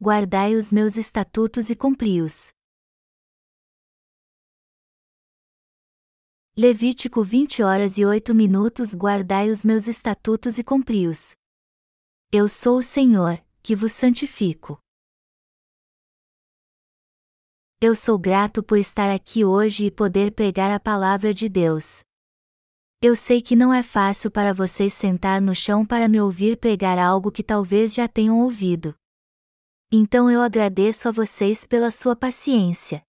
guardai 0.00 0.54
os 0.54 0.72
meus 0.72 0.96
estatutos 0.96 1.70
e 1.70 1.74
cumpri-os. 1.74 2.52
Levítico 6.56 7.24
20 7.24 7.64
horas 7.64 7.98
e 7.98 8.06
8 8.06 8.32
minutos 8.32 8.94
Guardai 8.94 9.50
os 9.50 9.64
meus 9.64 9.88
estatutos 9.88 10.56
e 10.56 10.62
cumpri-os. 10.62 11.34
Eu 12.30 12.48
sou 12.48 12.78
o 12.78 12.82
Senhor, 12.82 13.44
que 13.60 13.74
vos 13.74 13.90
santifico. 13.90 14.78
Eu 17.80 17.96
sou 17.96 18.16
grato 18.16 18.62
por 18.62 18.78
estar 18.78 19.12
aqui 19.12 19.44
hoje 19.44 19.86
e 19.86 19.90
poder 19.90 20.30
pregar 20.32 20.70
a 20.70 20.78
palavra 20.78 21.34
de 21.34 21.48
Deus. 21.48 22.02
Eu 23.02 23.16
sei 23.16 23.42
que 23.42 23.56
não 23.56 23.74
é 23.74 23.82
fácil 23.82 24.30
para 24.30 24.54
vocês 24.54 24.92
sentar 24.92 25.40
no 25.40 25.56
chão 25.56 25.84
para 25.84 26.08
me 26.08 26.20
ouvir 26.20 26.56
pregar 26.56 26.98
algo 26.98 27.32
que 27.32 27.42
talvez 27.42 27.92
já 27.92 28.06
tenham 28.06 28.40
ouvido. 28.40 28.94
Então 29.90 30.30
eu 30.30 30.42
agradeço 30.42 31.08
a 31.08 31.12
vocês 31.12 31.66
pela 31.66 31.90
sua 31.90 32.14
paciência. 32.14 33.02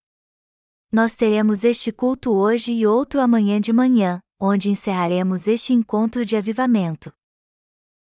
Nós 0.90 1.14
teremos 1.14 1.66
este 1.66 1.92
culto 1.92 2.32
hoje 2.32 2.72
e 2.72 2.88
outro 2.88 3.20
amanhã 3.20 3.60
de 3.60 3.74
manhã, 3.74 4.22
onde 4.40 4.70
encerraremos 4.70 5.46
este 5.46 5.74
encontro 5.74 6.26
de 6.26 6.38
avivamento. 6.38 7.12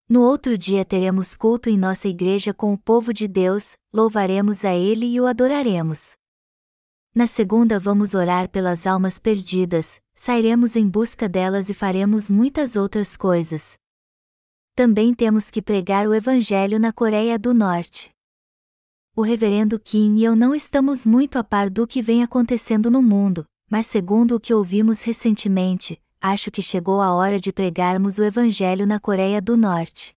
No 0.09 0.23
outro 0.23 0.56
dia 0.56 0.84
teremos 0.84 1.34
culto 1.34 1.68
em 1.68 1.77
nossa 1.77 2.06
igreja 2.06 2.54
com 2.54 2.73
o 2.73 2.78
povo 2.78 3.12
de 3.12 3.27
Deus, 3.27 3.77
louvaremos 3.92 4.64
a 4.64 4.73
Ele 4.73 5.06
e 5.06 5.20
o 5.20 5.26
adoraremos. 5.26 6.12
Na 7.12 7.26
segunda 7.26 7.80
vamos 7.80 8.15
orar 8.15 8.48
pelas 8.48 8.87
almas 8.87 9.18
perdidas, 9.18 10.01
sairemos 10.15 10.76
em 10.76 10.88
busca 10.88 11.29
delas 11.29 11.68
e 11.68 11.74
faremos 11.74 12.30
muitas 12.30 12.76
outras 12.76 13.16
coisas. 13.16 13.76
Também 14.76 15.12
temos 15.12 15.51
que 15.51 15.60
pregar 15.60 16.06
o 16.06 16.15
Evangelho 16.15 16.79
na 16.79 16.92
Coreia 16.92 17.37
do 17.37 17.52
Norte 17.52 18.16
o 19.18 19.22
reverendo 19.22 19.80
Kim 19.80 20.15
e 20.15 20.23
eu 20.23 20.37
não 20.37 20.54
estamos 20.54 21.04
muito 21.04 21.40
a 21.40 21.43
par 21.43 21.68
do 21.68 21.88
que 21.88 22.01
vem 22.01 22.23
acontecendo 22.23 22.88
no 22.88 23.02
mundo, 23.02 23.45
mas 23.68 23.84
segundo 23.88 24.37
o 24.37 24.38
que 24.38 24.54
ouvimos 24.54 25.02
recentemente, 25.02 26.01
acho 26.20 26.52
que 26.52 26.62
chegou 26.62 27.01
a 27.01 27.12
hora 27.12 27.40
de 27.40 27.52
pregarmos 27.52 28.18
o 28.18 28.23
Evangelho 28.23 28.87
na 28.87 29.01
Coreia 29.01 29.43
do 29.43 29.56
Norte. 29.56 30.15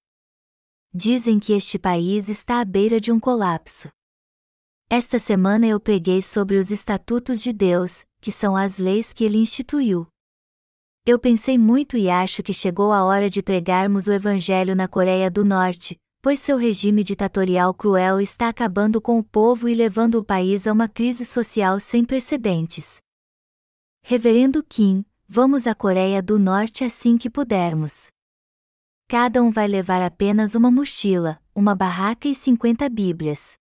Dizem 0.94 1.40
que 1.40 1.52
este 1.52 1.80
país 1.80 2.30
está 2.30 2.62
à 2.62 2.64
beira 2.64 3.02
de 3.02 3.12
um 3.12 3.20
colapso. 3.20 3.90
Esta 4.88 5.18
semana 5.18 5.66
eu 5.66 5.80
preguei 5.80 6.22
sobre 6.22 6.58
os 6.58 6.70
estatutos 6.70 7.42
de 7.42 7.52
Deus, 7.52 8.06
que 8.22 8.32
são 8.32 8.56
as 8.56 8.78
leis 8.78 9.12
que 9.12 9.24
ele 9.24 9.40
instituiu. 9.40 10.06
Eu 11.08 11.18
pensei 11.18 11.58
muito 11.58 11.98
e 11.98 12.08
acho 12.08 12.44
que 12.44 12.54
chegou 12.54 12.94
a 12.94 13.04
hora 13.04 13.32
de 13.32 13.42
pregarmos 13.42 14.06
o 14.06 14.12
Evangelho 14.12 14.76
na 14.76 14.88
Coreia 14.88 15.32
do 15.32 15.44
Norte, 15.44 16.00
pois 16.22 16.40
seu 16.40 16.56
regime 16.56 17.04
ditatorial 17.04 17.74
cruel 17.74 18.22
está 18.22 18.48
acabando 18.48 19.02
com 19.02 19.18
o 19.18 19.24
povo 19.24 19.68
e 19.68 19.74
levando 19.74 20.16
o 20.16 20.24
país 20.24 20.68
a 20.68 20.72
uma 20.72 20.88
crise 20.88 21.26
social 21.26 21.80
sem 21.80 22.06
precedentes. 22.06 23.02
Reverendo 24.04 24.64
Kim, 24.64 25.04
vamos 25.28 25.66
à 25.66 25.74
Coreia 25.74 26.22
do 26.22 26.38
Norte 26.38 26.84
assim 26.84 27.18
que 27.18 27.30
pudermos. 27.30 28.10
Cada 29.08 29.42
um 29.42 29.50
vai 29.50 29.68
levar 29.68 30.02
apenas 30.02 30.54
uma 30.54 30.70
mochila, 30.70 31.42
uma 31.56 31.76
barraca 31.76 32.28
e 32.28 32.36
50 32.36 32.88
Bíblias. 32.88 33.54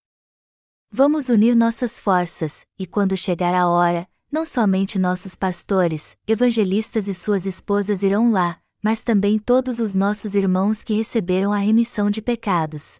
Vamos 0.92 1.28
unir 1.28 1.56
nossas 1.56 1.98
forças, 1.98 2.66
e 2.78 2.86
quando 2.86 3.16
chegar 3.16 3.54
a 3.54 3.68
hora, 3.68 4.08
não 4.30 4.44
somente 4.44 4.98
nossos 4.98 5.34
pastores, 5.34 6.16
evangelistas 6.26 7.08
e 7.08 7.14
suas 7.14 7.46
esposas 7.46 8.02
irão 8.02 8.30
lá, 8.30 8.60
mas 8.82 9.02
também 9.02 9.38
todos 9.38 9.78
os 9.78 9.94
nossos 9.94 10.34
irmãos 10.34 10.82
que 10.82 10.94
receberam 10.94 11.52
a 11.52 11.58
remissão 11.58 12.10
de 12.10 12.22
pecados. 12.22 12.98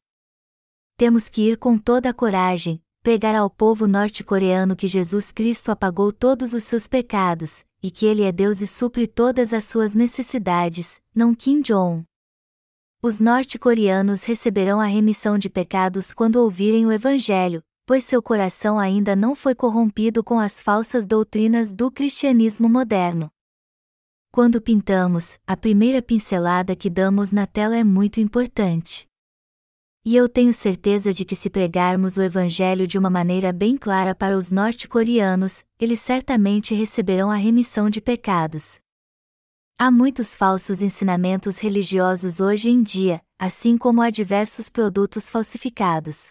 Temos 0.96 1.28
que 1.28 1.50
ir 1.50 1.56
com 1.56 1.78
toda 1.78 2.10
a 2.10 2.14
coragem, 2.14 2.82
pregar 3.02 3.34
ao 3.34 3.48
povo 3.48 3.86
norte-coreano 3.86 4.76
que 4.76 4.86
Jesus 4.86 5.32
Cristo 5.32 5.70
apagou 5.70 6.12
todos 6.12 6.52
os 6.52 6.64
seus 6.64 6.86
pecados, 6.86 7.64
e 7.82 7.90
que 7.90 8.04
Ele 8.04 8.22
é 8.22 8.30
Deus 8.30 8.60
e 8.60 8.66
supre 8.66 9.06
todas 9.06 9.54
as 9.54 9.64
suas 9.64 9.94
necessidades, 9.94 11.00
não 11.14 11.34
Kim 11.34 11.62
Jong. 11.62 12.04
Os 13.02 13.18
norte-coreanos 13.18 14.24
receberão 14.24 14.78
a 14.78 14.84
remissão 14.84 15.38
de 15.38 15.48
pecados 15.48 16.12
quando 16.12 16.36
ouvirem 16.36 16.84
o 16.84 16.92
Evangelho, 16.92 17.62
pois 17.86 18.04
seu 18.04 18.22
coração 18.22 18.78
ainda 18.78 19.16
não 19.16 19.34
foi 19.34 19.54
corrompido 19.54 20.22
com 20.22 20.38
as 20.38 20.62
falsas 20.62 21.06
doutrinas 21.06 21.74
do 21.74 21.90
cristianismo 21.90 22.68
moderno. 22.68 23.30
Quando 24.32 24.60
pintamos, 24.60 25.40
a 25.44 25.56
primeira 25.56 26.00
pincelada 26.00 26.76
que 26.76 26.88
damos 26.88 27.32
na 27.32 27.48
tela 27.48 27.76
é 27.76 27.82
muito 27.82 28.20
importante. 28.20 29.08
E 30.04 30.14
eu 30.14 30.28
tenho 30.28 30.52
certeza 30.52 31.12
de 31.12 31.24
que 31.24 31.34
se 31.34 31.50
pregarmos 31.50 32.16
o 32.16 32.22
Evangelho 32.22 32.86
de 32.86 32.96
uma 32.96 33.10
maneira 33.10 33.52
bem 33.52 33.76
clara 33.76 34.14
para 34.14 34.36
os 34.36 34.52
norte-coreanos, 34.52 35.64
eles 35.80 35.98
certamente 35.98 36.76
receberão 36.76 37.28
a 37.28 37.34
remissão 37.34 37.90
de 37.90 38.00
pecados. 38.00 38.78
Há 39.76 39.90
muitos 39.90 40.36
falsos 40.36 40.80
ensinamentos 40.80 41.58
religiosos 41.58 42.38
hoje 42.38 42.70
em 42.70 42.84
dia, 42.84 43.20
assim 43.36 43.76
como 43.76 44.00
há 44.00 44.10
diversos 44.10 44.70
produtos 44.70 45.28
falsificados. 45.28 46.30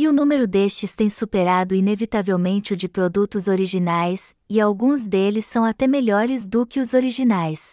E 0.00 0.06
o 0.06 0.12
número 0.12 0.46
destes 0.46 0.94
tem 0.94 1.10
superado 1.10 1.74
inevitavelmente 1.74 2.72
o 2.72 2.76
de 2.76 2.88
produtos 2.88 3.48
originais, 3.48 4.32
e 4.48 4.60
alguns 4.60 5.08
deles 5.08 5.44
são 5.44 5.64
até 5.64 5.88
melhores 5.88 6.46
do 6.46 6.64
que 6.64 6.78
os 6.78 6.94
originais. 6.94 7.72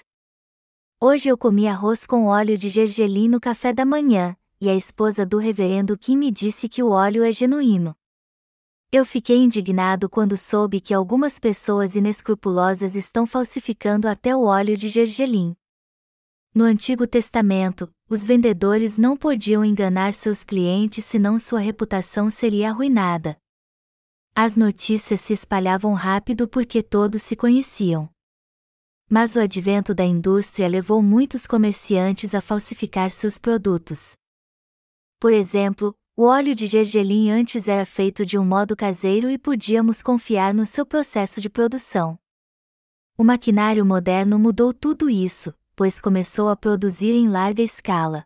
Hoje 0.99 1.29
eu 1.29 1.37
comi 1.37 1.67
arroz 1.67 2.07
com 2.07 2.25
óleo 2.25 2.57
de 2.57 2.67
gergelim 2.67 3.29
no 3.29 3.39
café 3.39 3.71
da 3.71 3.85
manhã, 3.85 4.35
e 4.59 4.67
a 4.67 4.73
esposa 4.73 5.23
do 5.23 5.37
reverendo 5.37 5.95
Kim 5.95 6.17
me 6.17 6.31
disse 6.31 6.67
que 6.67 6.81
o 6.81 6.89
óleo 6.89 7.23
é 7.23 7.31
genuíno. 7.31 7.95
Eu 8.91 9.05
fiquei 9.05 9.37
indignado 9.37 10.09
quando 10.09 10.35
soube 10.35 10.81
que 10.81 10.95
algumas 10.95 11.37
pessoas 11.37 11.95
inescrupulosas 11.95 12.95
estão 12.95 13.27
falsificando 13.27 14.07
até 14.07 14.35
o 14.35 14.45
óleo 14.45 14.75
de 14.75 14.89
gergelim. 14.89 15.55
No 16.55 16.63
Antigo 16.63 17.05
Testamento, 17.05 17.87
os 18.07 18.23
vendedores 18.23 18.97
não 18.97 19.17
podiam 19.17 19.65
enganar 19.65 20.13
seus 20.13 20.43
clientes 20.43 21.03
senão 21.03 21.39
sua 21.39 21.59
reputação 21.59 22.29
seria 22.29 22.69
arruinada. 22.69 23.35
As 24.35 24.55
notícias 24.55 25.21
se 25.21 25.33
espalhavam 25.33 25.93
rápido 25.93 26.47
porque 26.47 26.83
todos 26.83 27.23
se 27.23 27.35
conheciam. 27.35 28.09
Mas 29.09 29.35
o 29.35 29.39
advento 29.39 29.93
da 29.93 30.03
indústria 30.03 30.67
levou 30.67 31.01
muitos 31.01 31.47
comerciantes 31.47 32.35
a 32.35 32.41
falsificar 32.41 33.09
seus 33.09 33.39
produtos. 33.39 34.13
Por 35.19 35.31
exemplo, 35.31 35.95
o 36.17 36.25
óleo 36.25 36.53
de 36.53 36.67
gergelim 36.67 37.31
antes 37.31 37.67
era 37.67 37.85
feito 37.85 38.25
de 38.25 38.37
um 38.37 38.45
modo 38.45 38.75
caseiro 38.75 39.29
e 39.29 39.37
podíamos 39.37 40.03
confiar 40.03 40.53
no 40.53 40.65
seu 40.65 40.85
processo 40.85 41.41
de 41.41 41.49
produção. 41.49 42.17
O 43.17 43.23
maquinário 43.23 43.85
moderno 43.85 44.37
mudou 44.37 44.73
tudo 44.73 45.09
isso, 45.09 45.53
pois 45.75 45.99
começou 45.99 46.49
a 46.49 46.55
produzir 46.55 47.11
em 47.11 47.27
larga 47.27 47.61
escala. 47.61 48.25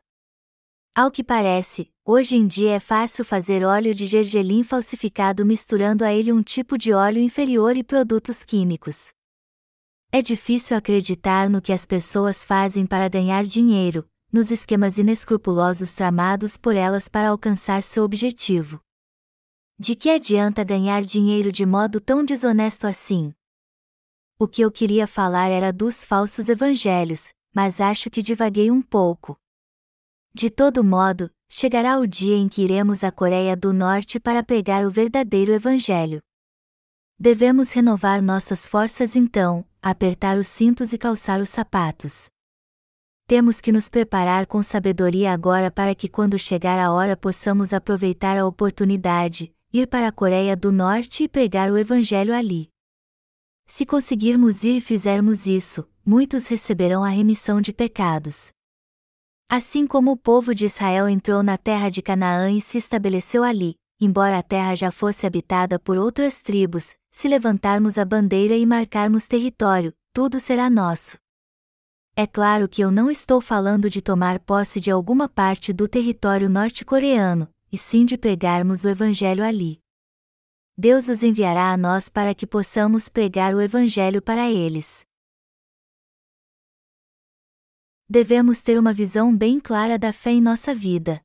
Ao 0.95 1.09
que 1.09 1.23
parece, 1.23 1.91
hoje 2.05 2.35
em 2.35 2.45
dia 2.45 2.71
é 2.71 2.79
fácil 2.79 3.23
fazer 3.23 3.63
óleo 3.63 3.93
de 3.95 4.05
gergelim 4.05 4.63
falsificado 4.63 5.45
misturando 5.45 6.03
a 6.03 6.13
ele 6.13 6.31
um 6.31 6.43
tipo 6.43 6.77
de 6.77 6.93
óleo 6.93 7.21
inferior 7.21 7.77
e 7.77 7.83
produtos 7.83 8.43
químicos. 8.43 9.13
É 10.11 10.21
difícil 10.21 10.75
acreditar 10.75 11.49
no 11.49 11.61
que 11.61 11.71
as 11.71 11.85
pessoas 11.85 12.43
fazem 12.43 12.85
para 12.85 13.07
ganhar 13.07 13.43
dinheiro, 13.45 14.09
nos 14.31 14.51
esquemas 14.51 14.97
inescrupulosos 14.97 15.91
tramados 15.93 16.57
por 16.57 16.75
elas 16.75 17.07
para 17.07 17.29
alcançar 17.29 17.81
seu 17.81 18.03
objetivo. 18.03 18.79
De 19.77 19.95
que 19.95 20.09
adianta 20.09 20.63
ganhar 20.63 21.03
dinheiro 21.03 21.51
de 21.51 21.65
modo 21.65 22.01
tão 22.01 22.25
desonesto 22.25 22.85
assim? 22.85 23.33
O 24.37 24.47
que 24.47 24.61
eu 24.61 24.71
queria 24.71 25.07
falar 25.07 25.49
era 25.49 25.71
dos 25.71 26.03
falsos 26.03 26.49
evangelhos, 26.49 27.29
mas 27.53 27.81
acho 27.81 28.09
que 28.09 28.21
divaguei 28.21 28.69
um 28.71 28.81
pouco. 28.81 29.39
De 30.33 30.49
todo 30.49 30.83
modo, 30.83 31.29
chegará 31.49 31.97
o 31.97 32.05
dia 32.05 32.35
em 32.35 32.47
que 32.47 32.61
iremos 32.61 33.03
à 33.03 33.11
Coreia 33.11 33.57
do 33.57 33.73
Norte 33.73 34.19
para 34.19 34.43
pregar 34.43 34.85
o 34.85 34.91
verdadeiro 34.91 35.51
Evangelho. 35.51 36.21
Devemos 37.17 37.71
renovar 37.73 38.21
nossas 38.21 38.67
forças 38.67 39.15
então, 39.15 39.65
apertar 39.81 40.37
os 40.37 40.47
cintos 40.47 40.93
e 40.93 40.97
calçar 40.97 41.41
os 41.41 41.49
sapatos. 41.49 42.29
Temos 43.27 43.59
que 43.59 43.71
nos 43.71 43.89
preparar 43.89 44.47
com 44.47 44.63
sabedoria 44.63 45.31
agora 45.31 45.69
para 45.69 45.93
que 45.93 46.07
quando 46.07 46.39
chegar 46.39 46.79
a 46.79 46.91
hora 46.91 47.17
possamos 47.17 47.73
aproveitar 47.73 48.37
a 48.37 48.45
oportunidade, 48.45 49.53
ir 49.71 49.87
para 49.87 50.07
a 50.07 50.11
Coreia 50.11 50.55
do 50.55 50.71
Norte 50.71 51.23
e 51.23 51.27
pregar 51.27 51.71
o 51.71 51.77
Evangelho 51.77 52.33
ali. 52.33 52.69
Se 53.67 53.85
conseguirmos 53.85 54.63
ir 54.63 54.77
e 54.77 54.81
fizermos 54.81 55.45
isso, 55.45 55.87
muitos 56.09 56.47
receberão 56.47 57.03
a 57.03 57.09
remissão 57.09 57.61
de 57.61 57.71
pecados. 57.71 58.51
Assim 59.47 59.85
como 59.85 60.09
o 60.09 60.17
povo 60.17 60.55
de 60.55 60.65
Israel 60.65 61.07
entrou 61.07 61.43
na 61.43 61.55
terra 61.55 61.87
de 61.87 62.01
Canaã 62.01 62.49
e 62.49 62.59
se 62.59 62.79
estabeleceu 62.79 63.43
ali, 63.43 63.75
embora 64.01 64.39
a 64.39 64.41
terra 64.41 64.73
já 64.73 64.91
fosse 64.91 65.27
habitada 65.27 65.77
por 65.77 65.97
outras 65.97 66.41
tribos, 66.41 66.95
se 67.11 67.27
levantarmos 67.27 67.99
a 67.99 68.05
bandeira 68.05 68.55
e 68.55 68.65
marcarmos 68.65 69.27
território, 69.27 69.93
tudo 70.11 70.39
será 70.39 70.67
nosso. 70.67 71.15
É 72.15 72.25
claro 72.25 72.67
que 72.67 72.81
eu 72.81 72.89
não 72.89 73.11
estou 73.11 73.39
falando 73.39 73.87
de 73.87 74.01
tomar 74.01 74.39
posse 74.39 74.81
de 74.81 74.89
alguma 74.89 75.29
parte 75.29 75.71
do 75.71 75.87
território 75.87 76.49
norte-coreano, 76.49 77.47
e 77.71 77.77
sim 77.77 78.03
de 78.03 78.17
pregarmos 78.17 78.83
o 78.83 78.89
Evangelho 78.89 79.43
ali. 79.43 79.79
Deus 80.75 81.07
os 81.07 81.21
enviará 81.21 81.71
a 81.71 81.77
nós 81.77 82.09
para 82.09 82.33
que 82.33 82.47
possamos 82.47 83.09
pregar 83.09 83.53
o 83.53 83.61
Evangelho 83.61 84.23
para 84.23 84.49
eles. 84.49 85.07
Devemos 88.11 88.59
ter 88.59 88.79
uma 88.79 88.91
visão 88.91 89.35
bem 89.35 89.59
clara 89.59 89.99
da 89.99 90.11
fé 90.11 90.31
em 90.31 90.41
nossa 90.41 90.73
vida. 90.73 91.21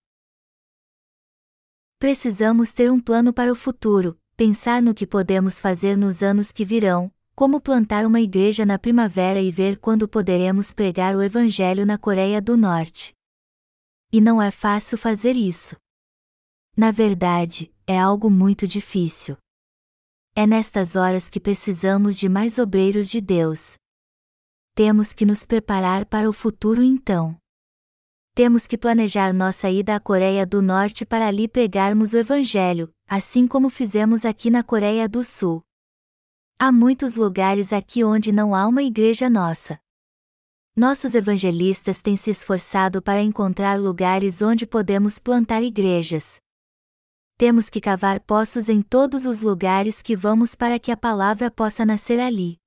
Precisamos 1.98 2.74
ter 2.74 2.92
um 2.92 3.00
plano 3.00 3.32
para 3.32 3.50
o 3.50 3.54
futuro, 3.54 4.20
pensar 4.36 4.82
no 4.82 4.92
que 4.92 5.06
podemos 5.06 5.58
fazer 5.58 5.96
nos 5.96 6.22
anos 6.22 6.52
que 6.52 6.62
virão, 6.62 7.10
como 7.34 7.58
plantar 7.58 8.04
uma 8.04 8.20
igreja 8.20 8.66
na 8.66 8.78
primavera 8.78 9.40
e 9.40 9.50
ver 9.50 9.78
quando 9.78 10.06
poderemos 10.06 10.74
pregar 10.74 11.16
o 11.16 11.22
Evangelho 11.22 11.86
na 11.86 11.96
Coreia 11.96 12.42
do 12.42 12.54
Norte. 12.54 13.14
E 14.12 14.20
não 14.20 14.42
é 14.42 14.50
fácil 14.50 14.98
fazer 14.98 15.36
isso. 15.36 15.76
Na 16.76 16.90
verdade, 16.90 17.72
é 17.86 17.98
algo 17.98 18.30
muito 18.30 18.66
difícil. 18.66 19.38
É 20.36 20.46
nestas 20.46 20.96
horas 20.96 21.30
que 21.30 21.40
precisamos 21.40 22.18
de 22.18 22.28
mais 22.28 22.58
obreiros 22.58 23.08
de 23.08 23.22
Deus. 23.22 23.78
Temos 24.76 25.12
que 25.12 25.24
nos 25.24 25.46
preparar 25.46 26.04
para 26.04 26.28
o 26.28 26.32
futuro 26.32 26.82
então. 26.82 27.36
Temos 28.34 28.66
que 28.66 28.76
planejar 28.76 29.32
nossa 29.32 29.70
ida 29.70 29.94
à 29.94 30.00
Coreia 30.00 30.44
do 30.44 30.60
Norte 30.60 31.06
para 31.06 31.28
ali 31.28 31.46
pregarmos 31.46 32.12
o 32.12 32.16
Evangelho, 32.16 32.92
assim 33.06 33.46
como 33.46 33.70
fizemos 33.70 34.24
aqui 34.24 34.50
na 34.50 34.64
Coreia 34.64 35.08
do 35.08 35.22
Sul. 35.22 35.62
Há 36.58 36.72
muitos 36.72 37.14
lugares 37.14 37.72
aqui 37.72 38.02
onde 38.02 38.32
não 38.32 38.52
há 38.52 38.66
uma 38.66 38.82
igreja 38.82 39.30
nossa. 39.30 39.78
Nossos 40.74 41.14
evangelistas 41.14 42.02
têm 42.02 42.16
se 42.16 42.30
esforçado 42.30 43.00
para 43.00 43.22
encontrar 43.22 43.78
lugares 43.78 44.42
onde 44.42 44.66
podemos 44.66 45.20
plantar 45.20 45.62
igrejas. 45.62 46.40
Temos 47.38 47.70
que 47.70 47.80
cavar 47.80 48.18
poços 48.18 48.68
em 48.68 48.82
todos 48.82 49.24
os 49.24 49.40
lugares 49.40 50.02
que 50.02 50.16
vamos 50.16 50.56
para 50.56 50.80
que 50.80 50.90
a 50.90 50.96
palavra 50.96 51.48
possa 51.48 51.86
nascer 51.86 52.18
ali. 52.18 52.63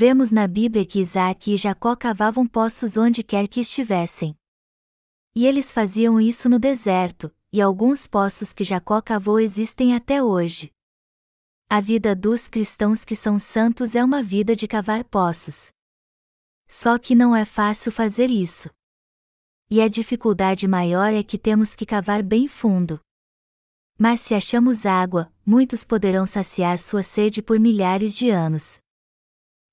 Vemos 0.00 0.30
na 0.30 0.46
Bíblia 0.46 0.86
que 0.86 1.00
Isaac 1.00 1.52
e 1.52 1.56
Jacó 1.56 1.96
cavavam 1.96 2.46
poços 2.46 2.96
onde 2.96 3.20
quer 3.24 3.48
que 3.48 3.58
estivessem. 3.58 4.32
E 5.34 5.44
eles 5.44 5.72
faziam 5.72 6.20
isso 6.20 6.48
no 6.48 6.56
deserto, 6.56 7.34
e 7.52 7.60
alguns 7.60 8.06
poços 8.06 8.52
que 8.52 8.62
Jacó 8.62 9.02
cavou 9.02 9.40
existem 9.40 9.96
até 9.96 10.22
hoje. 10.22 10.72
A 11.68 11.80
vida 11.80 12.14
dos 12.14 12.46
cristãos 12.46 13.04
que 13.04 13.16
são 13.16 13.40
santos 13.40 13.96
é 13.96 14.04
uma 14.04 14.22
vida 14.22 14.54
de 14.54 14.68
cavar 14.68 15.02
poços. 15.02 15.72
Só 16.68 16.96
que 16.96 17.16
não 17.16 17.34
é 17.34 17.44
fácil 17.44 17.90
fazer 17.90 18.30
isso. 18.30 18.70
E 19.68 19.80
a 19.80 19.88
dificuldade 19.88 20.68
maior 20.68 21.12
é 21.12 21.24
que 21.24 21.36
temos 21.36 21.74
que 21.74 21.84
cavar 21.84 22.22
bem 22.22 22.46
fundo. 22.46 23.00
Mas 23.98 24.20
se 24.20 24.32
achamos 24.32 24.86
água, 24.86 25.28
muitos 25.44 25.84
poderão 25.84 26.24
saciar 26.24 26.78
sua 26.78 27.02
sede 27.02 27.42
por 27.42 27.58
milhares 27.58 28.16
de 28.16 28.30
anos. 28.30 28.78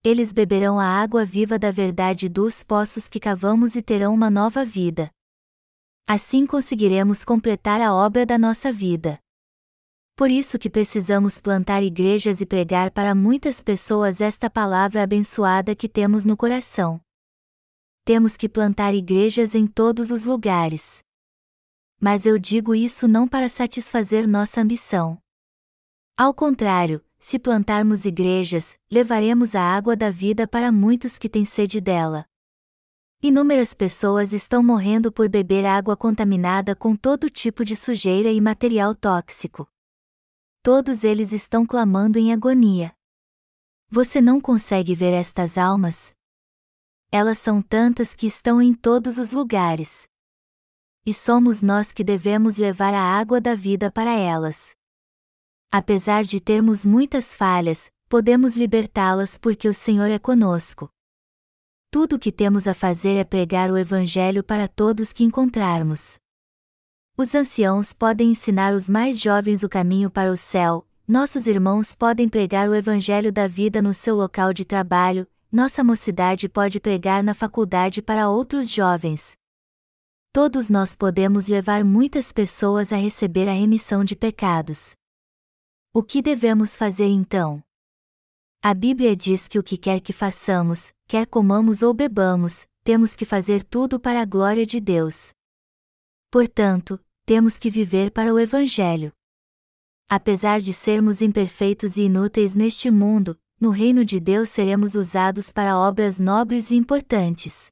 Eles 0.08 0.32
beberão 0.32 0.80
a 0.80 0.86
água 0.86 1.26
viva 1.26 1.58
da 1.58 1.72
verdade 1.72 2.30
dos 2.30 2.64
poços 2.64 3.10
que 3.10 3.20
cavamos 3.20 3.76
e 3.76 3.82
terão 3.82 4.14
uma 4.14 4.30
nova 4.30 4.64
vida. 4.64 5.10
Assim 6.08 6.46
conseguiremos 6.46 7.26
completar 7.26 7.82
a 7.82 7.92
obra 7.92 8.24
da 8.24 8.38
nossa 8.38 8.72
vida. 8.72 9.20
Por 10.16 10.30
isso 10.30 10.60
que 10.60 10.70
precisamos 10.70 11.42
plantar 11.42 11.82
igrejas 11.82 12.40
e 12.40 12.46
pregar 12.46 12.92
para 12.92 13.16
muitas 13.16 13.64
pessoas 13.64 14.22
esta 14.22 14.48
palavra 14.48 15.02
abençoada 15.02 15.76
que 15.76 15.90
temos 15.90 16.24
no 16.24 16.38
coração. 16.38 17.02
Temos 18.04 18.38
que 18.38 18.48
plantar 18.48 18.94
igrejas 18.94 19.56
em 19.56 19.66
todos 19.66 20.12
os 20.12 20.24
lugares. 20.24 21.00
Mas 22.00 22.28
eu 22.28 22.38
digo 22.38 22.76
isso 22.76 23.08
não 23.08 23.28
para 23.28 23.50
satisfazer 23.50 24.28
nossa 24.28 24.62
ambição. 24.62 25.18
Ao 26.16 26.32
contrário, 26.32 27.04
se 27.26 27.40
plantarmos 27.40 28.06
igrejas, 28.06 28.78
levaremos 28.92 29.56
a 29.56 29.62
água 29.62 29.96
da 29.96 30.10
vida 30.10 30.48
para 30.48 30.72
muitos 30.72 31.18
que 31.18 31.30
têm 31.30 31.46
sede 31.46 31.80
dela. 31.82 32.26
Inúmeras 33.22 33.74
pessoas 33.74 34.34
estão 34.34 34.62
morrendo 34.62 35.12
por 35.12 35.28
beber 35.30 35.66
água 35.66 35.96
contaminada 35.98 36.76
com 36.76 36.96
todo 36.96 37.30
tipo 37.30 37.66
de 37.66 37.76
sujeira 37.76 38.32
e 38.32 38.40
material 38.40 38.94
tóxico 38.94 39.68
todos 40.66 41.04
eles 41.04 41.32
estão 41.32 41.64
clamando 41.64 42.18
em 42.18 42.34
agonia. 42.34 42.92
Você 43.88 44.20
não 44.20 44.42
consegue 44.42 44.96
ver 44.96 45.14
estas 45.14 45.60
almas? 45.60 46.12
Elas 47.12 47.38
são 47.38 47.62
tantas 47.62 48.16
que 48.16 48.26
estão 48.26 48.60
em 48.60 48.74
todos 48.74 49.20
os 49.20 49.32
lugares. 49.32 50.08
E 51.06 51.14
somos 51.14 51.62
nós 51.62 51.92
que 51.92 52.04
devemos 52.04 52.58
levar 52.58 52.96
a 52.96 53.00
água 53.00 53.40
da 53.40 53.54
vida 53.54 53.92
para 53.92 54.12
elas. 54.16 54.76
Apesar 55.78 56.24
de 56.24 56.40
termos 56.40 56.86
muitas 56.86 57.36
falhas, 57.36 57.92
podemos 58.08 58.56
libertá-las 58.56 59.38
porque 59.38 59.68
o 59.68 59.74
Senhor 59.74 60.10
é 60.10 60.18
conosco. 60.18 60.90
Tudo 61.92 62.16
o 62.16 62.20
que 62.20 62.32
temos 62.32 62.66
a 62.66 62.74
fazer 62.74 63.18
é 63.18 63.26
pregar 63.26 63.70
o 63.70 63.78
Evangelho 63.78 64.42
para 64.42 64.70
todos 64.70 65.12
que 65.12 65.26
encontrarmos. 65.26 66.18
Os 67.18 67.36
anciãos 67.36 67.92
podem 67.92 68.32
ensinar 68.32 68.74
os 68.74 68.88
mais 68.88 69.20
jovens 69.20 69.64
o 69.64 69.68
caminho 69.68 70.10
para 70.10 70.32
o 70.32 70.38
céu, 70.38 70.88
nossos 71.06 71.46
irmãos 71.46 71.94
podem 71.94 72.30
pregar 72.30 72.70
o 72.70 72.74
evangelho 72.74 73.30
da 73.30 73.46
vida 73.46 73.82
no 73.82 73.94
seu 73.94 74.16
local 74.16 74.54
de 74.54 74.64
trabalho, 74.64 75.28
nossa 75.52 75.84
mocidade 75.84 76.48
pode 76.48 76.80
pregar 76.80 77.22
na 77.22 77.34
faculdade 77.34 78.02
para 78.02 78.30
outros 78.30 78.72
jovens. 78.72 79.34
Todos 80.32 80.70
nós 80.70 80.96
podemos 80.96 81.48
levar 81.48 81.84
muitas 81.84 82.32
pessoas 82.32 82.94
a 82.94 82.96
receber 82.96 83.50
a 83.50 83.54
remissão 83.54 84.06
de 84.06 84.16
pecados. 84.16 84.96
O 85.98 86.04
que 86.04 86.22
devemos 86.22 86.76
fazer 86.76 87.08
então? 87.08 87.64
A 88.62 88.74
Bíblia 88.74 89.16
diz 89.16 89.48
que 89.48 89.58
o 89.58 89.64
que 89.64 89.78
quer 89.78 90.02
que 90.02 90.12
façamos, 90.12 90.92
quer 91.08 91.26
comamos 91.26 91.82
ou 91.82 91.94
bebamos, 91.94 92.68
temos 92.84 93.16
que 93.16 93.24
fazer 93.24 93.64
tudo 93.64 93.98
para 93.98 94.22
a 94.22 94.26
glória 94.26 94.66
de 94.66 94.82
Deus. 94.82 95.32
Portanto, 96.30 97.00
temos 97.26 97.58
que 97.58 97.70
viver 97.70 98.12
para 98.12 98.34
o 98.34 98.38
Evangelho. 98.38 99.14
Apesar 100.10 100.60
de 100.60 100.74
sermos 100.74 101.22
imperfeitos 101.22 101.96
e 101.96 102.02
inúteis 102.02 102.56
neste 102.56 102.92
mundo, 102.92 103.40
no 103.58 103.70
reino 103.70 104.04
de 104.04 104.20
Deus 104.20 104.50
seremos 104.50 104.96
usados 104.96 105.50
para 105.50 105.80
obras 105.80 106.20
nobres 106.20 106.72
e 106.72 106.76
importantes. 106.76 107.68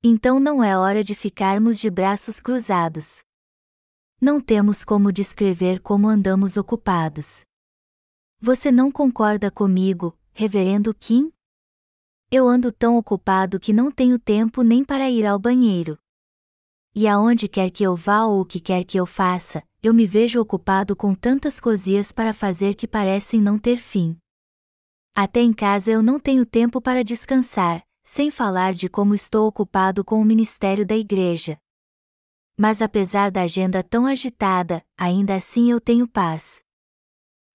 Então 0.00 0.38
não 0.38 0.62
é 0.62 0.78
hora 0.78 1.02
de 1.02 1.16
ficarmos 1.16 1.80
de 1.80 1.90
braços 1.90 2.38
cruzados. 2.38 3.25
Não 4.18 4.40
temos 4.40 4.82
como 4.82 5.12
descrever 5.12 5.78
como 5.80 6.08
andamos 6.08 6.56
ocupados. 6.56 7.44
Você 8.40 8.72
não 8.72 8.90
concorda 8.90 9.50
comigo, 9.50 10.16
Reverendo 10.32 10.94
Kim? 10.94 11.30
Eu 12.30 12.48
ando 12.48 12.72
tão 12.72 12.96
ocupado 12.96 13.60
que 13.60 13.74
não 13.74 13.90
tenho 13.90 14.18
tempo 14.18 14.62
nem 14.62 14.82
para 14.82 15.10
ir 15.10 15.26
ao 15.26 15.38
banheiro. 15.38 15.98
E 16.94 17.06
aonde 17.06 17.46
quer 17.46 17.70
que 17.70 17.84
eu 17.84 17.94
vá 17.94 18.24
ou 18.24 18.40
o 18.40 18.44
que 18.46 18.58
quer 18.58 18.84
que 18.84 18.98
eu 18.98 19.04
faça, 19.04 19.62
eu 19.82 19.92
me 19.92 20.06
vejo 20.06 20.40
ocupado 20.40 20.96
com 20.96 21.14
tantas 21.14 21.60
coisias 21.60 22.10
para 22.10 22.32
fazer 22.32 22.74
que 22.74 22.88
parecem 22.88 23.38
não 23.38 23.58
ter 23.58 23.76
fim. 23.76 24.16
Até 25.14 25.40
em 25.40 25.52
casa 25.52 25.90
eu 25.90 26.02
não 26.02 26.18
tenho 26.18 26.46
tempo 26.46 26.80
para 26.80 27.04
descansar, 27.04 27.86
sem 28.02 28.30
falar 28.30 28.72
de 28.72 28.88
como 28.88 29.14
estou 29.14 29.46
ocupado 29.46 30.02
com 30.02 30.18
o 30.18 30.24
ministério 30.24 30.86
da 30.86 30.96
igreja. 30.96 31.58
Mas 32.58 32.80
apesar 32.80 33.30
da 33.30 33.42
agenda 33.42 33.82
tão 33.82 34.06
agitada, 34.06 34.82
ainda 34.96 35.34
assim 35.34 35.70
eu 35.70 35.80
tenho 35.80 36.08
paz. 36.08 36.62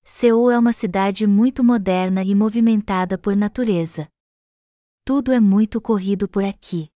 Seul 0.03 0.51
é 0.51 0.59
uma 0.59 0.73
cidade 0.73 1.25
muito 1.25 1.63
moderna 1.63 2.23
e 2.23 2.35
movimentada 2.35 3.17
por 3.17 3.35
natureza. 3.35 4.07
Tudo 5.03 5.31
é 5.31 5.39
muito 5.39 5.81
corrido 5.81 6.27
por 6.27 6.43
aqui. 6.43 6.89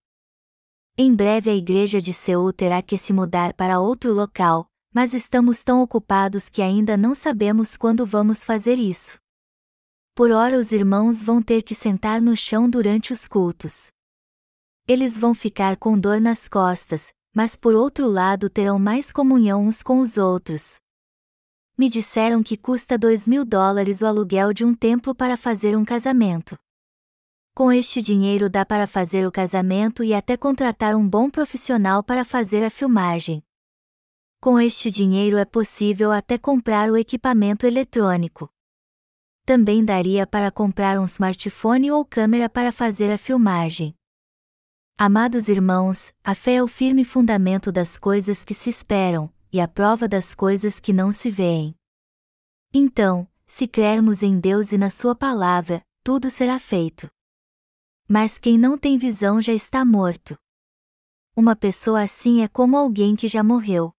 Em 0.97 1.13
breve 1.13 1.49
a 1.49 1.55
igreja 1.55 2.01
de 2.01 2.13
Seul 2.13 2.53
terá 2.53 2.81
que 2.81 2.97
se 2.97 3.11
mudar 3.11 3.53
para 3.53 3.79
outro 3.79 4.13
local, 4.13 4.69
mas 4.93 5.13
estamos 5.13 5.63
tão 5.63 5.81
ocupados 5.81 6.47
que 6.47 6.61
ainda 6.61 6.95
não 6.95 7.13
sabemos 7.13 7.75
quando 7.75 8.05
vamos 8.05 8.43
fazer 8.43 8.79
isso. 8.79 9.19
Por 10.13 10.31
hora 10.31 10.57
os 10.57 10.71
irmãos 10.71 11.21
vão 11.21 11.41
ter 11.41 11.63
que 11.63 11.75
sentar 11.75 12.21
no 12.21 12.37
chão 12.37 12.69
durante 12.69 13.11
os 13.11 13.27
cultos. 13.27 13.91
Eles 14.87 15.17
vão 15.17 15.33
ficar 15.33 15.75
com 15.75 15.99
dor 15.99 16.21
nas 16.21 16.47
costas, 16.47 17.11
mas 17.35 17.57
por 17.57 17.75
outro 17.75 18.07
lado 18.07 18.49
terão 18.49 18.79
mais 18.79 19.11
comunhão 19.11 19.67
uns 19.67 19.83
com 19.83 19.99
os 19.99 20.17
outros. 20.17 20.79
Me 21.77 21.89
disseram 21.89 22.41
que 22.41 22.55
custa 22.55 22.97
dois 22.97 23.27
mil 23.27 23.43
dólares 23.43 24.01
o 24.01 24.05
aluguel 24.05 24.53
de 24.53 24.63
um 24.63 24.73
templo 24.73 25.13
para 25.13 25.35
fazer 25.35 25.75
um 25.75 25.83
casamento. 25.83 26.57
Com 27.53 27.69
este 27.73 28.01
dinheiro 28.01 28.49
dá 28.49 28.65
para 28.65 28.87
fazer 28.87 29.27
o 29.27 29.31
casamento 29.31 30.01
e 30.01 30.13
até 30.13 30.37
contratar 30.37 30.95
um 30.95 31.07
bom 31.07 31.29
profissional 31.29 32.01
para 32.01 32.23
fazer 32.23 32.63
a 32.63 32.69
filmagem. 32.69 33.43
Com 34.39 34.57
este 34.57 34.89
dinheiro 34.89 35.37
é 35.37 35.43
possível 35.43 36.13
até 36.13 36.37
comprar 36.37 36.89
o 36.89 36.95
equipamento 36.95 37.65
eletrônico. 37.65 38.49
Também 39.45 39.83
daria 39.83 40.25
para 40.25 40.51
comprar 40.51 40.99
um 40.99 41.05
smartphone 41.05 41.91
ou 41.91 42.05
câmera 42.05 42.49
para 42.49 42.71
fazer 42.71 43.11
a 43.11 43.17
filmagem. 43.17 43.93
Amados 44.97 45.49
irmãos, 45.49 46.13
a 46.23 46.33
fé 46.33 46.53
é 46.53 46.63
o 46.63 46.69
firme 46.69 47.03
fundamento 47.03 47.69
das 47.69 47.97
coisas 47.97 48.45
que 48.45 48.53
se 48.53 48.69
esperam, 48.69 49.29
e 49.51 49.59
a 49.59 49.67
prova 49.67 50.07
das 50.07 50.33
coisas 50.33 50.79
que 50.79 50.93
não 50.93 51.11
se 51.11 51.29
veem. 51.29 51.75
Então, 52.73 53.27
se 53.45 53.67
crermos 53.67 54.23
em 54.23 54.39
Deus 54.39 54.71
e 54.71 54.77
na 54.77 54.89
Sua 54.89 55.13
palavra, 55.13 55.85
tudo 56.01 56.29
será 56.29 56.57
feito. 56.59 57.09
Mas 58.07 58.37
quem 58.37 58.57
não 58.57 58.77
tem 58.77 58.97
visão 58.97 59.41
já 59.41 59.51
está 59.51 59.83
morto. 59.83 60.37
Uma 61.35 61.57
pessoa 61.57 62.01
assim 62.01 62.41
é 62.41 62.47
como 62.47 62.77
alguém 62.77 63.17
que 63.17 63.27
já 63.27 63.43
morreu. 63.43 63.93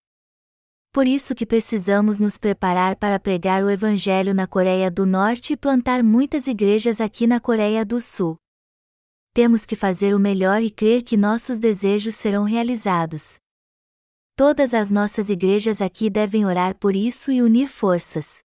Por 0.91 1.05
isso 1.05 1.35
que 1.35 1.45
precisamos 1.45 2.19
nos 2.19 2.39
preparar 2.39 2.95
para 2.95 3.19
pregar 3.19 3.63
o 3.63 3.69
Evangelho 3.69 4.33
na 4.33 4.47
Coreia 4.47 4.89
do 4.89 5.05
Norte 5.05 5.53
e 5.53 5.57
plantar 5.57 6.01
muitas 6.01 6.47
igrejas 6.47 6.99
aqui 6.99 7.27
na 7.27 7.39
Coreia 7.39 7.85
do 7.85 8.01
Sul. 8.01 8.35
Temos 9.37 9.67
que 9.67 9.75
fazer 9.75 10.15
o 10.15 10.19
melhor 10.19 10.63
e 10.63 10.71
crer 10.71 11.03
que 11.03 11.15
nossos 11.15 11.59
desejos 11.59 12.15
serão 12.15 12.43
realizados. 12.43 13.37
Todas 14.35 14.73
as 14.73 14.89
nossas 14.89 15.29
igrejas 15.29 15.79
aqui 15.79 16.09
devem 16.09 16.43
orar 16.43 16.75
por 16.75 16.95
isso 16.95 17.31
e 17.31 17.39
unir 17.39 17.67
forças. 17.67 18.39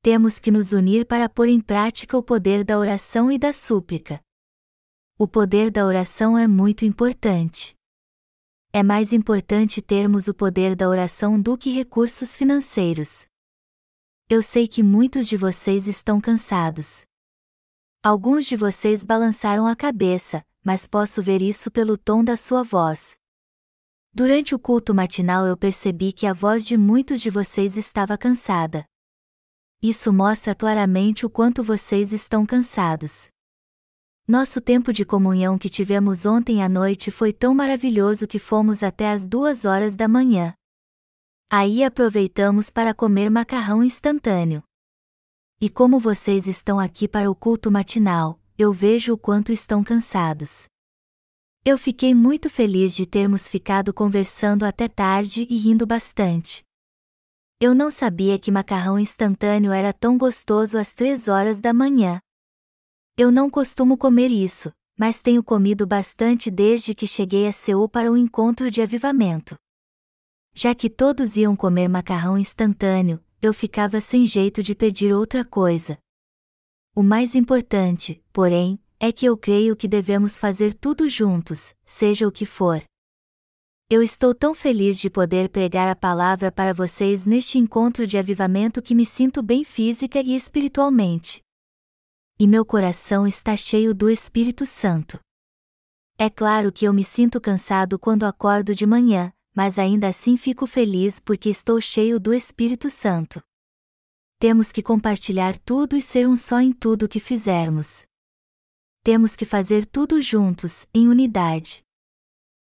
Temos 0.00 0.38
que 0.38 0.50
nos 0.50 0.72
unir 0.72 1.04
para 1.04 1.28
pôr 1.28 1.50
em 1.50 1.60
prática 1.60 2.16
o 2.16 2.22
poder 2.22 2.64
da 2.64 2.78
oração 2.78 3.30
e 3.30 3.38
da 3.38 3.52
súplica. 3.52 4.22
O 5.18 5.28
poder 5.28 5.70
da 5.70 5.84
oração 5.84 6.38
é 6.38 6.48
muito 6.48 6.86
importante. 6.86 7.74
É 8.72 8.82
mais 8.82 9.12
importante 9.12 9.82
termos 9.82 10.28
o 10.28 10.32
poder 10.32 10.74
da 10.74 10.88
oração 10.88 11.38
do 11.38 11.58
que 11.58 11.74
recursos 11.74 12.34
financeiros. 12.34 13.26
Eu 14.30 14.42
sei 14.42 14.66
que 14.66 14.82
muitos 14.82 15.28
de 15.28 15.36
vocês 15.36 15.86
estão 15.86 16.22
cansados. 16.22 17.04
Alguns 18.02 18.46
de 18.46 18.56
vocês 18.56 19.04
balançaram 19.04 19.66
a 19.66 19.76
cabeça, 19.76 20.42
mas 20.64 20.88
posso 20.88 21.22
ver 21.22 21.42
isso 21.42 21.70
pelo 21.70 21.98
tom 21.98 22.24
da 22.24 22.34
sua 22.34 22.62
voz. 22.62 23.14
Durante 24.10 24.54
o 24.54 24.58
culto 24.58 24.94
matinal 24.94 25.46
eu 25.46 25.54
percebi 25.54 26.10
que 26.10 26.26
a 26.26 26.32
voz 26.32 26.64
de 26.64 26.78
muitos 26.78 27.20
de 27.20 27.28
vocês 27.28 27.76
estava 27.76 28.16
cansada. 28.16 28.86
Isso 29.82 30.14
mostra 30.14 30.54
claramente 30.54 31.26
o 31.26 31.30
quanto 31.30 31.62
vocês 31.62 32.14
estão 32.14 32.46
cansados. 32.46 33.28
Nosso 34.26 34.62
tempo 34.62 34.94
de 34.94 35.04
comunhão 35.04 35.58
que 35.58 35.68
tivemos 35.68 36.24
ontem 36.24 36.62
à 36.62 36.70
noite 36.70 37.10
foi 37.10 37.34
tão 37.34 37.52
maravilhoso 37.52 38.26
que 38.26 38.38
fomos 38.38 38.82
até 38.82 39.10
as 39.12 39.26
duas 39.26 39.66
horas 39.66 39.94
da 39.94 40.08
manhã. 40.08 40.54
Aí 41.50 41.84
aproveitamos 41.84 42.70
para 42.70 42.94
comer 42.94 43.28
macarrão 43.28 43.84
instantâneo. 43.84 44.62
E 45.62 45.68
como 45.68 45.98
vocês 45.98 46.46
estão 46.46 46.80
aqui 46.80 47.06
para 47.06 47.30
o 47.30 47.34
culto 47.34 47.70
matinal, 47.70 48.40
eu 48.56 48.72
vejo 48.72 49.12
o 49.12 49.18
quanto 49.18 49.52
estão 49.52 49.84
cansados. 49.84 50.64
Eu 51.62 51.76
fiquei 51.76 52.14
muito 52.14 52.48
feliz 52.48 52.96
de 52.96 53.04
termos 53.04 53.46
ficado 53.46 53.92
conversando 53.92 54.64
até 54.64 54.88
tarde 54.88 55.46
e 55.50 55.58
rindo 55.58 55.86
bastante. 55.86 56.62
Eu 57.60 57.74
não 57.74 57.90
sabia 57.90 58.38
que 58.38 58.50
macarrão 58.50 58.98
instantâneo 58.98 59.70
era 59.70 59.92
tão 59.92 60.16
gostoso 60.16 60.78
às 60.78 60.92
três 60.94 61.28
horas 61.28 61.60
da 61.60 61.74
manhã. 61.74 62.18
Eu 63.14 63.30
não 63.30 63.50
costumo 63.50 63.98
comer 63.98 64.30
isso, 64.30 64.72
mas 64.98 65.20
tenho 65.20 65.44
comido 65.44 65.86
bastante 65.86 66.50
desde 66.50 66.94
que 66.94 67.06
cheguei 67.06 67.46
a 67.46 67.52
Seul 67.52 67.86
para 67.86 68.10
o 68.10 68.16
encontro 68.16 68.70
de 68.70 68.80
avivamento. 68.80 69.56
Já 70.54 70.74
que 70.74 70.88
todos 70.88 71.36
iam 71.36 71.54
comer 71.54 71.86
macarrão 71.86 72.38
instantâneo, 72.38 73.22
eu 73.40 73.52
ficava 73.54 74.00
sem 74.00 74.26
jeito 74.26 74.62
de 74.62 74.74
pedir 74.74 75.12
outra 75.12 75.44
coisa. 75.44 75.98
O 76.94 77.02
mais 77.02 77.34
importante, 77.34 78.22
porém, 78.32 78.78
é 78.98 79.10
que 79.10 79.26
eu 79.26 79.36
creio 79.36 79.76
que 79.76 79.88
devemos 79.88 80.38
fazer 80.38 80.74
tudo 80.74 81.08
juntos, 81.08 81.74
seja 81.84 82.26
o 82.26 82.32
que 82.32 82.44
for. 82.44 82.82
Eu 83.88 84.02
estou 84.02 84.34
tão 84.34 84.54
feliz 84.54 84.98
de 85.00 85.10
poder 85.10 85.48
pregar 85.48 85.88
a 85.88 85.96
palavra 85.96 86.52
para 86.52 86.72
vocês 86.72 87.26
neste 87.26 87.58
encontro 87.58 88.06
de 88.06 88.16
avivamento 88.18 88.80
que 88.80 88.94
me 88.94 89.04
sinto 89.04 89.42
bem 89.42 89.64
física 89.64 90.20
e 90.20 90.36
espiritualmente 90.36 91.42
e 92.40 92.46
meu 92.46 92.64
coração 92.64 93.26
está 93.26 93.54
cheio 93.54 93.94
do 93.94 94.08
Espírito 94.08 94.64
Santo. 94.64 95.20
É 96.16 96.30
claro 96.30 96.72
que 96.72 96.86
eu 96.86 96.92
me 96.94 97.04
sinto 97.04 97.38
cansado 97.38 97.98
quando 97.98 98.24
acordo 98.24 98.74
de 98.74 98.86
manhã, 98.86 99.30
mas 99.54 99.78
ainda 99.78 100.08
assim 100.08 100.36
fico 100.36 100.66
feliz 100.66 101.20
porque 101.20 101.48
estou 101.48 101.80
cheio 101.80 102.18
do 102.18 102.32
Espírito 102.32 102.88
Santo. 102.88 103.42
Temos 104.38 104.72
que 104.72 104.82
compartilhar 104.82 105.58
tudo 105.58 105.96
e 105.96 106.02
ser 106.02 106.28
um 106.28 106.36
só 106.36 106.60
em 106.60 106.72
tudo 106.72 107.08
que 107.08 107.20
fizermos. 107.20 108.04
Temos 109.02 109.36
que 109.36 109.44
fazer 109.44 109.84
tudo 109.86 110.20
juntos, 110.20 110.86
em 110.94 111.08
unidade. 111.08 111.82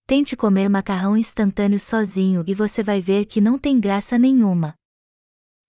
Tente 0.05 0.37
comer 0.37 0.69
macarrão 0.69 1.17
instantâneo 1.17 1.79
sozinho 1.79 2.43
e 2.47 2.53
você 2.53 2.81
vai 2.81 3.01
ver 3.01 3.25
que 3.25 3.41
não 3.41 3.59
tem 3.59 3.79
graça 3.79 4.17
nenhuma. 4.17 4.73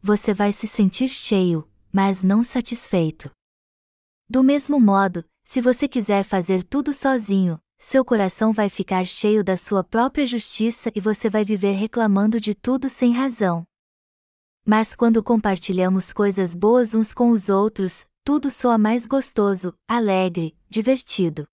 Você 0.00 0.32
vai 0.32 0.52
se 0.52 0.68
sentir 0.68 1.08
cheio, 1.08 1.68
mas 1.92 2.22
não 2.22 2.44
satisfeito. 2.44 3.30
Do 4.28 4.44
mesmo 4.44 4.78
modo, 4.78 5.24
se 5.42 5.60
você 5.60 5.88
quiser 5.88 6.22
fazer 6.22 6.62
tudo 6.62 6.92
sozinho, 6.92 7.58
seu 7.78 8.04
coração 8.04 8.52
vai 8.52 8.68
ficar 8.68 9.06
cheio 9.06 9.44
da 9.44 9.56
sua 9.56 9.84
própria 9.84 10.26
justiça 10.26 10.90
e 10.94 11.00
você 11.00 11.30
vai 11.30 11.44
viver 11.44 11.72
reclamando 11.72 12.40
de 12.40 12.54
tudo 12.54 12.88
sem 12.88 13.12
razão. 13.12 13.64
Mas 14.66 14.96
quando 14.96 15.22
compartilhamos 15.22 16.12
coisas 16.12 16.54
boas 16.54 16.94
uns 16.94 17.14
com 17.14 17.30
os 17.30 17.48
outros, 17.48 18.06
tudo 18.24 18.50
soa 18.50 18.76
mais 18.76 19.06
gostoso, 19.06 19.72
alegre, 19.88 20.54
divertido. 20.68 21.46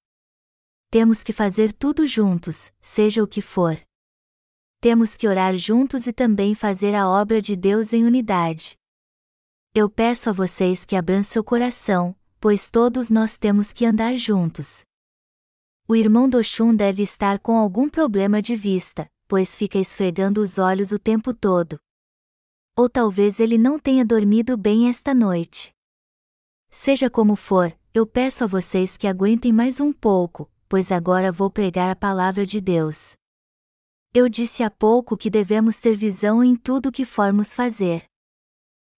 Temos 0.90 1.24
que 1.24 1.32
fazer 1.32 1.72
tudo 1.72 2.08
juntos, 2.08 2.72
seja 2.82 3.24
o 3.24 3.28
que 3.28 3.42
for. 3.42 3.80
Temos 4.82 5.16
que 5.16 5.28
orar 5.28 5.56
juntos 5.58 6.08
e 6.08 6.14
também 6.14 6.54
fazer 6.54 6.94
a 6.96 7.08
obra 7.08 7.42
de 7.42 7.56
Deus 7.56 7.94
em 7.94 8.04
unidade. 8.04 8.78
Eu 9.74 9.90
peço 9.90 10.30
a 10.30 10.34
vocês 10.34 10.86
que 10.86 10.96
abram 10.96 11.24
seu 11.24 11.44
coração, 11.44 12.16
pois 12.40 12.70
todos 12.70 13.10
nós 13.10 13.38
temos 13.38 13.72
que 13.72 13.86
andar 13.86 14.18
juntos. 14.18 14.86
O 15.88 15.96
irmão 15.96 16.28
Doshun 16.28 16.76
deve 16.76 17.04
estar 17.04 17.38
com 17.38 17.58
algum 17.58 17.88
problema 17.88 18.42
de 18.42 18.56
vista, 18.56 19.08
pois 19.28 19.56
fica 19.56 19.78
esfregando 19.78 20.42
os 20.42 20.58
olhos 20.58 20.92
o 20.92 20.98
tempo 20.98 21.32
todo. 21.32 21.80
Ou 22.76 22.90
talvez 22.90 23.40
ele 23.40 23.56
não 23.56 23.78
tenha 23.78 24.04
dormido 24.04 24.58
bem 24.58 24.90
esta 24.90 25.14
noite. 25.14 25.72
Seja 26.72 27.08
como 27.08 27.36
for, 27.36 27.72
eu 27.94 28.06
peço 28.08 28.44
a 28.44 28.48
vocês 28.48 28.98
que 28.98 29.06
aguentem 29.06 29.54
mais 29.54 29.80
um 29.80 29.94
pouco, 29.94 30.52
pois 30.68 30.92
agora 30.92 31.32
vou 31.32 31.52
pregar 31.52 31.92
a 31.92 31.96
palavra 31.96 32.48
de 32.48 32.60
Deus. 32.60 33.16
Eu 34.12 34.28
disse 34.28 34.64
há 34.64 34.72
pouco 34.72 35.16
que 35.16 35.30
devemos 35.30 35.78
ter 35.78 35.96
visão 35.96 36.44
em 36.44 36.56
tudo 36.56 36.90
o 36.90 36.92
que 36.92 37.06
formos 37.06 37.54
fazer. 37.54 38.06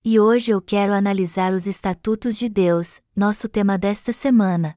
E 0.06 0.18
hoje 0.22 0.52
eu 0.52 0.62
quero 0.62 0.94
analisar 0.94 1.54
os 1.54 1.68
estatutos 1.68 2.38
de 2.38 2.48
Deus, 2.48 3.02
nosso 3.14 3.50
tema 3.50 3.78
desta 3.78 4.14
semana. 4.14 4.74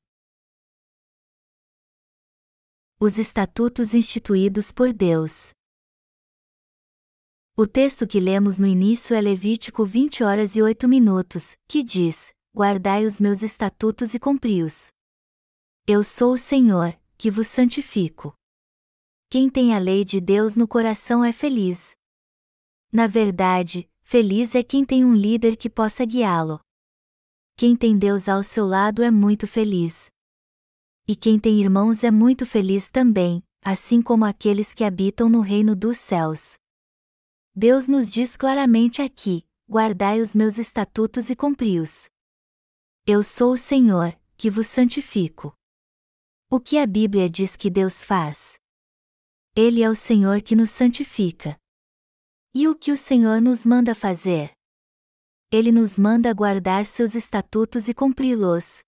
Os 3.02 3.18
estatutos 3.18 3.94
instituídos 3.94 4.70
por 4.70 4.92
Deus. 4.92 5.54
O 7.56 7.66
texto 7.66 8.06
que 8.06 8.20
lemos 8.20 8.58
no 8.58 8.66
início 8.66 9.16
é 9.16 9.20
Levítico 9.22 9.86
20 9.86 10.22
horas 10.22 10.54
e 10.54 10.60
8 10.60 10.86
minutos, 10.86 11.56
que 11.66 11.82
diz: 11.82 12.34
Guardai 12.54 13.06
os 13.06 13.18
meus 13.18 13.42
estatutos 13.42 14.12
e 14.12 14.20
cumpri-os. 14.20 14.88
Eu 15.86 16.04
sou 16.04 16.34
o 16.34 16.38
Senhor, 16.38 16.94
que 17.16 17.30
vos 17.30 17.46
santifico. 17.46 18.34
Quem 19.30 19.48
tem 19.48 19.74
a 19.74 19.78
lei 19.78 20.04
de 20.04 20.20
Deus 20.20 20.54
no 20.54 20.68
coração 20.68 21.24
é 21.24 21.32
feliz. 21.32 21.92
Na 22.92 23.06
verdade, 23.06 23.88
Feliz 24.12 24.56
é 24.56 24.62
quem 24.64 24.84
tem 24.84 25.04
um 25.04 25.14
líder 25.14 25.56
que 25.56 25.70
possa 25.70 26.04
guiá-lo. 26.04 26.58
Quem 27.56 27.76
tem 27.76 27.96
Deus 27.96 28.28
ao 28.28 28.42
seu 28.42 28.66
lado 28.66 29.04
é 29.04 29.10
muito 29.10 29.46
feliz. 29.46 30.09
E 31.10 31.16
quem 31.16 31.40
tem 31.40 31.60
irmãos 31.60 32.04
é 32.04 32.10
muito 32.12 32.46
feliz 32.46 32.88
também, 32.88 33.42
assim 33.64 34.00
como 34.00 34.24
aqueles 34.24 34.72
que 34.72 34.84
habitam 34.84 35.28
no 35.28 35.40
reino 35.40 35.74
dos 35.74 35.98
céus. 35.98 36.56
Deus 37.52 37.88
nos 37.88 38.12
diz 38.12 38.36
claramente 38.36 39.02
aqui: 39.02 39.44
guardai 39.68 40.20
os 40.20 40.36
meus 40.36 40.56
estatutos 40.56 41.28
e 41.28 41.34
cumpri-os. 41.34 42.08
Eu 43.04 43.24
sou 43.24 43.54
o 43.54 43.58
Senhor, 43.58 44.16
que 44.36 44.48
vos 44.48 44.68
santifico. 44.68 45.52
O 46.48 46.60
que 46.60 46.78
a 46.78 46.86
Bíblia 46.86 47.28
diz 47.28 47.56
que 47.56 47.68
Deus 47.68 48.04
faz? 48.04 48.56
Ele 49.56 49.82
é 49.82 49.90
o 49.90 49.96
Senhor 49.96 50.40
que 50.40 50.54
nos 50.54 50.70
santifica. 50.70 51.58
E 52.54 52.68
o 52.68 52.74
que 52.76 52.92
o 52.92 52.96
Senhor 52.96 53.40
nos 53.40 53.66
manda 53.66 53.96
fazer? 53.96 54.52
Ele 55.50 55.72
nos 55.72 55.98
manda 55.98 56.32
guardar 56.32 56.86
seus 56.86 57.16
estatutos 57.16 57.88
e 57.88 57.94
cumpri-los. 57.94 58.84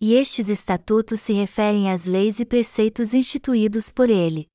E 0.00 0.14
estes 0.14 0.48
estatutos 0.48 1.20
se 1.20 1.34
referem 1.34 1.90
às 1.90 2.06
leis 2.06 2.40
e 2.40 2.46
preceitos 2.46 3.12
instituídos 3.12 3.92
por 3.92 4.08
ele. 4.08 4.48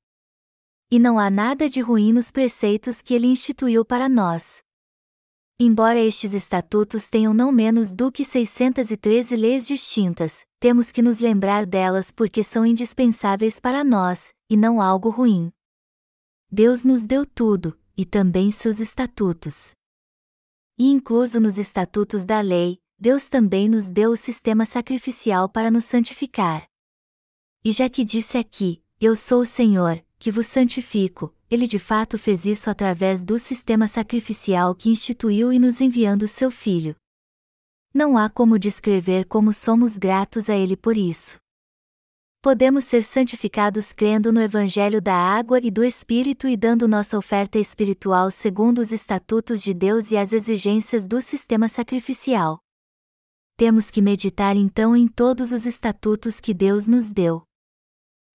E 0.90 0.98
não 0.98 1.20
há 1.20 1.30
nada 1.30 1.68
de 1.68 1.80
ruim 1.80 2.12
nos 2.12 2.32
preceitos 2.32 3.00
que 3.00 3.14
ele 3.14 3.28
instituiu 3.28 3.84
para 3.84 4.08
nós. 4.08 4.60
Embora 5.58 5.98
estes 6.00 6.34
estatutos 6.34 7.08
tenham 7.08 7.32
não 7.32 7.50
menos 7.52 7.94
do 7.94 8.10
que 8.10 8.24
613 8.24 9.36
leis 9.36 9.66
distintas, 9.66 10.44
temos 10.58 10.90
que 10.90 11.00
nos 11.00 11.20
lembrar 11.20 11.64
delas 11.64 12.10
porque 12.10 12.42
são 12.42 12.66
indispensáveis 12.66 13.60
para 13.60 13.82
nós, 13.82 14.34
e 14.50 14.56
não 14.56 14.82
algo 14.82 15.10
ruim. 15.10 15.52
Deus 16.50 16.84
nos 16.84 17.06
deu 17.06 17.24
tudo, 17.24 17.78
e 17.96 18.04
também 18.04 18.50
seus 18.50 18.80
estatutos. 18.80 19.70
E 20.76 20.88
incluso 20.90 21.40
nos 21.40 21.56
estatutos 21.56 22.24
da 22.24 22.40
lei, 22.40 22.78
Deus 22.98 23.28
também 23.28 23.68
nos 23.68 23.90
deu 23.90 24.10
o 24.12 24.16
sistema 24.16 24.64
sacrificial 24.64 25.50
para 25.50 25.70
nos 25.70 25.84
santificar. 25.84 26.66
E 27.62 27.70
já 27.70 27.90
que 27.90 28.04
disse 28.04 28.38
aqui, 28.38 28.82
Eu 28.98 29.14
sou 29.14 29.42
o 29.42 29.46
Senhor, 29.46 30.02
que 30.18 30.30
vos 30.30 30.46
santifico, 30.46 31.34
ele 31.50 31.66
de 31.66 31.78
fato 31.78 32.18
fez 32.18 32.46
isso 32.46 32.70
através 32.70 33.22
do 33.22 33.38
sistema 33.38 33.86
sacrificial 33.86 34.74
que 34.74 34.88
instituiu 34.88 35.52
e 35.52 35.58
nos 35.58 35.82
enviando 35.82 36.26
seu 36.26 36.50
Filho. 36.50 36.96
Não 37.92 38.16
há 38.16 38.30
como 38.30 38.58
descrever 38.58 39.26
como 39.26 39.52
somos 39.52 39.98
gratos 39.98 40.48
a 40.48 40.56
ele 40.56 40.76
por 40.76 40.96
isso. 40.96 41.36
Podemos 42.40 42.84
ser 42.84 43.02
santificados 43.02 43.92
crendo 43.92 44.32
no 44.32 44.40
Evangelho 44.40 45.02
da 45.02 45.14
água 45.14 45.58
e 45.62 45.70
do 45.70 45.84
Espírito 45.84 46.48
e 46.48 46.56
dando 46.56 46.88
nossa 46.88 47.18
oferta 47.18 47.58
espiritual 47.58 48.30
segundo 48.30 48.78
os 48.78 48.90
estatutos 48.90 49.62
de 49.62 49.74
Deus 49.74 50.10
e 50.10 50.16
as 50.16 50.32
exigências 50.32 51.06
do 51.06 51.20
sistema 51.20 51.68
sacrificial. 51.68 52.60
Temos 53.58 53.90
que 53.90 54.02
meditar 54.02 54.54
então 54.54 54.94
em 54.94 55.08
todos 55.08 55.50
os 55.50 55.64
estatutos 55.64 56.40
que 56.40 56.52
Deus 56.52 56.86
nos 56.86 57.10
deu. 57.10 57.42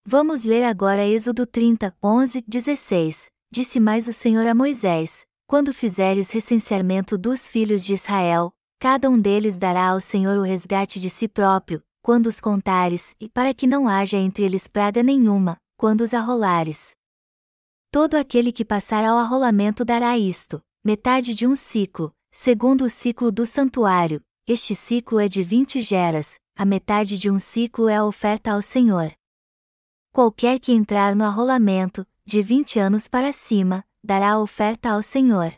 Vamos 0.04 0.44
ler 0.44 0.64
agora 0.64 1.06
Êxodo 1.06 1.46
30, 1.46 1.96
11, 2.04 2.44
16. 2.48 3.28
Disse 3.54 3.80
mais 3.80 4.08
o 4.08 4.14
Senhor 4.14 4.48
a 4.48 4.56
Moisés: 4.56 5.22
Quando 5.46 5.72
fizeres 5.72 6.32
recenseamento 6.32 7.20
dos 7.20 7.48
filhos 7.48 7.86
de 7.86 7.94
Israel, 7.94 8.52
cada 8.80 9.12
um 9.12 9.22
deles 9.22 9.60
dará 9.60 9.90
ao 9.90 10.02
Senhor 10.02 10.40
o 10.40 10.42
resgate 10.42 11.00
de 11.00 11.08
si 11.08 11.28
próprio, 11.28 11.84
quando 12.02 12.26
os 12.26 12.42
contares, 12.42 13.14
e 13.20 13.30
para 13.30 13.54
que 13.54 13.68
não 13.68 13.88
haja 13.88 14.18
entre 14.18 14.44
eles 14.44 14.68
praga 14.68 15.04
nenhuma, 15.04 15.56
quando 15.78 16.02
os 16.02 16.16
arrolares. 16.16 16.94
Todo 17.92 18.16
aquele 18.16 18.52
que 18.52 18.66
passar 18.66 19.06
ao 19.06 19.20
arrolamento 19.20 19.86
dará 19.86 20.18
isto, 20.18 20.60
metade 20.84 21.36
de 21.36 21.46
um 21.46 21.56
ciclo, 21.56 22.12
segundo 22.32 22.86
o 22.86 22.90
ciclo 22.90 23.32
do 23.32 23.46
santuário, 23.46 24.20
este 24.48 24.76
ciclo 24.76 25.20
é 25.20 25.28
de 25.28 25.44
vinte 25.44 25.82
geras, 25.82 26.40
a 26.56 26.66
metade 26.66 27.18
de 27.18 27.30
um 27.30 27.38
ciclo 27.38 27.88
é 27.88 27.96
a 27.96 28.06
oferta 28.06 28.52
ao 28.52 28.62
Senhor. 28.62 29.12
Qualquer 30.12 30.60
que 30.60 30.72
entrar 30.72 31.16
no 31.16 31.24
arrolamento, 31.24 32.06
de 32.26 32.42
vinte 32.42 32.80
anos 32.80 33.08
para 33.08 33.32
cima, 33.32 33.84
dará 34.04 34.32
a 34.32 34.40
oferta 34.40 34.90
ao 34.90 35.02
Senhor. 35.02 35.54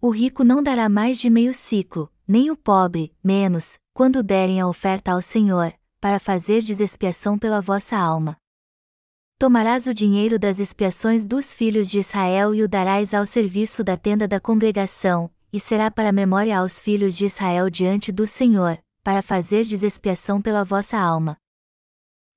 O 0.00 0.10
rico 0.10 0.44
não 0.44 0.62
dará 0.62 0.88
mais 0.88 1.18
de 1.18 1.28
meio 1.28 1.52
ciclo, 1.52 2.12
nem 2.26 2.50
o 2.50 2.56
pobre, 2.56 3.12
menos, 3.24 3.78
quando 3.92 4.22
derem 4.22 4.60
a 4.60 4.68
oferta 4.68 5.12
ao 5.12 5.22
Senhor, 5.22 5.74
para 6.00 6.20
fazer 6.20 6.62
expiação 6.62 7.38
pela 7.38 7.60
vossa 7.60 7.96
alma. 7.96 8.36
Tomarás 9.38 9.86
o 9.86 9.94
dinheiro 9.94 10.38
das 10.38 10.58
expiações 10.58 11.26
dos 11.26 11.54
filhos 11.54 11.88
de 11.90 11.98
Israel 11.98 12.54
e 12.54 12.62
o 12.62 12.68
darás 12.68 13.14
ao 13.14 13.24
serviço 13.24 13.82
da 13.82 13.96
tenda 13.96 14.28
da 14.28 14.38
congregação, 14.38 15.30
e 15.52 15.58
será 15.58 15.90
para 15.90 16.12
memória 16.12 16.58
aos 16.58 16.80
filhos 16.80 17.16
de 17.16 17.26
Israel 17.26 17.70
diante 17.70 18.10
do 18.12 18.26
Senhor, 18.26 18.78
para 19.02 19.22
fazer 19.22 19.62
expiação 19.62 20.42
pela 20.42 20.64
vossa 20.64 20.98
alma. 20.98 21.36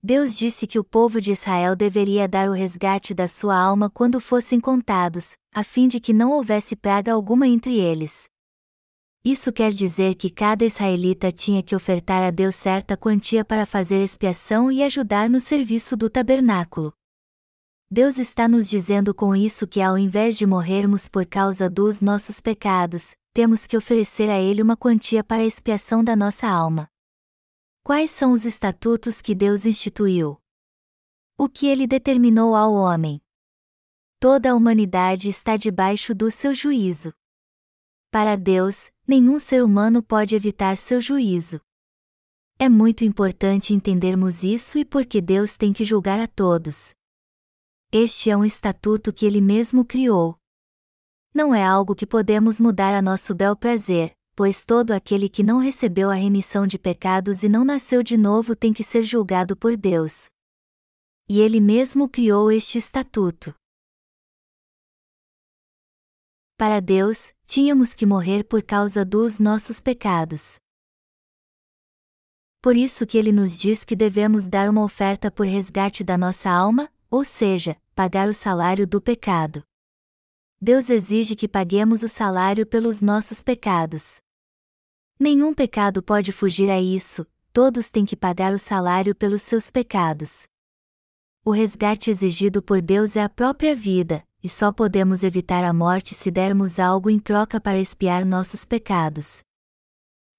Deus 0.03 0.35
disse 0.35 0.65
que 0.65 0.79
o 0.79 0.83
povo 0.83 1.21
de 1.21 1.31
Israel 1.31 1.75
deveria 1.75 2.27
dar 2.27 2.49
o 2.49 2.53
resgate 2.53 3.13
da 3.13 3.27
sua 3.27 3.55
alma 3.55 3.89
quando 3.89 4.19
fossem 4.19 4.59
contados, 4.59 5.35
a 5.53 5.63
fim 5.63 5.87
de 5.87 5.99
que 5.99 6.11
não 6.11 6.31
houvesse 6.31 6.75
praga 6.75 7.13
alguma 7.13 7.47
entre 7.47 7.79
eles. 7.79 8.27
Isso 9.23 9.53
quer 9.53 9.71
dizer 9.71 10.15
que 10.15 10.31
cada 10.31 10.65
israelita 10.65 11.31
tinha 11.31 11.61
que 11.61 11.75
ofertar 11.75 12.23
a 12.23 12.31
Deus 12.31 12.55
certa 12.55 12.97
quantia 12.97 13.45
para 13.45 13.67
fazer 13.67 14.03
expiação 14.03 14.71
e 14.71 14.81
ajudar 14.81 15.29
no 15.29 15.39
serviço 15.39 15.95
do 15.95 16.09
tabernáculo. 16.09 16.91
Deus 17.93 18.17
está 18.17 18.47
nos 18.47 18.69
dizendo 18.69 19.13
com 19.13 19.35
isso 19.35 19.67
que 19.67 19.81
ao 19.81 19.97
invés 19.97 20.37
de 20.37 20.45
morrermos 20.45 21.09
por 21.09 21.25
causa 21.25 21.69
dos 21.69 21.99
nossos 21.99 22.39
pecados, 22.39 23.17
temos 23.33 23.67
que 23.67 23.75
oferecer 23.75 24.29
a 24.29 24.39
Ele 24.39 24.61
uma 24.61 24.77
quantia 24.77 25.21
para 25.21 25.43
a 25.43 25.45
expiação 25.45 26.01
da 26.01 26.15
nossa 26.15 26.47
alma. 26.47 26.87
Quais 27.83 28.09
são 28.09 28.31
os 28.31 28.45
estatutos 28.45 29.21
que 29.21 29.35
Deus 29.35 29.65
instituiu? 29.65 30.37
O 31.37 31.49
que 31.49 31.67
ele 31.67 31.85
determinou 31.85 32.55
ao 32.55 32.71
homem? 32.71 33.21
Toda 34.21 34.51
a 34.51 34.55
humanidade 34.55 35.27
está 35.27 35.57
debaixo 35.57 36.15
do 36.15 36.31
seu 36.31 36.53
juízo. 36.53 37.13
Para 38.09 38.37
Deus, 38.37 38.89
nenhum 39.05 39.37
ser 39.37 39.61
humano 39.61 40.01
pode 40.01 40.33
evitar 40.33 40.77
seu 40.77 41.01
juízo. 41.01 41.59
É 42.57 42.69
muito 42.69 43.03
importante 43.03 43.73
entendermos 43.73 44.43
isso 44.43 44.77
e 44.77 44.85
porque 44.85 45.19
Deus 45.19 45.57
tem 45.57 45.73
que 45.73 45.83
julgar 45.83 46.21
a 46.21 46.27
todos. 46.27 46.95
Este 47.93 48.29
é 48.29 48.37
um 48.37 48.45
estatuto 48.45 49.11
que 49.11 49.25
ele 49.25 49.41
mesmo 49.41 49.83
criou. 49.83 50.37
Não 51.33 51.53
é 51.53 51.61
algo 51.61 51.93
que 51.93 52.07
podemos 52.07 52.57
mudar 52.57 52.93
a 52.93 53.01
nosso 53.01 53.35
bel 53.35 53.53
prazer, 53.53 54.15
pois 54.33 54.63
todo 54.63 54.91
aquele 54.91 55.27
que 55.27 55.43
não 55.43 55.59
recebeu 55.59 56.09
a 56.09 56.13
remissão 56.13 56.65
de 56.65 56.79
pecados 56.79 57.43
e 57.43 57.49
não 57.49 57.65
nasceu 57.65 58.01
de 58.01 58.15
novo 58.15 58.55
tem 58.55 58.71
que 58.71 58.81
ser 58.81 59.03
julgado 59.03 59.57
por 59.57 59.75
Deus. 59.75 60.29
E 61.27 61.41
ele 61.41 61.59
mesmo 61.59 62.07
criou 62.07 62.49
este 62.49 62.77
estatuto. 62.77 63.53
Para 66.57 66.79
Deus, 66.79 67.33
tínhamos 67.45 67.93
que 67.93 68.05
morrer 68.05 68.45
por 68.45 68.63
causa 68.63 69.03
dos 69.03 69.37
nossos 69.37 69.81
pecados. 69.81 70.55
Por 72.61 72.77
isso 72.77 73.05
que 73.05 73.17
ele 73.17 73.33
nos 73.33 73.57
diz 73.57 73.83
que 73.83 73.97
devemos 73.97 74.47
dar 74.47 74.69
uma 74.69 74.81
oferta 74.81 75.29
por 75.29 75.45
resgate 75.45 76.05
da 76.05 76.17
nossa 76.17 76.49
alma, 76.49 76.89
ou 77.11 77.25
seja, 77.25 77.75
pagar 77.93 78.29
o 78.29 78.33
salário 78.33 78.87
do 78.87 79.01
pecado. 79.01 79.61
Deus 80.61 80.89
exige 80.89 81.35
que 81.35 81.47
paguemos 81.47 82.03
o 82.03 82.07
salário 82.07 82.65
pelos 82.65 83.01
nossos 83.01 83.43
pecados. 83.43 84.21
Nenhum 85.19 85.53
pecado 85.53 86.01
pode 86.01 86.31
fugir 86.31 86.69
a 86.69 86.79
isso, 86.79 87.27
todos 87.51 87.89
têm 87.89 88.05
que 88.05 88.15
pagar 88.15 88.53
o 88.53 88.59
salário 88.59 89.13
pelos 89.13 89.41
seus 89.41 89.69
pecados. 89.69 90.47
O 91.43 91.51
resgate 91.51 92.09
exigido 92.09 92.61
por 92.61 92.81
Deus 92.81 93.15
é 93.15 93.23
a 93.23 93.29
própria 93.29 93.75
vida, 93.75 94.23
e 94.41 94.47
só 94.47 94.71
podemos 94.71 95.21
evitar 95.23 95.63
a 95.63 95.73
morte 95.73 96.15
se 96.15 96.31
dermos 96.31 96.79
algo 96.79 97.09
em 97.09 97.19
troca 97.19 97.59
para 97.59 97.79
expiar 97.79 98.25
nossos 98.25 98.63
pecados. 98.63 99.43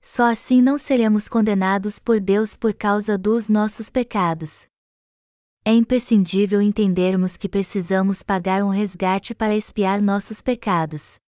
Só 0.00 0.30
assim 0.30 0.62
não 0.62 0.78
seremos 0.78 1.28
condenados 1.28 1.98
por 1.98 2.18
Deus 2.18 2.56
por 2.56 2.72
causa 2.72 3.18
dos 3.18 3.48
nossos 3.48 3.90
pecados. 3.90 4.71
É 5.64 5.72
imprescindível 5.72 6.60
entendermos 6.60 7.36
que 7.36 7.48
precisamos 7.48 8.20
pagar 8.20 8.64
um 8.64 8.68
resgate 8.68 9.32
para 9.32 9.54
expiar 9.54 10.02
nossos 10.02 10.42
pecados. 10.42 11.20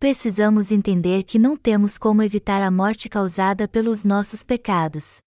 Precisamos 0.00 0.72
entender 0.72 1.22
que 1.22 1.38
não 1.38 1.56
temos 1.56 1.96
como 1.96 2.24
evitar 2.24 2.60
a 2.60 2.72
morte 2.72 3.08
causada 3.08 3.68
pelos 3.68 4.02
nossos 4.02 4.42
pecados. 4.42 5.18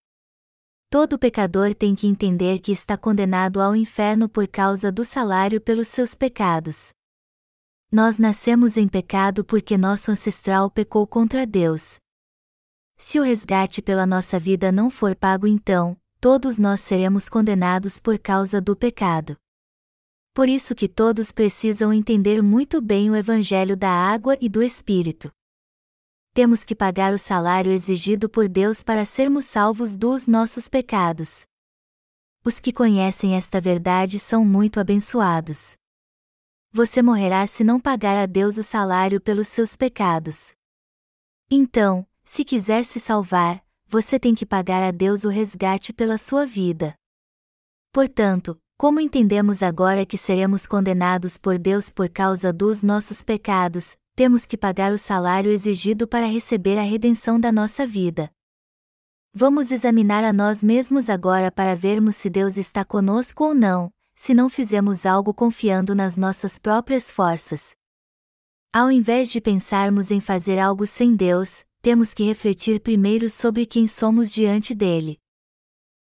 Todo 0.89 1.17
pecador 1.17 1.73
tem 1.73 1.95
que 1.95 2.07
entender 2.07 2.59
que 2.59 2.73
está 2.73 2.97
condenado 2.97 3.61
ao 3.61 3.73
inferno 3.73 4.27
por 4.27 4.49
causa 4.49 4.91
do 4.91 5.05
salário 5.05 5.61
pelos 5.61 5.87
seus 5.87 6.13
pecados. 6.13 6.89
Nós 7.89 8.17
nascemos 8.17 8.75
em 8.75 8.87
pecado 8.87 9.45
porque 9.45 9.77
nosso 9.77 10.11
ancestral 10.11 10.69
pecou 10.69 11.07
contra 11.07 11.47
Deus. 11.47 11.99
Se 12.97 13.17
o 13.17 13.23
resgate 13.23 13.81
pela 13.81 14.05
nossa 14.05 14.37
vida 14.37 14.73
não 14.73 14.89
for 14.89 15.15
pago, 15.15 15.47
então, 15.47 15.95
todos 16.19 16.57
nós 16.57 16.81
seremos 16.81 17.29
condenados 17.29 17.99
por 17.99 18.17
causa 18.19 18.61
do 18.61 18.75
pecado. 18.75 19.37
Por 20.33 20.47
isso 20.47 20.75
que 20.75 20.87
todos 20.87 21.31
precisam 21.31 21.91
entender 21.93 22.41
muito 22.41 22.81
bem 22.81 23.09
o 23.09 23.15
evangelho 23.15 23.75
da 23.75 23.89
água 23.89 24.37
e 24.39 24.47
do 24.47 24.61
espírito 24.61 25.31
temos 26.39 26.63
que 26.63 26.73
pagar 26.73 27.13
o 27.13 27.17
salário 27.17 27.69
exigido 27.69 28.29
por 28.29 28.47
Deus 28.47 28.81
para 28.81 29.03
sermos 29.03 29.43
salvos 29.43 29.97
dos 29.97 30.25
nossos 30.25 30.69
pecados. 30.69 31.45
Os 32.45 32.61
que 32.61 32.71
conhecem 32.71 33.35
esta 33.35 33.59
verdade 33.59 34.17
são 34.17 34.45
muito 34.45 34.79
abençoados. 34.79 35.75
Você 36.71 37.01
morrerá 37.01 37.45
se 37.45 37.61
não 37.61 37.77
pagar 37.77 38.15
a 38.15 38.25
Deus 38.25 38.57
o 38.57 38.63
salário 38.63 39.19
pelos 39.19 39.49
seus 39.49 39.75
pecados. 39.75 40.53
Então, 41.51 42.07
se 42.23 42.45
quiser 42.45 42.85
se 42.85 43.01
salvar, 43.01 43.61
você 43.89 44.19
tem 44.19 44.35
que 44.35 44.45
pagar 44.45 44.83
a 44.83 44.91
Deus 44.91 45.23
o 45.23 45.29
resgate 45.29 45.91
pela 45.91 46.15
sua 46.15 46.45
vida. 46.45 46.93
Portanto, 47.91 48.55
como 48.77 48.99
entendemos 48.99 49.63
agora 49.63 50.05
que 50.05 50.15
seremos 50.15 50.67
condenados 50.67 51.39
por 51.39 51.57
Deus 51.57 51.91
por 51.91 52.07
causa 52.07 52.53
dos 52.53 52.83
nossos 52.83 53.23
pecados, 53.23 53.97
temos 54.15 54.45
que 54.45 54.55
pagar 54.55 54.93
o 54.93 54.97
salário 54.97 55.51
exigido 55.51 56.07
para 56.07 56.27
receber 56.27 56.77
a 56.77 56.83
redenção 56.83 57.39
da 57.39 57.51
nossa 57.51 57.87
vida. 57.87 58.29
Vamos 59.33 59.71
examinar 59.71 60.23
a 60.23 60.31
nós 60.31 60.63
mesmos 60.63 61.09
agora 61.09 61.51
para 61.51 61.75
vermos 61.75 62.15
se 62.15 62.29
Deus 62.29 62.57
está 62.57 62.85
conosco 62.85 63.43
ou 63.43 63.55
não, 63.55 63.91
se 64.13 64.35
não 64.35 64.49
fizemos 64.49 65.03
algo 65.03 65.33
confiando 65.33 65.95
nas 65.95 66.15
nossas 66.15 66.59
próprias 66.59 67.09
forças. 67.09 67.71
Ao 68.71 68.91
invés 68.91 69.31
de 69.31 69.41
pensarmos 69.41 70.11
em 70.11 70.19
fazer 70.19 70.59
algo 70.59 70.85
sem 70.85 71.15
Deus, 71.15 71.63
temos 71.81 72.13
que 72.13 72.23
refletir 72.23 72.81
primeiro 72.81 73.29
sobre 73.29 73.65
quem 73.65 73.87
somos 73.87 74.31
diante 74.31 74.75
dele. 74.75 75.17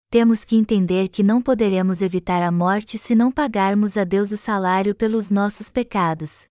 Temos 0.09 0.45
que 0.45 0.55
entender 0.55 1.09
que 1.09 1.21
não 1.21 1.41
poderemos 1.41 2.01
evitar 2.01 2.41
a 2.41 2.51
morte 2.51 2.97
se 2.97 3.13
não 3.13 3.31
pagarmos 3.31 3.97
a 3.97 4.05
Deus 4.05 4.31
o 4.31 4.37
salário 4.37 4.95
pelos 4.95 5.29
nossos 5.29 5.69
pecados. 5.69 6.47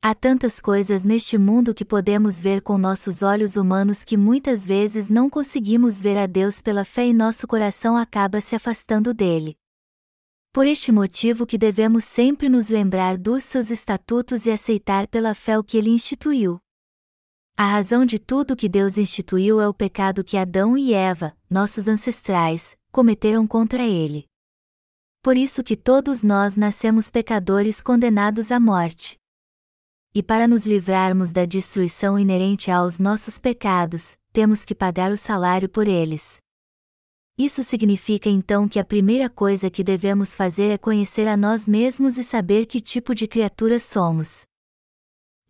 Há 0.00 0.14
tantas 0.14 0.60
coisas 0.60 1.04
neste 1.04 1.36
mundo 1.36 1.74
que 1.74 1.84
podemos 1.84 2.40
ver 2.40 2.62
com 2.62 2.78
nossos 2.78 3.22
olhos 3.22 3.56
humanos 3.56 4.02
que 4.02 4.16
muitas 4.16 4.66
vezes 4.66 5.10
não 5.10 5.28
conseguimos 5.28 6.00
ver 6.00 6.16
a 6.16 6.26
Deus 6.26 6.62
pela 6.62 6.84
fé 6.84 7.06
e 7.06 7.12
nosso 7.12 7.46
coração 7.46 7.96
acaba 7.96 8.40
se 8.40 8.56
afastando 8.56 9.12
dele. 9.12 9.56
Por 10.52 10.66
este 10.66 10.90
motivo 10.90 11.46
que 11.46 11.58
devemos 11.58 12.04
sempre 12.04 12.48
nos 12.48 12.68
lembrar 12.68 13.16
dos 13.16 13.44
seus 13.44 13.70
estatutos 13.70 14.46
e 14.46 14.50
aceitar 14.50 15.06
pela 15.06 15.34
fé 15.34 15.58
o 15.58 15.62
que 15.62 15.76
ele 15.76 15.90
instituiu. 15.90 16.58
A 17.62 17.66
razão 17.66 18.04
de 18.04 18.18
tudo 18.18 18.56
que 18.56 18.68
Deus 18.68 18.98
instituiu 18.98 19.60
é 19.60 19.68
o 19.68 19.72
pecado 19.72 20.24
que 20.24 20.36
Adão 20.36 20.76
e 20.76 20.92
Eva, 20.92 21.32
nossos 21.48 21.86
ancestrais, 21.86 22.76
cometeram 22.90 23.46
contra 23.46 23.84
ele. 23.84 24.24
Por 25.22 25.36
isso 25.36 25.62
que 25.62 25.76
todos 25.76 26.24
nós 26.24 26.56
nascemos 26.56 27.08
pecadores 27.08 27.80
condenados 27.80 28.50
à 28.50 28.58
morte 28.58 29.16
e 30.12 30.24
para 30.24 30.48
nos 30.48 30.66
livrarmos 30.66 31.30
da 31.30 31.44
destruição 31.44 32.18
inerente 32.18 32.68
aos 32.68 32.98
nossos 32.98 33.38
pecados, 33.38 34.16
temos 34.32 34.64
que 34.64 34.74
pagar 34.74 35.12
o 35.12 35.16
salário 35.16 35.68
por 35.68 35.86
eles. 35.86 36.38
Isso 37.38 37.62
significa 37.62 38.28
então 38.28 38.68
que 38.68 38.80
a 38.80 38.84
primeira 38.84 39.30
coisa 39.30 39.70
que 39.70 39.84
devemos 39.84 40.34
fazer 40.34 40.72
é 40.72 40.76
conhecer 40.76 41.28
a 41.28 41.36
nós 41.36 41.68
mesmos 41.68 42.18
e 42.18 42.24
saber 42.24 42.66
que 42.66 42.80
tipo 42.80 43.14
de 43.14 43.28
criatura 43.28 43.78
somos. 43.78 44.50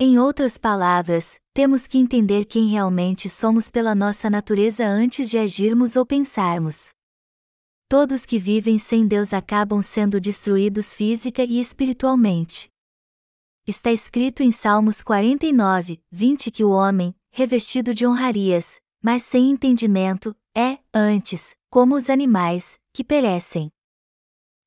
Em 0.04 0.18
outras 0.18 0.58
palavras, 0.58 1.38
temos 1.54 1.86
que 1.86 1.96
entender 1.96 2.44
quem 2.44 2.66
realmente 2.66 3.30
somos 3.30 3.70
pela 3.70 3.94
nossa 3.94 4.28
natureza 4.28 4.84
antes 4.84 5.30
de 5.30 5.38
agirmos 5.38 5.94
ou 5.94 6.04
pensarmos. 6.04 6.90
Todos 7.88 8.26
que 8.26 8.36
vivem 8.36 8.78
sem 8.78 9.06
Deus 9.06 9.32
acabam 9.32 9.80
sendo 9.80 10.20
destruídos 10.20 10.92
física 10.92 11.44
e 11.44 11.60
espiritualmente. 11.60 12.68
Está 13.64 13.92
escrito 13.92 14.42
em 14.42 14.50
Salmos 14.50 15.02
49, 15.02 16.02
20 16.10 16.50
que 16.50 16.64
o 16.64 16.70
homem, 16.70 17.14
revestido 17.30 17.94
de 17.94 18.04
honrarias, 18.04 18.80
mas 19.00 19.22
sem 19.22 19.52
entendimento, 19.52 20.34
é, 20.52 20.80
antes, 20.92 21.54
como 21.70 21.94
os 21.94 22.10
animais, 22.10 22.76
que 22.92 23.04
perecem. 23.04 23.70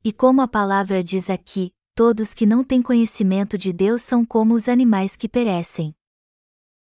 E 0.01 0.13
como 0.13 0.41
a 0.41 0.47
palavra 0.47 1.03
diz 1.03 1.29
aqui, 1.29 1.74
todos 1.95 2.33
que 2.33 2.45
não 2.45 2.61
têm 2.61 2.81
conhecimento 2.81 3.57
de 3.57 3.71
Deus 3.71 4.01
são 4.01 4.25
como 4.25 4.53
os 4.53 4.67
animais 4.67 5.15
que 5.15 5.29
perecem. 5.29 5.95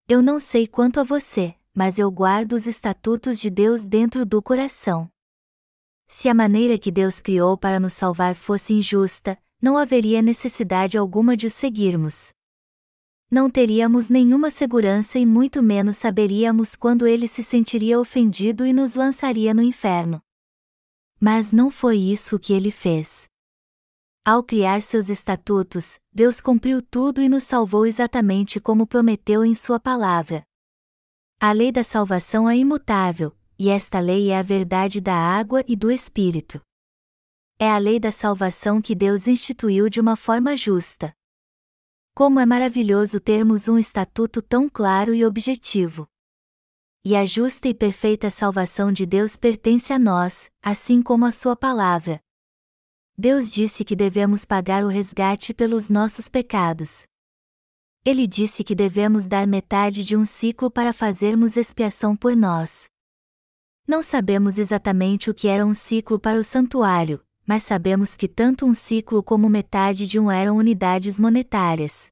Eu 0.09 0.23
não 0.23 0.39
sei 0.39 0.69
quanto 0.69 1.01
a 1.01 1.05
você, 1.05 1.57
mas 1.75 1.99
eu 1.99 2.09
guardo 2.13 2.53
os 2.53 2.69
estatutos 2.69 3.41
de 3.41 3.51
Deus 3.51 3.89
dentro 3.89 4.25
do 4.25 4.41
coração. 4.41 5.11
Se 6.07 6.29
a 6.29 6.35
maneira 6.35 6.79
que 6.79 6.93
Deus 6.93 7.21
criou 7.21 7.59
para 7.59 7.81
nos 7.81 7.93
salvar 7.93 8.37
fosse 8.37 8.73
injusta, 8.73 9.37
não 9.61 9.77
haveria 9.77 10.23
necessidade 10.23 10.97
alguma 10.97 11.37
de 11.37 11.49
o 11.49 11.51
seguirmos. 11.51 12.33
Não 13.29 13.51
teríamos 13.51 14.09
nenhuma 14.09 14.51
segurança 14.51 15.19
e 15.19 15.27
muito 15.27 15.61
menos 15.61 15.97
saberíamos 15.97 16.77
quando 16.77 17.07
ele 17.07 17.27
se 17.27 17.43
sentiria 17.43 17.99
ofendido 17.99 18.65
e 18.65 18.73
nos 18.73 18.95
lançaria 18.95 19.53
no 19.53 19.63
inferno. 19.63 20.23
Mas 21.21 21.53
não 21.53 21.71
foi 21.71 21.97
isso 21.99 22.39
que 22.39 22.53
ele 22.53 22.71
fez. 22.71 23.30
Ao 24.25 24.43
criar 24.43 24.83
seus 24.83 25.09
estatutos, 25.09 25.99
Deus 26.13 26.41
cumpriu 26.41 26.83
tudo 26.83 27.21
e 27.23 27.29
nos 27.29 27.45
salvou 27.45 27.87
exatamente 27.87 28.61
como 28.61 28.87
prometeu 28.87 29.45
em 29.45 29.55
Sua 29.55 29.81
palavra. 29.81 30.45
A 31.41 31.53
lei 31.53 31.73
da 31.73 31.83
salvação 31.83 32.49
é 32.49 32.57
imutável, 32.57 33.35
e 33.59 33.69
esta 33.69 33.99
lei 33.99 34.31
é 34.31 34.39
a 34.39 34.43
verdade 34.43 35.01
da 35.01 35.15
água 35.15 35.65
e 35.67 35.75
do 35.75 35.91
Espírito 35.91 36.61
é 37.63 37.69
a 37.69 37.77
lei 37.77 38.01
da 38.01 38.11
salvação 38.11 38.81
que 38.81 38.95
Deus 38.95 39.29
instituiu 39.29 39.91
de 39.91 40.01
uma 40.01 40.17
forma 40.17 40.57
justa. 40.57 41.15
Como 42.15 42.41
é 42.41 42.47
maravilhoso 42.47 43.21
termos 43.21 43.69
um 43.69 43.77
estatuto 43.77 44.41
tão 44.41 44.67
claro 44.67 45.15
e 45.15 45.27
objetivo. 45.27 46.09
E 47.05 47.15
a 47.15 47.27
justa 47.27 47.69
e 47.69 47.75
perfeita 47.75 48.31
salvação 48.31 48.91
de 48.91 49.05
Deus 49.05 49.37
pertence 49.37 49.93
a 49.93 49.99
nós, 49.99 50.51
assim 50.63 51.03
como 51.03 51.27
a 51.27 51.31
Sua 51.31 51.55
palavra. 51.55 52.19
Deus 53.23 53.51
disse 53.51 53.85
que 53.85 53.95
devemos 53.95 54.47
pagar 54.47 54.83
o 54.83 54.89
resgate 54.89 55.53
pelos 55.53 55.91
nossos 55.91 56.27
pecados. 56.27 57.03
Ele 58.03 58.27
disse 58.27 58.65
que 58.65 58.75
devemos 58.75 59.27
dar 59.27 59.47
metade 59.47 60.03
de 60.03 60.17
um 60.17 60.25
ciclo 60.25 60.71
para 60.71 60.91
fazermos 60.91 61.59
expiação 61.59 62.17
por 62.17 62.35
nós. 62.35 62.89
Não 63.87 64.03
sabemos 64.03 64.57
exatamente 64.57 65.29
o 65.29 65.35
que 65.35 65.49
era 65.49 65.67
um 65.67 65.75
ciclo 65.75 66.19
para 66.19 66.39
o 66.39 66.43
santuário, 66.43 67.23
mas 67.45 67.63
sabemos 67.63 68.17
que 68.17 68.27
tanto 68.27 68.65
um 68.65 68.73
ciclo 68.73 69.23
como 69.23 69.51
metade 69.51 70.07
de 70.07 70.19
um 70.19 70.31
eram 70.31 70.57
unidades 70.57 71.19
monetárias. 71.19 72.09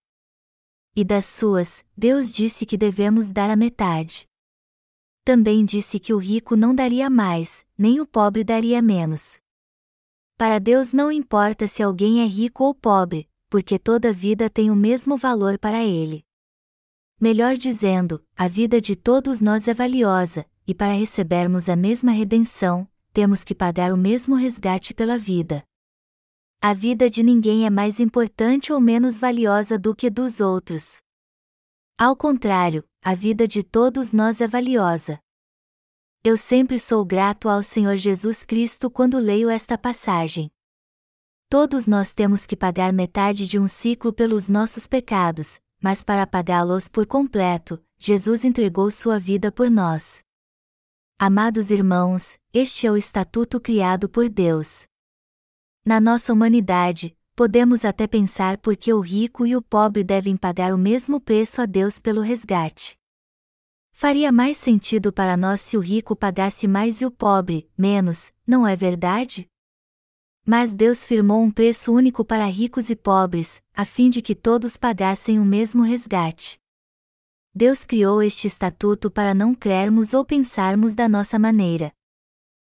E 0.95 1.03
das 1.03 1.25
suas, 1.25 1.83
Deus 1.97 2.31
disse 2.31 2.67
que 2.67 2.77
devemos 2.77 3.33
dar 3.33 3.49
a 3.49 3.57
metade. 3.57 4.29
Também 5.25 5.65
disse 5.65 5.99
que 5.99 6.13
o 6.13 6.19
rico 6.19 6.55
não 6.55 6.75
daria 6.75 7.09
mais, 7.09 7.65
nem 7.79 7.99
o 7.99 8.05
pobre 8.05 8.45
daria 8.45 8.83
menos. 8.83 9.39
Para 10.39 10.61
Deus 10.61 10.93
não 10.93 11.11
importa 11.11 11.67
se 11.67 11.83
alguém 11.83 12.23
é 12.23 12.25
rico 12.25 12.63
ou 12.63 12.73
pobre, 12.73 13.29
porque 13.51 13.77
toda 13.77 14.13
vida 14.13 14.49
tem 14.49 14.71
o 14.71 14.77
mesmo 14.77 15.17
valor 15.17 15.59
para 15.59 15.83
ele. 15.83 16.25
Melhor 17.21 17.57
dizendo, 17.57 18.25
a 18.37 18.47
vida 18.47 18.81
de 18.81 18.95
todos 18.95 19.41
nós 19.41 19.67
é 19.67 19.75
valiosa, 19.75 20.47
e 20.65 20.73
para 20.73 20.93
recebermos 20.93 21.69
a 21.69 21.75
mesma 21.75 22.13
redenção, 22.13 22.89
temos 23.13 23.43
que 23.43 23.53
pagar 23.53 23.93
o 23.93 23.97
mesmo 23.97 24.37
resgate 24.37 24.95
pela 24.95 25.19
vida. 25.19 25.65
A 26.61 26.73
vida 26.73 27.11
de 27.11 27.25
ninguém 27.25 27.67
é 27.67 27.71
mais 27.71 27.99
importante 27.99 28.73
ou 28.73 28.81
menos 28.81 29.19
valiosa 29.19 29.77
do 29.77 29.93
que 29.93 30.09
dos 30.09 30.41
outros. 30.41 30.99
Ao 31.99 32.15
contrário, 32.15 32.85
a 33.03 33.13
vida 33.13 33.49
de 33.49 33.65
todos 33.65 34.13
nós 34.13 34.41
é 34.41 34.47
valiosa. 34.47 35.19
Eu 36.29 36.37
sempre 36.37 36.79
sou 36.79 37.07
grato 37.07 37.49
ao 37.49 37.63
Senhor 37.63 37.97
Jesus 37.97 38.45
Cristo 38.45 38.91
quando 38.91 39.19
leio 39.19 39.49
esta 39.49 39.79
passagem. 39.79 40.51
Todos 41.49 41.87
nós 41.87 42.13
temos 42.13 42.45
que 42.45 42.55
pagar 42.55 42.93
metade 42.93 43.47
de 43.49 43.59
um 43.59 43.67
ciclo 43.67 44.13
pelos 44.13 44.47
nossos 44.47 44.87
pecados, 44.87 45.59
mas 45.83 46.05
para 46.05 46.27
pagá-los 46.27 46.87
por 46.87 47.07
completo, 47.07 47.83
Jesus 47.97 48.45
entregou 48.45 48.91
sua 48.91 49.19
vida 49.19 49.51
por 49.51 49.71
nós. 49.71 50.21
Amados 51.19 51.71
irmãos, 51.71 52.39
este 52.53 52.87
é 52.87 52.93
o 52.93 52.97
estatuto 52.99 53.59
criado 53.59 54.07
por 54.07 54.29
Deus. 54.29 54.87
Na 55.83 55.99
nossa 55.99 56.31
humanidade, 56.31 57.17
podemos 57.35 57.87
até 57.87 58.07
pensar 58.07 58.59
por 58.59 58.77
que 58.77 58.93
o 58.93 59.01
rico 59.01 59.47
e 59.47 59.57
o 59.57 59.63
pobre 59.63 60.05
devem 60.05 60.37
pagar 60.37 60.75
o 60.75 60.79
mesmo 60.79 61.23
preço 61.23 61.63
a 61.63 61.65
Deus 61.65 61.99
pelo 61.99 62.21
resgate. 62.21 62.98
Faria 64.01 64.31
mais 64.31 64.57
sentido 64.57 65.13
para 65.13 65.37
nós 65.37 65.61
se 65.61 65.77
o 65.77 65.81
rico 65.81 66.15
pagasse 66.15 66.69
mais 66.69 67.01
e 67.01 67.05
o 67.05 67.11
pobre, 67.11 67.69
menos, 67.77 68.33
não 68.47 68.65
é 68.65 68.77
verdade? 68.77 69.49
Mas 70.47 70.73
Deus 70.73 71.05
firmou 71.05 71.43
um 71.43 71.51
preço 71.51 71.93
único 71.93 72.25
para 72.25 72.47
ricos 72.47 72.91
e 72.91 72.95
pobres, 72.95 73.61
a 73.75 73.85
fim 73.85 74.09
de 74.09 74.23
que 74.23 74.37
todos 74.37 74.77
pagassem 74.77 75.41
o 75.41 75.45
mesmo 75.45 75.83
resgate. 75.83 76.61
Deus 77.53 77.85
criou 77.85 78.23
este 78.23 78.47
estatuto 78.47 79.11
para 79.11 79.35
não 79.35 79.53
crermos 79.53 80.15
ou 80.15 80.25
pensarmos 80.25 80.95
da 80.95 81.09
nossa 81.09 81.37
maneira. 81.37 81.93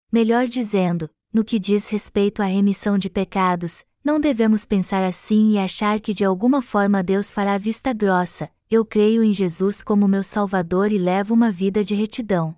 Melhor 0.09 0.47
dizendo, 0.47 1.09
no 1.33 1.43
que 1.43 1.59
diz 1.59 1.89
respeito 1.89 2.41
à 2.41 2.45
remissão 2.45 2.97
de 2.97 3.09
pecados, 3.09 3.83
não 4.03 4.19
devemos 4.19 4.65
pensar 4.65 5.03
assim 5.03 5.51
e 5.51 5.57
achar 5.57 5.99
que 5.99 6.13
de 6.13 6.23
alguma 6.23 6.61
forma 6.61 7.03
Deus 7.03 7.33
fará 7.33 7.57
vista 7.57 7.93
grossa, 7.93 8.49
eu 8.69 8.85
creio 8.85 9.23
em 9.23 9.33
Jesus 9.33 9.81
como 9.81 10.07
meu 10.07 10.23
Salvador 10.23 10.91
e 10.91 10.97
levo 10.97 11.33
uma 11.33 11.51
vida 11.51 11.83
de 11.83 11.95
retidão. 11.95 12.55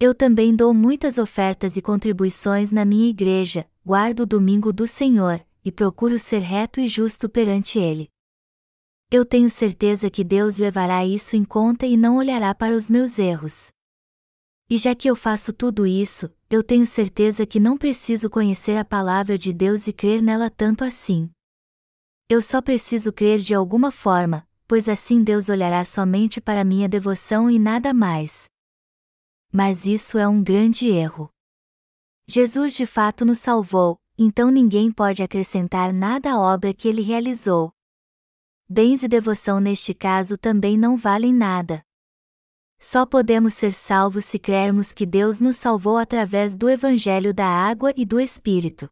Eu 0.00 0.14
também 0.14 0.54
dou 0.54 0.74
muitas 0.74 1.18
ofertas 1.18 1.76
e 1.76 1.82
contribuições 1.82 2.70
na 2.70 2.84
minha 2.84 3.08
igreja, 3.08 3.66
guardo 3.84 4.20
o 4.20 4.26
domingo 4.26 4.72
do 4.72 4.86
Senhor, 4.86 5.40
e 5.64 5.70
procuro 5.70 6.18
ser 6.18 6.40
reto 6.40 6.80
e 6.80 6.88
justo 6.88 7.28
perante 7.28 7.78
Ele 7.78 8.10
eu 9.14 9.24
tenho 9.24 9.48
certeza 9.48 10.10
que 10.10 10.24
Deus 10.24 10.56
levará 10.56 11.06
isso 11.06 11.36
em 11.36 11.44
conta 11.44 11.86
e 11.86 11.96
não 11.96 12.16
olhará 12.16 12.52
para 12.52 12.74
os 12.74 12.90
meus 12.90 13.16
erros. 13.16 13.70
E 14.68 14.76
já 14.76 14.92
que 14.92 15.08
eu 15.08 15.14
faço 15.14 15.52
tudo 15.52 15.86
isso, 15.86 16.28
eu 16.54 16.62
tenho 16.62 16.86
certeza 16.86 17.44
que 17.44 17.58
não 17.58 17.76
preciso 17.76 18.30
conhecer 18.30 18.76
a 18.76 18.84
palavra 18.84 19.36
de 19.36 19.52
Deus 19.52 19.88
e 19.88 19.92
crer 19.92 20.22
nela 20.22 20.48
tanto 20.48 20.84
assim. 20.84 21.28
Eu 22.28 22.40
só 22.40 22.62
preciso 22.62 23.12
crer 23.12 23.40
de 23.40 23.52
alguma 23.52 23.90
forma, 23.90 24.46
pois 24.68 24.88
assim 24.88 25.24
Deus 25.24 25.48
olhará 25.48 25.84
somente 25.84 26.40
para 26.40 26.64
minha 26.64 26.88
devoção 26.88 27.50
e 27.50 27.58
nada 27.58 27.92
mais. 27.92 28.44
Mas 29.52 29.84
isso 29.84 30.16
é 30.16 30.28
um 30.28 30.42
grande 30.42 30.86
erro. 30.86 31.28
Jesus 32.26 32.74
de 32.74 32.86
fato 32.86 33.24
nos 33.24 33.38
salvou, 33.38 33.98
então 34.16 34.50
ninguém 34.50 34.92
pode 34.92 35.22
acrescentar 35.22 35.92
nada 35.92 36.32
à 36.32 36.38
obra 36.38 36.72
que 36.72 36.86
ele 36.86 37.02
realizou, 37.02 37.72
bens 38.68 39.02
e 39.02 39.08
devoção 39.08 39.58
neste 39.60 39.92
caso 39.92 40.38
também 40.38 40.78
não 40.78 40.96
valem 40.96 41.34
nada. 41.34 41.84
Só 42.86 43.06
podemos 43.06 43.54
ser 43.54 43.72
salvos 43.72 44.26
se 44.26 44.38
crermos 44.38 44.92
que 44.92 45.06
Deus 45.06 45.40
nos 45.40 45.56
salvou 45.56 45.96
através 45.96 46.54
do 46.54 46.68
Evangelho 46.68 47.32
da 47.32 47.46
água 47.46 47.94
e 47.96 48.04
do 48.04 48.20
Espírito. 48.20 48.90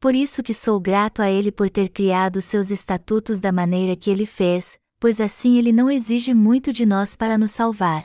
Por 0.00 0.16
isso 0.16 0.42
que 0.42 0.52
sou 0.52 0.80
grato 0.80 1.22
a 1.22 1.30
Ele 1.30 1.52
por 1.52 1.70
ter 1.70 1.90
criado 1.90 2.42
seus 2.42 2.72
estatutos 2.72 3.38
da 3.38 3.52
maneira 3.52 3.94
que 3.94 4.10
Ele 4.10 4.26
fez, 4.26 4.80
pois 4.98 5.20
assim 5.20 5.56
Ele 5.58 5.70
não 5.70 5.88
exige 5.88 6.34
muito 6.34 6.72
de 6.72 6.84
nós 6.84 7.14
para 7.14 7.38
nos 7.38 7.52
salvar. 7.52 8.04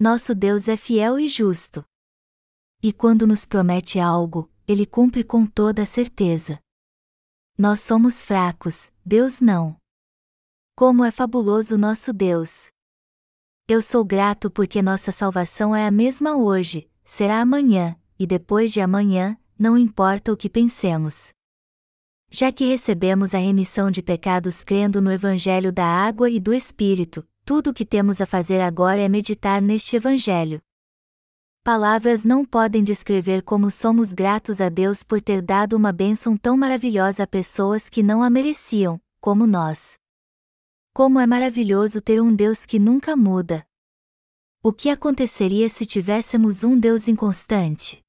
Nosso 0.00 0.34
Deus 0.34 0.68
é 0.68 0.76
fiel 0.78 1.20
e 1.20 1.28
justo. 1.28 1.84
E 2.82 2.94
quando 2.94 3.26
nos 3.26 3.44
promete 3.44 3.98
algo, 4.00 4.50
Ele 4.66 4.86
cumpre 4.86 5.22
com 5.22 5.44
toda 5.44 5.82
a 5.82 5.86
certeza. 5.86 6.58
Nós 7.58 7.80
somos 7.80 8.22
fracos, 8.22 8.90
Deus 9.04 9.38
não. 9.38 9.76
Como 10.74 11.04
é 11.04 11.10
fabuloso 11.10 11.76
nosso 11.76 12.10
Deus! 12.10 12.72
Eu 13.74 13.80
sou 13.80 14.04
grato 14.04 14.50
porque 14.50 14.82
nossa 14.82 15.10
salvação 15.10 15.74
é 15.74 15.86
a 15.86 15.90
mesma 15.90 16.36
hoje, 16.36 16.90
será 17.02 17.40
amanhã, 17.40 17.96
e 18.18 18.26
depois 18.26 18.70
de 18.70 18.82
amanhã, 18.82 19.34
não 19.58 19.78
importa 19.78 20.30
o 20.30 20.36
que 20.36 20.50
pensemos. 20.50 21.32
Já 22.30 22.52
que 22.52 22.66
recebemos 22.66 23.34
a 23.34 23.38
remissão 23.38 23.90
de 23.90 24.02
pecados 24.02 24.62
crendo 24.62 25.00
no 25.00 25.10
Evangelho 25.10 25.72
da 25.72 25.86
água 25.86 26.28
e 26.28 26.38
do 26.38 26.52
Espírito, 26.52 27.26
tudo 27.46 27.70
o 27.70 27.72
que 27.72 27.86
temos 27.86 28.20
a 28.20 28.26
fazer 28.26 28.60
agora 28.60 29.00
é 29.00 29.08
meditar 29.08 29.62
neste 29.62 29.96
Evangelho. 29.96 30.60
Palavras 31.64 32.26
não 32.26 32.44
podem 32.44 32.84
descrever 32.84 33.40
como 33.40 33.70
somos 33.70 34.12
gratos 34.12 34.60
a 34.60 34.68
Deus 34.68 35.02
por 35.02 35.18
ter 35.18 35.40
dado 35.40 35.78
uma 35.78 35.92
bênção 35.92 36.36
tão 36.36 36.58
maravilhosa 36.58 37.22
a 37.22 37.26
pessoas 37.26 37.88
que 37.88 38.02
não 38.02 38.22
a 38.22 38.28
mereciam, 38.28 39.00
como 39.18 39.46
nós. 39.46 40.01
Como 40.94 41.18
é 41.18 41.26
maravilhoso 41.26 42.02
ter 42.02 42.20
um 42.20 42.36
Deus 42.36 42.66
que 42.66 42.78
nunca 42.78 43.16
muda. 43.16 43.66
O 44.62 44.74
que 44.74 44.90
aconteceria 44.90 45.66
se 45.70 45.86
tivéssemos 45.86 46.64
um 46.64 46.78
Deus 46.78 47.08
inconstante? 47.08 48.02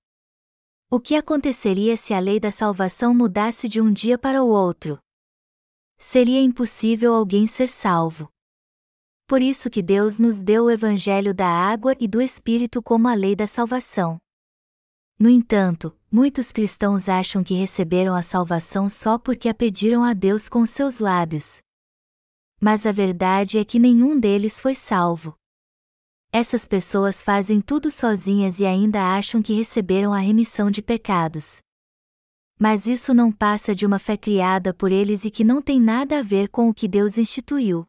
O 0.92 1.00
que 1.00 1.16
aconteceria 1.16 1.96
se 1.96 2.14
a 2.14 2.20
lei 2.20 2.42
da 2.42 2.52
salvação 2.52 3.14
mudasse 3.14 3.70
de 3.70 3.80
um 3.80 3.90
dia 3.90 4.18
para 4.18 4.44
o 4.44 4.50
outro? 4.50 5.00
Seria 5.98 6.42
impossível 6.42 7.14
alguém 7.14 7.48
ser 7.48 7.70
salvo. 7.70 8.28
Por 9.28 9.42
isso 9.42 9.70
que 9.70 9.82
Deus 9.82 10.20
nos 10.20 10.44
deu 10.44 10.66
o 10.66 10.70
evangelho 10.70 11.34
da 11.34 11.48
água 11.48 11.96
e 12.02 12.06
do 12.06 12.22
espírito 12.22 12.84
como 12.84 13.08
a 13.08 13.14
lei 13.14 13.34
da 13.34 13.48
salvação. 13.48 14.18
No 15.18 15.30
entanto, 15.30 15.98
muitos 16.12 16.52
cristãos 16.52 17.08
acham 17.08 17.46
que 17.46 17.54
receberam 17.54 18.14
a 18.14 18.22
salvação 18.22 18.90
só 18.90 19.18
porque 19.18 19.48
a 19.48 19.54
pediram 19.54 20.04
a 20.04 20.12
Deus 20.12 20.50
com 20.50 20.66
seus 20.66 21.00
lábios. 21.00 21.62
Mas 22.64 22.86
a 22.86 22.94
verdade 22.94 23.58
é 23.58 23.66
que 23.66 23.78
nenhum 23.78 24.18
deles 24.18 24.62
foi 24.62 24.74
salvo. 24.74 25.36
Essas 26.32 26.66
pessoas 26.66 27.22
fazem 27.22 27.60
tudo 27.60 27.92
sozinhas 27.92 28.62
e 28.62 28.66
ainda 28.66 29.18
acham 29.18 29.42
que 29.42 29.52
receberam 29.52 30.14
a 30.14 30.20
remissão 30.20 30.72
de 30.72 30.82
pecados. 30.82 31.58
Mas 32.58 32.88
isso 32.88 33.14
não 33.14 33.34
passa 33.34 33.76
de 33.76 33.86
uma 33.86 34.00
fé 34.00 34.16
criada 34.16 34.74
por 34.74 34.94
eles 34.94 35.26
e 35.26 35.30
que 35.30 35.44
não 35.44 35.62
tem 35.62 35.78
nada 35.78 36.20
a 36.20 36.24
ver 36.24 36.48
com 36.48 36.70
o 36.70 36.74
que 36.74 36.88
Deus 36.88 37.18
instituiu. 37.18 37.86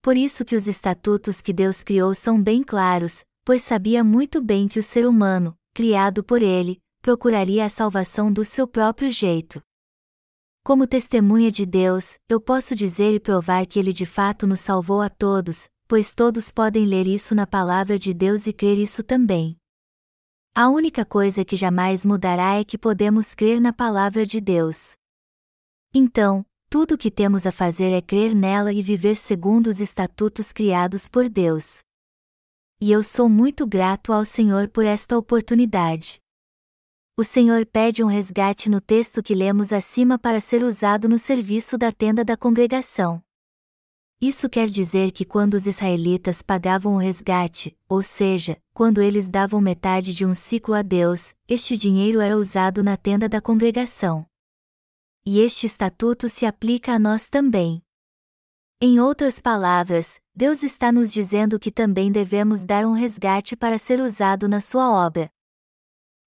Por 0.00 0.16
isso 0.16 0.44
que 0.44 0.54
os 0.54 0.68
estatutos 0.68 1.40
que 1.40 1.52
Deus 1.52 1.82
criou 1.82 2.14
são 2.14 2.40
bem 2.40 2.62
claros, 2.62 3.24
pois 3.44 3.62
sabia 3.62 4.04
muito 4.04 4.40
bem 4.40 4.68
que 4.68 4.78
o 4.78 4.82
ser 4.82 5.08
humano, 5.08 5.56
criado 5.74 6.22
por 6.22 6.40
ele, 6.40 6.80
procuraria 7.00 7.64
a 7.64 7.68
salvação 7.68 8.32
do 8.32 8.44
seu 8.44 8.68
próprio 8.68 9.10
jeito. 9.10 9.60
Como 10.64 10.86
testemunha 10.86 11.50
de 11.50 11.66
Deus, 11.66 12.20
eu 12.28 12.40
posso 12.40 12.76
dizer 12.76 13.12
e 13.12 13.18
provar 13.18 13.66
que 13.66 13.80
ele 13.80 13.92
de 13.92 14.06
fato 14.06 14.46
nos 14.46 14.60
salvou 14.60 15.02
a 15.02 15.10
todos, 15.10 15.68
pois 15.88 16.14
todos 16.14 16.52
podem 16.52 16.86
ler 16.86 17.08
isso 17.08 17.34
na 17.34 17.48
palavra 17.48 17.98
de 17.98 18.14
Deus 18.14 18.46
e 18.46 18.52
crer 18.52 18.78
isso 18.78 19.02
também. 19.02 19.56
A 20.54 20.68
única 20.68 21.04
coisa 21.04 21.44
que 21.44 21.56
jamais 21.56 22.04
mudará 22.04 22.60
é 22.60 22.62
que 22.62 22.78
podemos 22.78 23.34
crer 23.34 23.60
na 23.60 23.72
palavra 23.72 24.24
de 24.24 24.40
Deus. 24.40 24.92
Então, 25.92 26.46
tudo 26.70 26.94
o 26.94 26.98
que 26.98 27.10
temos 27.10 27.44
a 27.44 27.50
fazer 27.50 27.90
é 27.90 28.00
crer 28.00 28.32
nela 28.32 28.72
e 28.72 28.80
viver 28.82 29.16
segundo 29.16 29.66
os 29.66 29.80
estatutos 29.80 30.52
criados 30.52 31.08
por 31.08 31.28
Deus. 31.28 31.80
E 32.80 32.92
eu 32.92 33.02
sou 33.02 33.28
muito 33.28 33.66
grato 33.66 34.12
ao 34.12 34.24
Senhor 34.24 34.68
por 34.68 34.84
esta 34.84 35.18
oportunidade. 35.18 36.21
O 37.14 37.22
Senhor 37.22 37.66
pede 37.66 38.02
um 38.02 38.06
resgate 38.06 38.70
no 38.70 38.80
texto 38.80 39.22
que 39.22 39.34
lemos 39.34 39.70
acima 39.70 40.18
para 40.18 40.40
ser 40.40 40.64
usado 40.64 41.06
no 41.10 41.18
serviço 41.18 41.76
da 41.76 41.92
tenda 41.92 42.24
da 42.24 42.38
congregação. 42.38 43.22
Isso 44.18 44.48
quer 44.48 44.66
dizer 44.66 45.12
que 45.12 45.22
quando 45.22 45.52
os 45.52 45.66
israelitas 45.66 46.40
pagavam 46.40 46.94
o 46.94 46.98
resgate, 46.98 47.76
ou 47.86 48.02
seja, 48.02 48.56
quando 48.72 49.02
eles 49.02 49.28
davam 49.28 49.60
metade 49.60 50.14
de 50.14 50.24
um 50.24 50.32
ciclo 50.32 50.72
a 50.74 50.80
Deus, 50.80 51.34
este 51.46 51.76
dinheiro 51.76 52.18
era 52.18 52.34
usado 52.34 52.82
na 52.82 52.96
tenda 52.96 53.28
da 53.28 53.42
congregação. 53.42 54.24
E 55.26 55.38
este 55.38 55.66
estatuto 55.66 56.30
se 56.30 56.46
aplica 56.46 56.92
a 56.94 56.98
nós 56.98 57.28
também. 57.28 57.82
Em 58.80 58.98
outras 58.98 59.38
palavras, 59.38 60.18
Deus 60.34 60.62
está 60.62 60.90
nos 60.90 61.12
dizendo 61.12 61.58
que 61.58 61.70
também 61.70 62.10
devemos 62.10 62.64
dar 62.64 62.86
um 62.86 62.92
resgate 62.92 63.54
para 63.54 63.76
ser 63.76 64.00
usado 64.00 64.48
na 64.48 64.62
sua 64.62 64.90
obra. 64.90 65.30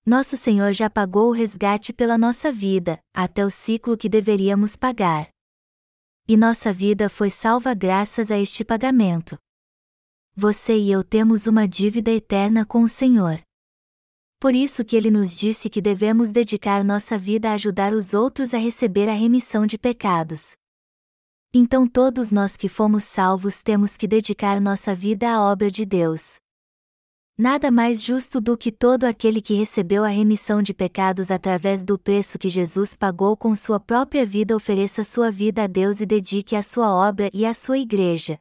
Nosso 0.05 0.37
Senhor 0.37 0.73
já 0.73 0.89
pagou 0.89 1.29
o 1.29 1.31
resgate 1.31 1.91
pela 1.91 2.17
nossa 2.17 2.51
vida, 2.51 2.99
até 3.13 3.45
o 3.45 3.49
ciclo 3.49 3.97
que 3.97 4.07
deveríamos 4.07 4.75
pagar 4.75 5.29
e 6.27 6.35
nossa 6.35 6.73
vida 6.73 7.07
foi 7.07 7.29
salva 7.29 7.73
graças 7.75 8.31
a 8.31 8.39
este 8.39 8.63
pagamento. 8.63 9.37
Você 10.35 10.75
e 10.77 10.91
eu 10.91 11.03
temos 11.03 11.45
uma 11.45 11.67
dívida 11.67 12.11
eterna 12.11 12.65
com 12.65 12.81
o 12.81 12.89
Senhor. 12.89 13.39
Por 14.39 14.53
isso 14.53 14.83
que 14.83 14.95
ele 14.95 15.11
nos 15.11 15.35
disse 15.35 15.69
que 15.69 15.81
devemos 15.81 16.31
dedicar 16.31 16.83
nossa 16.83 17.17
vida 17.17 17.51
a 17.51 17.53
ajudar 17.53 17.93
os 17.93 18.13
outros 18.13 18.53
a 18.53 18.57
receber 18.57 19.07
a 19.07 19.13
remissão 19.13 19.65
de 19.65 19.77
pecados. 19.77 20.55
Então 21.53 21.87
todos 21.87 22.31
nós 22.31 22.57
que 22.57 22.67
fomos 22.67 23.03
salvos 23.03 23.61
temos 23.61 23.95
que 23.95 24.07
dedicar 24.07 24.59
nossa 24.59 24.93
vida 24.93 25.29
à 25.29 25.41
obra 25.41 25.69
de 25.69 25.85
Deus. 25.85 26.37
Nada 27.37 27.69
mais 27.69 28.01
justo 28.01 28.39
do 28.39 28.57
que 28.57 28.71
todo 28.71 29.03
aquele 29.03 29.41
que 29.41 29.53
recebeu 29.53 30.05
a 30.05 30.07
remissão 30.07 30.61
de 30.61 30.73
pecados 30.73 31.29
através 31.29 31.83
do 31.83 31.99
preço 31.99 32.39
que 32.39 32.47
Jesus 32.47 32.95
pagou 32.95 33.35
com 33.35 33.53
sua 33.53 33.77
própria 33.77 34.25
vida 34.25 34.55
ofereça 34.55 35.03
sua 35.03 35.29
vida 35.29 35.65
a 35.65 35.67
Deus 35.67 35.99
e 35.99 36.05
dedique 36.05 36.55
a 36.55 36.63
sua 36.63 36.89
obra 36.95 37.29
e 37.33 37.45
à 37.45 37.53
sua 37.53 37.77
igreja. 37.77 38.39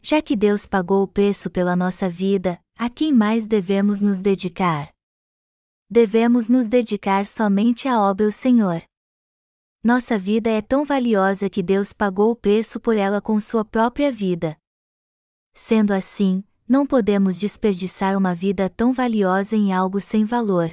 Já 0.00 0.22
que 0.22 0.34
Deus 0.34 0.66
pagou 0.66 1.02
o 1.02 1.08
preço 1.08 1.50
pela 1.50 1.76
nossa 1.76 2.08
vida, 2.08 2.58
a 2.74 2.88
quem 2.88 3.12
mais 3.12 3.46
devemos 3.46 4.00
nos 4.00 4.22
dedicar? 4.22 4.90
Devemos 5.90 6.48
nos 6.48 6.68
dedicar 6.68 7.26
somente 7.26 7.86
à 7.86 8.00
obra 8.00 8.24
do 8.24 8.32
Senhor. 8.32 8.82
Nossa 9.84 10.18
vida 10.18 10.48
é 10.48 10.62
tão 10.62 10.86
valiosa 10.86 11.50
que 11.50 11.62
Deus 11.62 11.92
pagou 11.92 12.30
o 12.30 12.36
preço 12.36 12.80
por 12.80 12.96
ela 12.96 13.20
com 13.20 13.38
sua 13.38 13.62
própria 13.62 14.10
vida. 14.10 14.56
Sendo 15.52 15.92
assim, 15.92 16.42
não 16.70 16.86
podemos 16.86 17.36
desperdiçar 17.36 18.16
uma 18.16 18.32
vida 18.32 18.70
tão 18.70 18.92
valiosa 18.92 19.56
em 19.56 19.72
algo 19.72 20.00
sem 20.00 20.24
valor. 20.24 20.72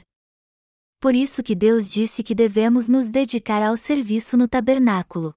Por 0.99 1.15
isso 1.15 1.41
que 1.41 1.55
Deus 1.55 1.89
disse 1.89 2.21
que 2.21 2.35
devemos 2.35 2.87
nos 2.87 3.09
dedicar 3.09 3.63
ao 3.63 3.75
serviço 3.75 4.37
no 4.37 4.47
tabernáculo. 4.47 5.33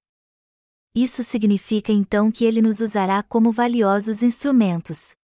Isso 0.93 1.23
significa 1.23 1.91
então 1.91 2.31
que 2.31 2.45
Ele 2.45 2.61
nos 2.61 2.79
usará 2.79 3.23
como 3.23 3.51
valiosos 3.51 4.21
instrumentos. 4.21 5.15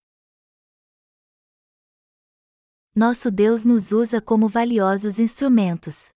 Nosso 2.95 3.29
Deus 3.29 3.63
nos 3.63 3.91
usa 3.91 4.19
como 4.19 4.49
valiosos 4.49 5.19
instrumentos. 5.19 6.09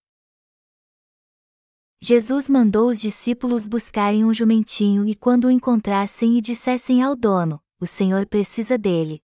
Jesus 2.02 2.48
mandou 2.48 2.90
os 2.90 3.00
discípulos 3.00 3.68
buscarem 3.68 4.24
um 4.24 4.34
jumentinho 4.34 5.06
e 5.06 5.14
quando 5.14 5.44
o 5.44 5.50
encontrassem 5.50 6.38
e 6.38 6.40
dissessem 6.40 7.04
ao 7.04 7.14
dono: 7.14 7.62
o 7.82 7.86
Senhor 7.86 8.24
precisa 8.26 8.78
dele. 8.78 9.20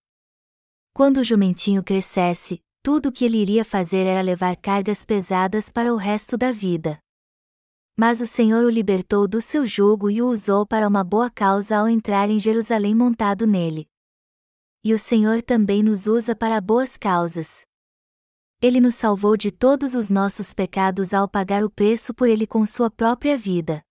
Quando 0.93 1.19
o 1.19 1.25
jumentinho 1.25 1.81
crescesse, 1.81 2.61
tudo 2.83 3.09
o 3.09 3.13
que 3.13 3.25
ele 3.25 3.37
iria 3.37 3.65
fazer 3.65 4.05
era 4.05 4.21
levar 4.21 4.57
cargas 4.57 5.05
pesadas 5.05 5.71
para 5.71 5.95
o 5.95 5.97
resto 5.97 6.37
da 6.37 6.51
vida. 6.51 6.99
Mas 7.97 8.21
o 8.21 8.27
Senhor 8.27 8.65
o 8.65 8.69
libertou 8.69 9.29
do 9.29 9.41
seu 9.41 9.65
jugo 9.65 10.11
e 10.11 10.21
o 10.21 10.27
usou 10.27 10.67
para 10.67 10.89
uma 10.89 11.05
boa 11.05 11.31
causa 11.31 11.77
ao 11.77 11.89
entrar 11.89 12.31
em 12.31 12.41
Jerusalém 12.41 12.97
montado 12.97 13.47
nele. 13.47 13.89
E 14.83 14.93
o 14.93 14.99
Senhor 14.99 15.41
também 15.41 15.81
nos 15.81 16.09
usa 16.09 16.35
para 16.35 16.61
boas 16.61 16.97
causas. 16.97 17.65
Ele 18.61 18.81
nos 18.81 18.97
salvou 18.97 19.37
de 19.37 19.53
todos 19.53 19.95
os 19.95 20.11
nossos 20.11 20.53
pecados 20.53 21.15
ao 21.15 21.29
pagar 21.29 21.63
o 21.63 21.71
preço 21.71 22.13
por 22.13 22.29
ele 22.29 22.45
com 22.45 22.67
sua 22.67 22.91
própria 22.91 23.39
vida. 23.39 23.85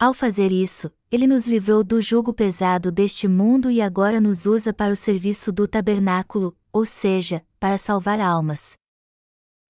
Ao 0.00 0.12
fazer 0.12 0.50
isso, 0.50 0.92
ele 1.10 1.26
nos 1.26 1.46
livrou 1.46 1.82
do 1.82 2.02
jugo 2.02 2.34
pesado 2.34 2.92
deste 2.92 3.26
mundo 3.26 3.70
e 3.70 3.80
agora 3.80 4.20
nos 4.20 4.44
usa 4.44 4.72
para 4.72 4.92
o 4.92 4.96
serviço 4.96 5.50
do 5.50 5.66
tabernáculo, 5.66 6.56
ou 6.72 6.84
seja, 6.84 7.44
para 7.58 7.78
salvar 7.78 8.20
almas. 8.20 8.76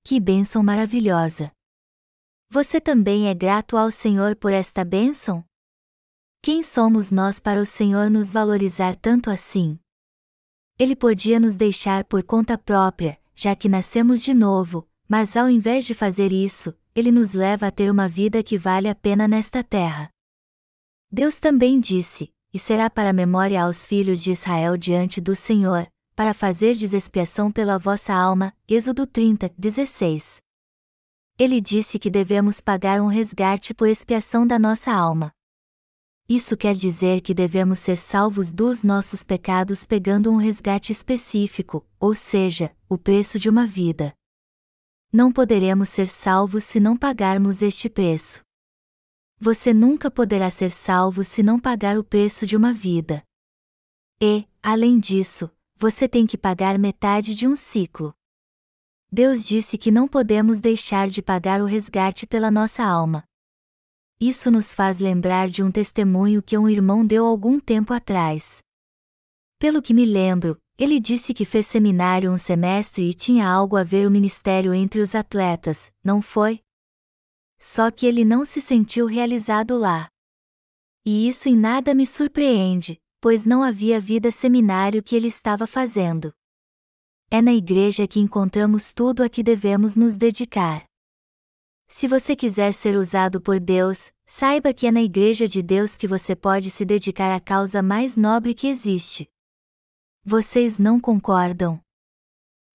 Que 0.05 0.19
bênção 0.19 0.63
maravilhosa! 0.63 1.53
Você 2.51 2.81
também 2.81 3.29
é 3.29 3.35
grato 3.35 3.77
ao 3.77 3.91
Senhor 3.91 4.35
por 4.35 4.53
esta 4.53 4.85
bênção? 4.85 5.45
Quem 6.43 6.63
somos 6.63 7.11
nós 7.11 7.39
para 7.39 7.61
o 7.61 7.67
Senhor 7.67 8.11
nos 8.11 8.33
valorizar 8.33 8.97
tanto 8.97 9.31
assim? 9.31 9.79
Ele 10.79 10.97
podia 10.97 11.39
nos 11.39 11.57
deixar 11.57 12.05
por 12.05 12.23
conta 12.23 12.57
própria, 12.57 13.21
já 13.35 13.55
que 13.55 13.69
nascemos 13.69 14.23
de 14.23 14.33
novo, 14.33 14.89
mas 15.09 15.37
ao 15.37 15.49
invés 15.49 15.85
de 15.85 15.95
fazer 15.95 16.33
isso, 16.33 16.75
ele 16.95 17.13
nos 17.13 17.33
leva 17.33 17.67
a 17.67 17.71
ter 17.71 17.91
uma 17.91 18.09
vida 18.09 18.43
que 18.43 18.59
vale 18.59 18.89
a 18.89 18.95
pena 18.95 19.29
nesta 19.29 19.63
terra. 19.63 20.11
Deus 21.11 21.41
também 21.41 21.81
disse: 21.81 22.31
E 22.53 22.59
será 22.59 22.91
para 22.91 23.13
memória 23.13 23.63
aos 23.63 23.87
filhos 23.87 24.23
de 24.23 24.31
Israel 24.31 24.77
diante 24.77 25.21
do 25.21 25.35
Senhor, 25.35 25.91
para 26.15 26.35
fazer 26.35 26.73
expiação 26.73 27.51
pela 27.51 27.79
vossa 27.79 28.13
alma. 28.13 28.53
Êxodo 28.69 29.07
30, 29.07 29.51
16. 29.57 30.43
Ele 31.39 31.61
disse 31.61 31.99
que 31.99 32.11
devemos 32.11 32.61
pagar 32.61 33.01
um 33.01 33.07
resgate 33.07 33.73
por 33.73 33.89
expiação 33.89 34.47
da 34.47 34.59
nossa 34.59 34.93
alma. 34.93 35.33
Isso 36.29 36.59
quer 36.59 36.75
dizer 36.75 37.23
que 37.23 37.33
devemos 37.33 37.79
ser 37.79 37.97
salvos 37.97 38.53
dos 38.53 38.83
nossos 38.83 39.25
pecados 39.25 39.87
pegando 39.87 40.31
um 40.31 40.37
resgate 40.37 40.93
específico, 40.93 41.87
ou 41.99 42.15
seja, 42.15 42.71
o 42.87 42.99
preço 42.99 43.39
de 43.39 43.49
uma 43.49 43.67
vida. 43.67 44.13
Não 45.11 45.33
poderemos 45.33 45.89
ser 45.89 46.07
salvos 46.07 46.65
se 46.65 46.79
não 46.79 46.99
pagarmos 46.99 47.63
este 47.63 47.89
preço. 47.89 48.43
Você 49.41 49.73
nunca 49.73 50.11
poderá 50.11 50.51
ser 50.51 50.71
salvo 50.71 51.23
se 51.23 51.45
não 51.45 51.61
pagar 51.61 51.97
o 51.97 52.03
preço 52.03 52.45
de 52.45 52.57
uma 52.57 52.73
vida. 52.73 53.23
E, 54.21 54.45
além 54.61 54.99
disso, 54.99 55.49
você 55.77 56.09
tem 56.09 56.27
que 56.27 56.37
pagar 56.37 56.77
metade 56.77 57.37
de 57.37 57.47
um 57.47 57.55
ciclo. 57.55 58.13
Deus 59.11 59.45
disse 59.45 59.79
que 59.79 59.93
não 59.93 60.09
podemos 60.09 60.61
deixar 60.61 61.09
de 61.09 61.23
pagar 61.23 61.63
o 61.63 61.67
resgate 61.67 62.27
pela 62.27 62.51
nossa 62.51 62.83
alma. 62.83 63.23
Isso 64.21 64.51
nos 64.51 64.75
faz 64.75 64.99
lembrar 64.99 65.49
de 65.49 65.63
um 65.63 65.71
testemunho 65.71 66.43
que 66.43 66.59
um 66.59 66.69
irmão 66.69 67.07
deu 67.07 67.25
algum 67.25 67.61
tempo 67.61 67.95
atrás. 67.95 68.59
Pelo 69.57 69.81
que 69.81 69.95
me 69.95 70.05
lembro, 70.05 70.59
ele 70.77 70.99
disse 70.99 71.33
que 71.33 71.45
fez 71.45 71.67
seminário 71.67 72.33
um 72.33 72.39
semestre 72.39 73.09
e 73.09 73.15
tinha 73.15 73.49
algo 73.49 73.77
a 73.77 73.85
ver 73.85 74.07
o 74.07 74.11
ministério 74.11 74.75
entre 74.75 75.01
os 75.01 75.15
atletas, 75.15 75.93
não 76.03 76.21
foi? 76.21 76.61
Só 77.59 77.91
que 77.91 78.07
ele 78.07 78.25
não 78.25 78.45
se 78.45 78.61
sentiu 78.61 79.07
realizado 79.07 79.77
lá. 79.77 80.09
E 81.05 81.29
isso 81.29 81.49
em 81.49 81.57
nada 81.57 81.95
me 81.95 82.07
surpreende, 82.07 83.01
pois 83.21 83.45
não 83.45 83.63
havia 83.63 84.01
vida 84.01 84.31
seminário 84.31 85.03
que 85.03 85.17
ele 85.17 85.29
estava 85.29 85.67
fazendo. 85.67 86.33
É 87.31 87.43
na 87.43 87.53
igreja 87.53 88.07
que 88.07 88.21
encontramos 88.21 88.93
tudo 88.93 89.23
a 89.23 89.29
que 89.29 89.43
devemos 89.43 89.97
nos 89.97 90.17
dedicar. 90.17 90.85
Se 91.87 92.07
você 92.07 92.37
quiser 92.37 92.73
ser 92.73 92.97
usado 92.97 93.41
por 93.41 93.59
Deus, 93.59 94.13
saiba 94.27 94.73
que 94.73 94.87
é 94.87 94.93
na 94.93 95.03
igreja 95.03 95.49
de 95.49 95.63
Deus 95.63 95.97
que 95.97 96.07
você 96.07 96.37
pode 96.37 96.71
se 96.71 96.85
dedicar 96.85 97.35
à 97.35 97.41
causa 97.41 97.83
mais 97.83 98.17
nobre 98.17 98.55
que 98.55 98.69
existe, 98.69 99.29
vocês 100.31 100.79
não 100.79 101.01
concordam? 101.01 101.81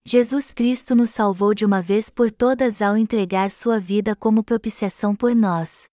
Jesus 0.06 0.52
Cristo 0.54 0.96
nos 0.96 1.12
salvou 1.12 1.54
de 1.54 1.66
uma 1.66 1.82
vez 1.82 2.10
por 2.10 2.30
todas 2.30 2.82
ao 2.82 2.98
entregar 2.98 3.50
sua 3.50 3.80
vida 3.80 4.14
como 4.14 4.44
propiciação 4.44 5.16
por 5.16 5.34
nós. 5.34 5.88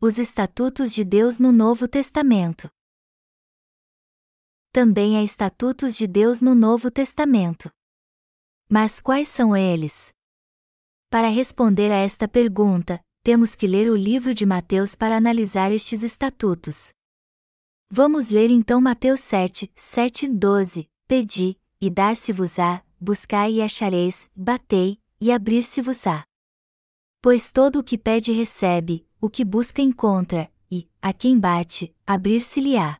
Os 0.00 0.18
Estatutos 0.18 0.94
de 0.94 1.04
Deus 1.04 1.38
no 1.38 1.52
Novo 1.52 1.86
Testamento. 1.86 2.70
Também 4.72 5.18
há 5.18 5.22
estatutos 5.22 5.96
de 5.96 6.06
Deus 6.06 6.40
no 6.40 6.54
Novo 6.54 6.90
Testamento. 6.90 7.70
Mas 8.66 8.98
quais 8.98 9.28
são 9.28 9.54
eles? 9.54 10.14
Para 11.10 11.28
responder 11.28 11.92
a 11.92 11.96
esta 11.96 12.26
pergunta, 12.26 12.98
temos 13.22 13.54
que 13.54 13.66
ler 13.66 13.90
o 13.90 13.94
livro 13.94 14.34
de 14.34 14.46
Mateus 14.46 14.96
para 14.96 15.18
analisar 15.18 15.70
estes 15.72 16.02
estatutos. 16.02 16.90
Vamos 17.90 18.30
ler 18.30 18.48
então 18.48 18.80
Mateus 18.80 19.20
7, 19.20 19.70
7 19.76 20.26
12. 20.26 20.91
Pedi, 21.12 21.60
e 21.78 21.90
dar-se-vos-á, 21.90 22.82
buscai 22.98 23.52
e 23.52 23.60
achareis, 23.60 24.30
batei, 24.34 24.98
e 25.20 25.30
abrir-se-vos-á. 25.30 26.24
Pois 27.20 27.52
todo 27.52 27.80
o 27.80 27.84
que 27.84 27.98
pede 27.98 28.32
recebe, 28.32 29.06
o 29.20 29.28
que 29.28 29.44
busca 29.44 29.82
encontra, 29.82 30.50
e, 30.70 30.88
a 31.02 31.12
quem 31.12 31.38
bate, 31.38 31.94
abrir-se-lhe-á. 32.06 32.96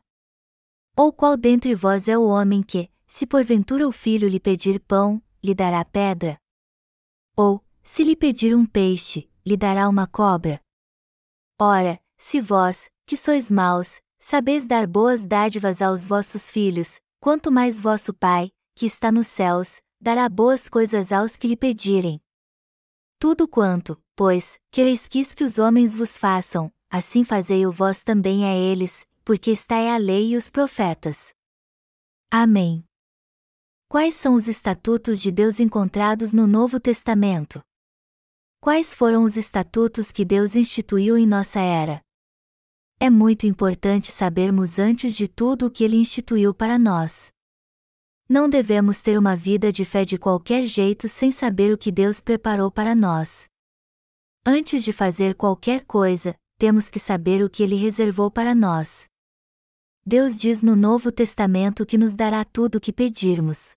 Ou 0.95 1.11
qual 1.11 1.35
dentre 1.35 1.73
vós 1.73 2.07
é 2.07 2.15
o 2.15 2.27
homem 2.27 2.61
que, 2.61 2.87
se 3.07 3.25
porventura 3.25 3.87
o 3.87 3.91
filho 3.91 4.29
lhe 4.29 4.39
pedir 4.39 4.79
pão, 4.81 5.19
lhe 5.43 5.55
dará 5.55 5.83
pedra? 5.83 6.37
Ou, 7.35 7.65
se 7.81 8.03
lhe 8.03 8.15
pedir 8.15 8.55
um 8.55 8.63
peixe, 8.63 9.27
lhe 9.43 9.57
dará 9.57 9.89
uma 9.89 10.05
cobra? 10.05 10.61
Ora, 11.59 11.99
se 12.15 12.39
vós, 12.39 12.91
que 13.07 13.17
sois 13.17 13.49
maus, 13.49 14.03
Sabeis 14.25 14.65
dar 14.65 14.87
boas 14.87 15.25
dádivas 15.25 15.81
aos 15.81 16.05
vossos 16.05 16.49
filhos, 16.49 17.01
quanto 17.23 17.49
mais 17.49 17.79
vosso 17.79 18.13
Pai, 18.13 18.51
que 18.75 18.85
está 18.85 19.09
nos 19.09 19.27
céus, 19.27 19.81
dará 19.97 20.27
boas 20.27 20.67
coisas 20.67 21.13
aos 21.13 21.37
que 21.37 21.47
lhe 21.47 21.55
pedirem. 21.55 22.21
Tudo 23.17 23.47
quanto, 23.47 23.97
pois, 24.13 24.59
quereis 24.69 25.07
quis 25.07 25.33
que 25.33 25.45
os 25.45 25.57
homens 25.57 25.95
vos 25.95 26.17
façam, 26.17 26.69
assim 26.89 27.23
fazei-o 27.23 27.71
vós 27.71 28.03
também 28.03 28.43
a 28.43 28.53
eles, 28.53 29.07
porque 29.23 29.51
está 29.51 29.77
é 29.77 29.93
a 29.93 29.97
lei 29.97 30.33
e 30.33 30.35
os 30.35 30.49
profetas. 30.49 31.33
Amém. 32.29 32.83
Quais 33.87 34.15
são 34.15 34.35
os 34.35 34.49
estatutos 34.49 35.21
de 35.21 35.31
Deus 35.31 35.61
encontrados 35.61 36.33
no 36.33 36.45
Novo 36.45 36.77
Testamento? 36.77 37.61
Quais 38.59 38.93
foram 38.93 39.23
os 39.23 39.37
estatutos 39.37 40.11
que 40.11 40.25
Deus 40.25 40.57
instituiu 40.57 41.17
em 41.17 41.25
nossa 41.25 41.61
era? 41.61 42.01
É 43.03 43.09
muito 43.09 43.45
importante 43.45 44.13
sabermos 44.13 44.79
antes 44.79 45.13
de 45.13 45.27
tudo 45.27 45.65
o 45.65 45.69
que 45.69 45.83
ele 45.83 45.97
instituiu 45.97 46.53
para 46.53 46.79
nós. 46.79 47.33
Não 48.29 48.47
devemos 48.47 49.01
ter 49.01 49.19
uma 49.19 49.35
vida 49.35 49.73
de 49.73 49.83
fé 49.83 50.05
de 50.05 50.17
qualquer 50.17 50.65
jeito 50.65 51.09
sem 51.09 51.29
saber 51.29 51.73
o 51.73 51.77
que 51.77 51.91
Deus 51.91 52.21
preparou 52.21 52.71
para 52.71 52.95
nós. 52.95 53.43
Antes 54.45 54.85
de 54.85 54.93
fazer 54.93 55.35
qualquer 55.35 55.83
coisa, 55.83 56.33
temos 56.57 56.89
que 56.89 56.97
saber 56.97 57.43
o 57.43 57.49
que 57.49 57.61
ele 57.61 57.75
reservou 57.75 58.31
para 58.31 58.55
nós. 58.55 59.03
Deus 60.05 60.37
diz 60.37 60.63
no 60.63 60.73
Novo 60.73 61.11
Testamento 61.11 61.85
que 61.85 61.97
nos 61.97 62.15
dará 62.15 62.45
tudo 62.45 62.75
o 62.75 62.79
que 62.79 62.93
pedirmos. 62.93 63.75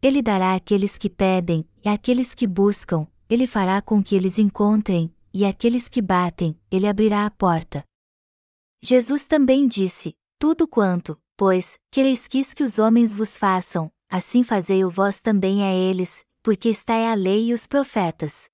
Ele 0.00 0.22
dará 0.22 0.54
àqueles 0.54 0.96
que 0.96 1.10
pedem, 1.10 1.68
e 1.84 1.88
àqueles 1.90 2.34
que 2.34 2.46
buscam, 2.46 3.06
ele 3.28 3.46
fará 3.46 3.82
com 3.82 4.02
que 4.02 4.16
eles 4.16 4.38
encontrem, 4.38 5.14
e 5.34 5.44
àqueles 5.44 5.86
que 5.86 6.00
batem, 6.00 6.58
ele 6.70 6.86
abrirá 6.86 7.26
a 7.26 7.30
porta. 7.30 7.84
Jesus 8.82 9.24
também 9.24 9.68
disse: 9.68 10.16
Tudo 10.38 10.66
quanto, 10.66 11.16
pois, 11.36 11.78
quereis 11.90 12.26
quis 12.26 12.52
que 12.52 12.64
os 12.64 12.80
homens 12.80 13.16
vos 13.16 13.38
façam, 13.38 13.92
assim 14.08 14.42
fazei-o 14.42 14.90
vós 14.90 15.20
também 15.20 15.62
a 15.62 15.72
eles, 15.72 16.24
porque 16.42 16.68
está 16.68 16.94
é 16.94 17.10
a 17.10 17.14
lei 17.14 17.50
e 17.50 17.54
os 17.54 17.66
profetas. 17.68 18.50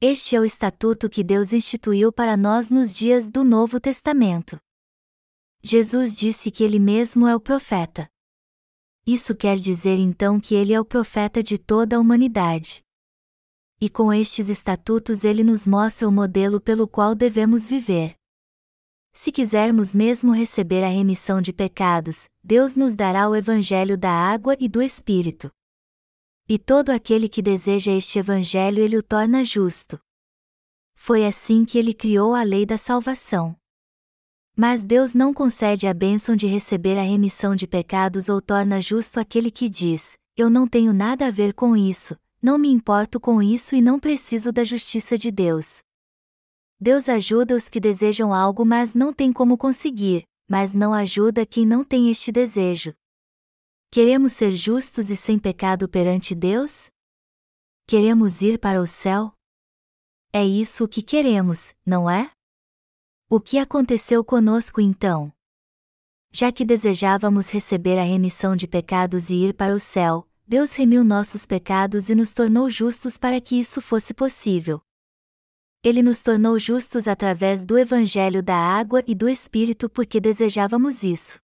Este 0.00 0.36
é 0.36 0.40
o 0.40 0.44
estatuto 0.44 1.08
que 1.08 1.22
Deus 1.22 1.52
instituiu 1.52 2.10
para 2.10 2.36
nós 2.36 2.70
nos 2.70 2.94
dias 2.94 3.30
do 3.30 3.44
Novo 3.44 3.78
Testamento. 3.78 4.58
Jesus 5.62 6.16
disse 6.16 6.50
que 6.50 6.62
ele 6.62 6.78
mesmo 6.78 7.26
é 7.26 7.34
o 7.34 7.40
profeta. 7.40 8.08
Isso 9.06 9.34
quer 9.34 9.56
dizer 9.56 9.98
então 9.98 10.40
que 10.40 10.54
ele 10.54 10.72
é 10.72 10.80
o 10.80 10.84
profeta 10.84 11.42
de 11.42 11.58
toda 11.58 11.96
a 11.96 12.00
humanidade. 12.00 12.82
E 13.80 13.88
com 13.88 14.12
estes 14.12 14.48
estatutos 14.48 15.24
ele 15.24 15.44
nos 15.44 15.66
mostra 15.66 16.08
o 16.08 16.12
modelo 16.12 16.60
pelo 16.60 16.88
qual 16.88 17.14
devemos 17.14 17.66
viver. 17.66 18.16
Se 19.18 19.32
quisermos 19.32 19.94
mesmo 19.94 20.30
receber 20.30 20.84
a 20.84 20.88
remissão 20.88 21.40
de 21.40 21.50
pecados, 21.50 22.28
Deus 22.44 22.76
nos 22.76 22.94
dará 22.94 23.26
o 23.26 23.34
Evangelho 23.34 23.96
da 23.96 24.10
água 24.10 24.54
e 24.60 24.68
do 24.68 24.82
Espírito. 24.82 25.50
E 26.46 26.58
todo 26.58 26.90
aquele 26.90 27.26
que 27.26 27.40
deseja 27.40 27.90
este 27.92 28.18
Evangelho 28.18 28.78
ele 28.78 28.94
o 28.94 29.02
torna 29.02 29.42
justo. 29.42 29.98
Foi 30.94 31.24
assim 31.24 31.64
que 31.64 31.78
ele 31.78 31.94
criou 31.94 32.34
a 32.34 32.42
lei 32.42 32.66
da 32.66 32.76
salvação. 32.76 33.56
Mas 34.54 34.84
Deus 34.84 35.14
não 35.14 35.32
concede 35.32 35.86
a 35.86 35.94
bênção 35.94 36.36
de 36.36 36.46
receber 36.46 36.98
a 36.98 37.02
remissão 37.02 37.56
de 37.56 37.66
pecados 37.66 38.28
ou 38.28 38.42
torna 38.42 38.82
justo 38.82 39.18
aquele 39.18 39.50
que 39.50 39.70
diz: 39.70 40.18
Eu 40.36 40.50
não 40.50 40.68
tenho 40.68 40.92
nada 40.92 41.28
a 41.28 41.30
ver 41.30 41.54
com 41.54 41.74
isso, 41.74 42.14
não 42.42 42.58
me 42.58 42.68
importo 42.68 43.18
com 43.18 43.42
isso 43.42 43.74
e 43.74 43.80
não 43.80 43.98
preciso 43.98 44.52
da 44.52 44.62
justiça 44.62 45.16
de 45.16 45.30
Deus. 45.30 45.85
Deus 46.78 47.08
ajuda 47.08 47.56
os 47.56 47.70
que 47.70 47.80
desejam 47.80 48.34
algo 48.34 48.64
mas 48.64 48.94
não 48.94 49.10
tem 49.10 49.32
como 49.32 49.56
conseguir, 49.56 50.24
mas 50.46 50.74
não 50.74 50.92
ajuda 50.92 51.46
quem 51.46 51.66
não 51.66 51.82
tem 51.82 52.10
este 52.10 52.30
desejo. 52.30 52.94
Queremos 53.90 54.32
ser 54.32 54.50
justos 54.54 55.08
e 55.08 55.16
sem 55.16 55.38
pecado 55.38 55.88
perante 55.88 56.34
Deus? 56.34 56.90
Queremos 57.86 58.42
ir 58.42 58.58
para 58.58 58.82
o 58.82 58.86
céu? 58.86 59.32
É 60.32 60.44
isso 60.44 60.84
o 60.84 60.88
que 60.88 61.00
queremos, 61.00 61.74
não 61.84 62.10
é? 62.10 62.30
O 63.30 63.40
que 63.40 63.58
aconteceu 63.58 64.22
conosco 64.22 64.78
então? 64.78 65.32
Já 66.30 66.52
que 66.52 66.62
desejávamos 66.62 67.48
receber 67.48 67.98
a 67.98 68.02
remissão 68.02 68.54
de 68.54 68.68
pecados 68.68 69.30
e 69.30 69.46
ir 69.46 69.54
para 69.54 69.74
o 69.74 69.80
céu, 69.80 70.28
Deus 70.46 70.74
remiu 70.74 71.02
nossos 71.02 71.46
pecados 71.46 72.10
e 72.10 72.14
nos 72.14 72.34
tornou 72.34 72.68
justos 72.68 73.16
para 73.16 73.40
que 73.40 73.58
isso 73.58 73.80
fosse 73.80 74.12
possível 74.12 74.85
ele 75.86 76.02
nos 76.02 76.20
tornou 76.20 76.58
justos 76.58 77.06
através 77.06 77.64
do 77.64 77.78
Evangelho 77.78 78.42
da 78.42 78.56
água 78.56 79.04
e 79.06 79.14
do 79.14 79.28
Espírito 79.28 79.88
porque 79.88 80.18
desejávamos 80.18 81.04
isso. 81.04 81.38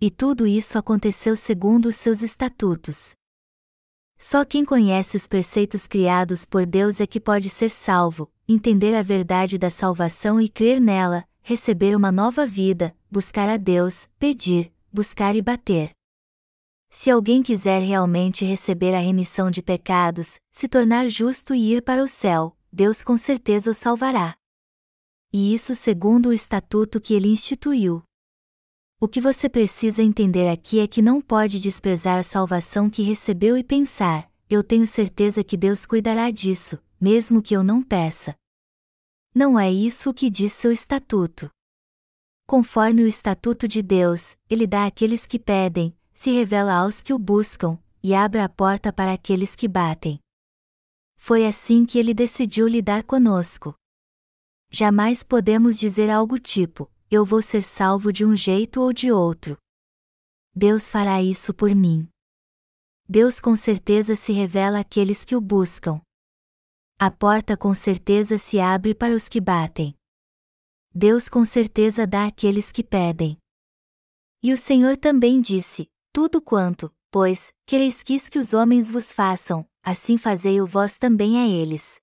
E 0.00 0.08
tudo 0.08 0.46
isso 0.46 0.78
aconteceu 0.78 1.34
segundo 1.34 1.86
os 1.86 1.96
seus 1.96 2.22
estatutos. 2.22 3.10
Só 4.16 4.44
quem 4.44 4.64
conhece 4.64 5.16
os 5.16 5.26
preceitos 5.26 5.88
criados 5.88 6.44
por 6.44 6.64
Deus 6.64 7.00
é 7.00 7.08
que 7.08 7.18
pode 7.18 7.50
ser 7.50 7.70
salvo, 7.70 8.30
entender 8.46 8.94
a 8.94 9.02
verdade 9.02 9.58
da 9.58 9.68
salvação 9.68 10.40
e 10.40 10.48
crer 10.48 10.80
nela, 10.80 11.24
receber 11.42 11.96
uma 11.96 12.12
nova 12.12 12.46
vida, 12.46 12.94
buscar 13.10 13.48
a 13.48 13.56
Deus, 13.56 14.08
pedir, 14.16 14.72
buscar 14.92 15.34
e 15.34 15.42
bater. 15.42 15.90
Se 16.88 17.10
alguém 17.10 17.42
quiser 17.42 17.82
realmente 17.82 18.44
receber 18.44 18.94
a 18.94 19.00
remissão 19.00 19.50
de 19.50 19.60
pecados, 19.60 20.38
se 20.52 20.68
tornar 20.68 21.08
justo 21.08 21.52
e 21.52 21.74
ir 21.74 21.82
para 21.82 22.00
o 22.00 22.06
céu, 22.06 22.56
Deus 22.72 23.02
com 23.02 23.16
certeza 23.16 23.70
o 23.70 23.74
salvará. 23.74 24.36
E 25.32 25.54
isso 25.54 25.74
segundo 25.74 26.30
o 26.30 26.32
estatuto 26.32 27.00
que 27.00 27.14
ele 27.14 27.28
instituiu. 27.28 28.02
O 29.00 29.08
que 29.08 29.20
você 29.20 29.48
precisa 29.48 30.02
entender 30.02 30.48
aqui 30.48 30.78
é 30.78 30.86
que 30.86 31.00
não 31.00 31.20
pode 31.20 31.58
desprezar 31.58 32.18
a 32.18 32.22
salvação 32.22 32.90
que 32.90 33.02
recebeu 33.02 33.56
e 33.56 33.64
pensar: 33.64 34.30
eu 34.48 34.62
tenho 34.62 34.86
certeza 34.86 35.42
que 35.42 35.56
Deus 35.56 35.86
cuidará 35.86 36.30
disso, 36.30 36.78
mesmo 37.00 37.40
que 37.40 37.56
eu 37.56 37.62
não 37.62 37.82
peça. 37.82 38.34
Não 39.34 39.58
é 39.58 39.70
isso 39.70 40.10
o 40.10 40.14
que 40.14 40.28
diz 40.28 40.52
seu 40.52 40.70
estatuto. 40.72 41.50
Conforme 42.46 43.04
o 43.04 43.06
estatuto 43.06 43.68
de 43.68 43.80
Deus, 43.80 44.36
ele 44.50 44.66
dá 44.66 44.86
àqueles 44.86 45.24
que 45.24 45.38
pedem, 45.38 45.96
se 46.12 46.30
revela 46.32 46.74
aos 46.74 47.00
que 47.00 47.14
o 47.14 47.18
buscam, 47.18 47.78
e 48.02 48.12
abre 48.12 48.40
a 48.40 48.48
porta 48.48 48.92
para 48.92 49.12
aqueles 49.12 49.54
que 49.54 49.68
batem. 49.68 50.18
Foi 51.22 51.46
assim 51.46 51.84
que 51.84 51.98
ele 51.98 52.14
decidiu 52.14 52.66
lidar 52.66 53.04
conosco. 53.04 53.74
Jamais 54.70 55.22
podemos 55.22 55.78
dizer 55.78 56.08
algo 56.08 56.38
tipo: 56.38 56.90
eu 57.10 57.26
vou 57.26 57.42
ser 57.42 57.62
salvo 57.62 58.10
de 58.10 58.24
um 58.24 58.34
jeito 58.34 58.80
ou 58.80 58.90
de 58.90 59.12
outro. 59.12 59.58
Deus 60.56 60.90
fará 60.90 61.22
isso 61.22 61.52
por 61.52 61.74
mim. 61.74 62.08
Deus 63.06 63.38
com 63.38 63.54
certeza 63.54 64.16
se 64.16 64.32
revela 64.32 64.80
àqueles 64.80 65.22
que 65.22 65.36
o 65.36 65.40
buscam. 65.42 66.00
A 66.98 67.10
porta 67.10 67.54
com 67.54 67.74
certeza 67.74 68.38
se 68.38 68.58
abre 68.58 68.94
para 68.94 69.14
os 69.14 69.28
que 69.28 69.42
batem. 69.42 69.94
Deus 70.92 71.28
com 71.28 71.44
certeza 71.44 72.06
dá 72.06 72.26
àqueles 72.26 72.72
que 72.72 72.82
pedem. 72.82 73.36
E 74.42 74.54
o 74.54 74.56
Senhor 74.56 74.96
também 74.96 75.40
disse: 75.40 75.86
Tudo 76.14 76.40
quanto, 76.40 76.90
pois, 77.10 77.52
quereis 77.66 78.02
que 78.02 78.38
os 78.38 78.54
homens 78.54 78.90
vos 78.90 79.12
façam, 79.12 79.68
assim 79.82 80.16
fazei-o 80.16 80.66
vós 80.66 80.98
também 80.98 81.38
a 81.38 81.46
eles. 81.46 82.00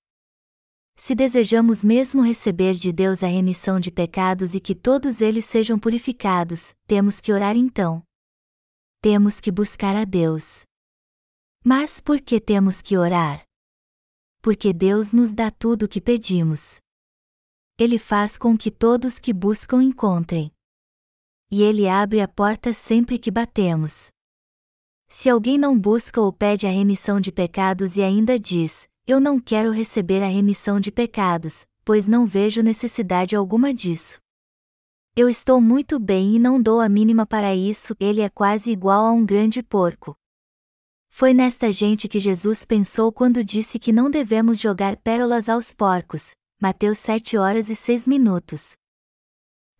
Se 0.96 1.14
desejamos 1.14 1.84
mesmo 1.84 2.22
receber 2.22 2.74
de 2.74 2.92
Deus 2.92 3.22
a 3.22 3.28
remissão 3.28 3.78
de 3.78 3.90
pecados 3.90 4.54
e 4.54 4.60
que 4.60 4.74
todos 4.74 5.20
eles 5.20 5.44
sejam 5.44 5.78
purificados, 5.78 6.74
temos 6.88 7.20
que 7.20 7.32
orar 7.32 7.56
então. 7.56 8.02
Temos 9.00 9.40
que 9.40 9.52
buscar 9.52 9.94
a 9.94 10.04
Deus. 10.04 10.62
Mas 11.64 12.00
por 12.00 12.20
que 12.20 12.40
temos 12.40 12.82
que 12.82 12.96
orar? 12.96 13.44
Porque 14.42 14.72
Deus 14.72 15.12
nos 15.12 15.32
dá 15.32 15.52
tudo 15.52 15.84
o 15.84 15.88
que 15.88 16.00
pedimos. 16.00 16.80
Ele 17.78 17.96
faz 17.96 18.36
com 18.36 18.58
que 18.58 18.70
todos 18.70 19.20
que 19.20 19.32
buscam 19.32 19.80
encontrem. 19.80 20.50
E 21.48 21.62
Ele 21.62 21.88
abre 21.88 22.20
a 22.20 22.26
porta 22.26 22.74
sempre 22.74 23.20
que 23.20 23.30
batemos. 23.30 24.08
Se 25.08 25.30
alguém 25.30 25.56
não 25.56 25.78
busca 25.78 26.20
ou 26.20 26.30
pede 26.30 26.66
a 26.66 26.70
remissão 26.70 27.18
de 27.18 27.32
pecados 27.32 27.96
e 27.96 28.02
ainda 28.02 28.38
diz, 28.38 28.86
eu 29.06 29.18
não 29.18 29.40
quero 29.40 29.70
receber 29.70 30.22
a 30.22 30.28
remissão 30.28 30.78
de 30.78 30.92
pecados, 30.92 31.66
pois 31.82 32.06
não 32.06 32.26
vejo 32.26 32.62
necessidade 32.62 33.34
alguma 33.34 33.72
disso. 33.72 34.20
Eu 35.16 35.28
estou 35.28 35.60
muito 35.60 35.98
bem 35.98 36.36
e 36.36 36.38
não 36.38 36.60
dou 36.60 36.80
a 36.80 36.88
mínima 36.88 37.24
para 37.24 37.54
isso, 37.54 37.96
ele 37.98 38.20
é 38.20 38.28
quase 38.28 38.70
igual 38.70 39.06
a 39.06 39.10
um 39.10 39.24
grande 39.24 39.62
porco. 39.62 40.14
Foi 41.08 41.32
nesta 41.32 41.72
gente 41.72 42.06
que 42.06 42.20
Jesus 42.20 42.64
pensou 42.66 43.10
quando 43.10 43.42
disse 43.42 43.78
que 43.78 43.90
não 43.90 44.10
devemos 44.10 44.60
jogar 44.60 44.96
pérolas 44.98 45.48
aos 45.48 45.72
porcos. 45.72 46.32
Mateus 46.60 46.98
7 46.98 47.36
horas 47.36 47.70
e 47.70 47.74
6 47.74 48.06
minutos. 48.06 48.76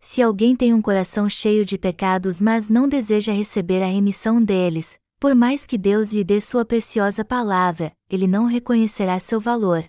Se 0.01 0.21
alguém 0.21 0.55
tem 0.55 0.73
um 0.73 0.81
coração 0.81 1.29
cheio 1.29 1.63
de 1.63 1.77
pecados 1.77 2.41
mas 2.41 2.69
não 2.69 2.87
deseja 2.87 3.31
receber 3.31 3.83
a 3.83 3.87
remissão 3.87 4.43
deles, 4.43 4.97
por 5.19 5.35
mais 5.35 5.65
que 5.65 5.77
Deus 5.77 6.13
lhe 6.13 6.23
dê 6.23 6.39
sua 6.39 6.63
preciosa 6.63 7.25
palavra, 7.25 7.93
ele 8.09 8.25
não 8.25 8.45
reconhecerá 8.45 9.19
seu 9.19 9.39
valor. 9.39 9.85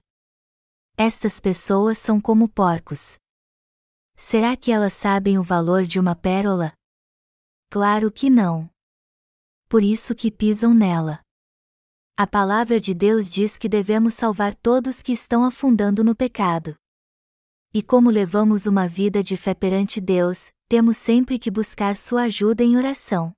Estas 0.97 1.39
pessoas 1.39 1.99
são 1.99 2.21
como 2.21 2.49
porcos. 2.49 3.17
Será 4.17 4.57
que 4.57 4.73
elas 4.73 4.93
sabem 4.93 5.39
o 5.39 5.43
valor 5.43 5.85
de 5.85 6.01
uma 6.01 6.17
pérola? 6.17 6.73
Claro 7.71 8.11
que 8.11 8.29
não. 8.29 8.69
Por 9.69 9.85
isso 9.85 10.17
que 10.17 10.33
pisam 10.33 10.75
nela. 10.75 11.21
A 12.17 12.27
palavra 12.27 12.81
de 12.81 12.93
Deus 12.93 13.31
diz 13.31 13.57
que 13.57 13.69
devemos 13.69 14.15
salvar 14.15 14.55
todos 14.55 15.01
que 15.01 15.13
estão 15.13 15.45
afundando 15.45 16.03
no 16.03 16.15
pecado. 16.15 16.75
E 17.73 17.83
como 17.83 18.11
levamos 18.11 18.67
uma 18.67 18.89
vida 18.89 19.23
de 19.23 19.37
fé 19.37 19.55
perante 19.55 20.01
Deus, 20.01 20.51
temos 20.69 20.97
sempre 20.97 21.39
que 21.39 21.53
buscar 21.53 21.97
sua 21.97 22.25
ajuda 22.25 22.65
em 22.65 22.77
oração. 22.77 23.33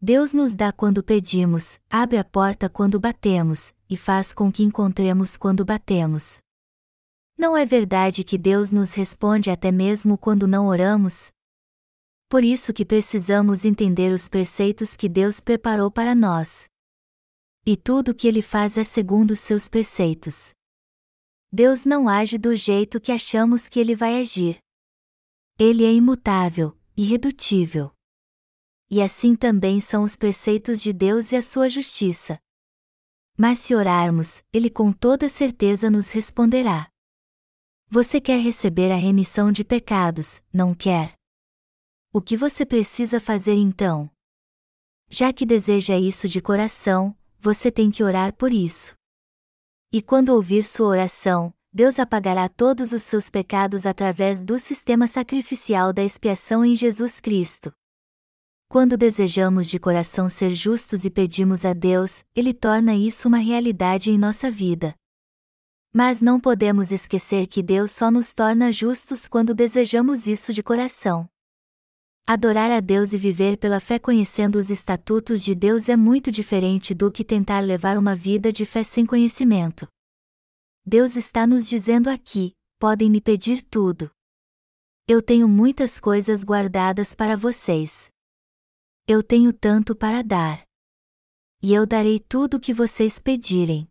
Deus 0.00 0.32
nos 0.32 0.54
dá 0.54 0.70
quando 0.70 1.02
pedimos, 1.02 1.80
abre 1.90 2.18
a 2.18 2.24
porta 2.24 2.68
quando 2.70 3.00
batemos, 3.00 3.74
e 3.90 3.96
faz 3.96 4.32
com 4.32 4.50
que 4.52 4.62
encontremos 4.62 5.36
quando 5.36 5.64
batemos. 5.64 6.38
Não 7.36 7.56
é 7.56 7.66
verdade 7.66 8.22
que 8.22 8.38
Deus 8.38 8.70
nos 8.70 8.94
responde 8.94 9.50
até 9.50 9.72
mesmo 9.72 10.16
quando 10.16 10.46
não 10.46 10.68
oramos? 10.68 11.32
Por 12.28 12.44
isso 12.44 12.72
que 12.72 12.84
precisamos 12.84 13.64
entender 13.64 14.12
os 14.12 14.28
preceitos 14.28 14.96
que 14.96 15.08
Deus 15.08 15.40
preparou 15.40 15.90
para 15.90 16.14
nós. 16.14 16.66
E 17.66 17.76
tudo 17.76 18.12
o 18.12 18.14
que 18.14 18.28
ele 18.28 18.42
faz 18.42 18.78
é 18.78 18.84
segundo 18.84 19.32
os 19.32 19.40
seus 19.40 19.68
preceitos. 19.68 20.52
Deus 21.52 21.84
não 21.84 22.08
age 22.08 22.38
do 22.38 22.54
jeito 22.54 23.00
que 23.00 23.10
achamos 23.10 23.68
que 23.68 23.80
ele 23.80 23.96
vai 23.96 24.20
agir. 24.20 24.58
Ele 25.58 25.84
é 25.84 25.92
imutável, 25.92 26.76
irredutível 26.96 27.92
e 28.90 29.02
assim 29.02 29.36
também 29.36 29.80
são 29.80 30.02
os 30.02 30.16
preceitos 30.16 30.80
de 30.80 30.92
Deus 30.92 31.32
e 31.32 31.36
a 31.36 31.42
sua 31.42 31.68
justiça. 31.68 32.40
Mas 33.36 33.58
se 33.58 33.74
orarmos, 33.74 34.42
Ele 34.52 34.70
com 34.70 34.92
toda 34.92 35.28
certeza 35.28 35.90
nos 35.90 36.10
responderá. 36.10 36.90
Você 37.88 38.20
quer 38.20 38.40
receber 38.40 38.90
a 38.90 38.96
remissão 38.96 39.52
de 39.52 39.64
pecados, 39.64 40.42
não 40.52 40.74
quer? 40.74 41.14
O 42.12 42.20
que 42.20 42.36
você 42.36 42.66
precisa 42.66 43.20
fazer 43.20 43.54
então? 43.54 44.10
Já 45.08 45.32
que 45.32 45.46
deseja 45.46 45.96
isso 45.98 46.28
de 46.28 46.40
coração, 46.40 47.16
você 47.38 47.70
tem 47.70 47.90
que 47.90 48.02
orar 48.02 48.34
por 48.34 48.52
isso. 48.52 48.94
E 49.92 50.02
quando 50.02 50.30
ouvir 50.30 50.64
sua 50.64 50.88
oração, 50.88 51.54
Deus 51.72 51.98
apagará 51.98 52.48
todos 52.48 52.92
os 52.92 53.02
seus 53.02 53.30
pecados 53.30 53.86
através 53.86 54.42
do 54.42 54.58
sistema 54.58 55.06
sacrificial 55.06 55.92
da 55.92 56.02
expiação 56.02 56.64
em 56.64 56.74
Jesus 56.74 57.20
Cristo. 57.20 57.72
Quando 58.70 58.98
desejamos 58.98 59.66
de 59.66 59.78
coração 59.78 60.28
ser 60.28 60.54
justos 60.54 61.06
e 61.06 61.10
pedimos 61.10 61.64
a 61.64 61.72
Deus, 61.72 62.22
Ele 62.36 62.52
torna 62.52 62.94
isso 62.94 63.26
uma 63.26 63.38
realidade 63.38 64.10
em 64.10 64.18
nossa 64.18 64.50
vida. 64.50 64.94
Mas 65.90 66.20
não 66.20 66.38
podemos 66.38 66.92
esquecer 66.92 67.46
que 67.46 67.62
Deus 67.62 67.90
só 67.92 68.10
nos 68.10 68.34
torna 68.34 68.70
justos 68.70 69.26
quando 69.26 69.54
desejamos 69.54 70.26
isso 70.26 70.52
de 70.52 70.62
coração. 70.62 71.26
Adorar 72.26 72.70
a 72.70 72.80
Deus 72.80 73.14
e 73.14 73.16
viver 73.16 73.56
pela 73.56 73.80
fé 73.80 73.98
conhecendo 73.98 74.56
os 74.56 74.68
estatutos 74.68 75.42
de 75.42 75.54
Deus 75.54 75.88
é 75.88 75.96
muito 75.96 76.30
diferente 76.30 76.92
do 76.92 77.10
que 77.10 77.24
tentar 77.24 77.60
levar 77.60 77.96
uma 77.96 78.14
vida 78.14 78.52
de 78.52 78.66
fé 78.66 78.82
sem 78.82 79.06
conhecimento. 79.06 79.88
Deus 80.84 81.16
está 81.16 81.46
nos 81.46 81.66
dizendo 81.66 82.10
aqui: 82.10 82.52
podem 82.78 83.08
me 83.08 83.22
pedir 83.22 83.62
tudo. 83.62 84.10
Eu 85.08 85.22
tenho 85.22 85.48
muitas 85.48 85.98
coisas 85.98 86.44
guardadas 86.44 87.14
para 87.14 87.34
vocês. 87.34 88.10
Eu 89.10 89.22
tenho 89.22 89.54
tanto 89.54 89.96
para 89.96 90.20
dar. 90.22 90.68
E 91.62 91.72
eu 91.72 91.86
darei 91.86 92.20
tudo 92.20 92.58
o 92.58 92.60
que 92.60 92.74
vocês 92.74 93.18
pedirem. 93.18 93.88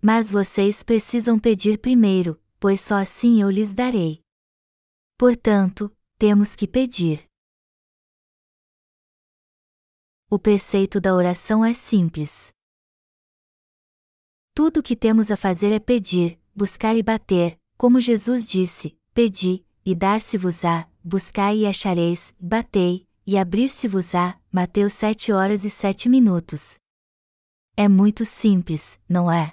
Mas 0.00 0.30
vocês 0.30 0.84
precisam 0.84 1.40
pedir 1.40 1.78
primeiro, 1.78 2.40
pois 2.60 2.80
só 2.80 2.94
assim 2.94 3.42
eu 3.42 3.50
lhes 3.50 3.74
darei. 3.74 4.22
Portanto, 5.18 5.90
temos 6.16 6.54
que 6.54 6.68
pedir. 6.68 7.28
O 10.30 10.38
preceito 10.38 11.00
da 11.00 11.16
oração 11.16 11.64
é 11.64 11.72
simples. 11.72 12.52
Tudo 14.54 14.78
o 14.78 14.82
que 14.84 14.94
temos 14.94 15.32
a 15.32 15.36
fazer 15.36 15.72
é 15.72 15.80
pedir, 15.80 16.40
buscar 16.54 16.96
e 16.96 17.02
bater, 17.02 17.58
como 17.76 18.00
Jesus 18.00 18.46
disse: 18.46 18.96
Pedi, 19.12 19.66
e 19.84 19.96
dar-se-vos-á, 19.96 20.88
buscai 21.02 21.56
e 21.58 21.66
achareis, 21.66 22.32
batei, 22.38 23.04
e 23.26 23.38
abrir-se-vos-á, 23.38 24.40
Mateus 24.50 24.92
7 24.92 25.32
horas 25.32 25.64
e 25.64 25.70
7 25.70 26.08
minutos. 26.08 26.78
É 27.76 27.88
muito 27.88 28.24
simples, 28.24 28.98
não 29.08 29.30
é? 29.30 29.52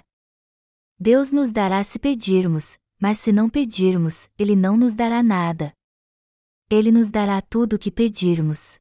Deus 0.98 1.32
nos 1.32 1.50
dará 1.50 1.82
se 1.82 1.98
pedirmos, 1.98 2.76
mas 3.00 3.18
se 3.18 3.32
não 3.32 3.48
pedirmos, 3.48 4.28
Ele 4.38 4.54
não 4.54 4.76
nos 4.76 4.94
dará 4.94 5.22
nada. 5.22 5.72
Ele 6.68 6.92
nos 6.92 7.10
dará 7.10 7.40
tudo 7.40 7.76
o 7.76 7.78
que 7.78 7.90
pedirmos. 7.90 8.78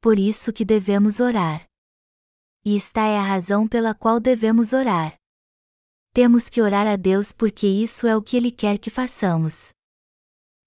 Por 0.00 0.18
isso 0.18 0.52
que 0.52 0.64
devemos 0.64 1.20
orar. 1.20 1.66
E 2.64 2.76
esta 2.76 3.00
é 3.00 3.18
a 3.18 3.22
razão 3.22 3.66
pela 3.66 3.94
qual 3.94 4.20
devemos 4.20 4.72
orar. 4.72 5.16
Temos 6.12 6.48
que 6.48 6.60
orar 6.60 6.86
a 6.86 6.96
Deus 6.96 7.32
porque 7.32 7.66
isso 7.66 8.06
é 8.06 8.16
o 8.16 8.22
que 8.22 8.36
Ele 8.36 8.50
quer 8.50 8.78
que 8.78 8.90
façamos. 8.90 9.72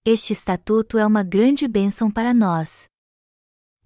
Este 0.04 0.32
estatuto 0.32 0.98
é 0.98 1.06
uma 1.06 1.22
grande 1.22 1.66
bênção 1.68 2.10
para 2.10 2.34
nós. 2.34 2.88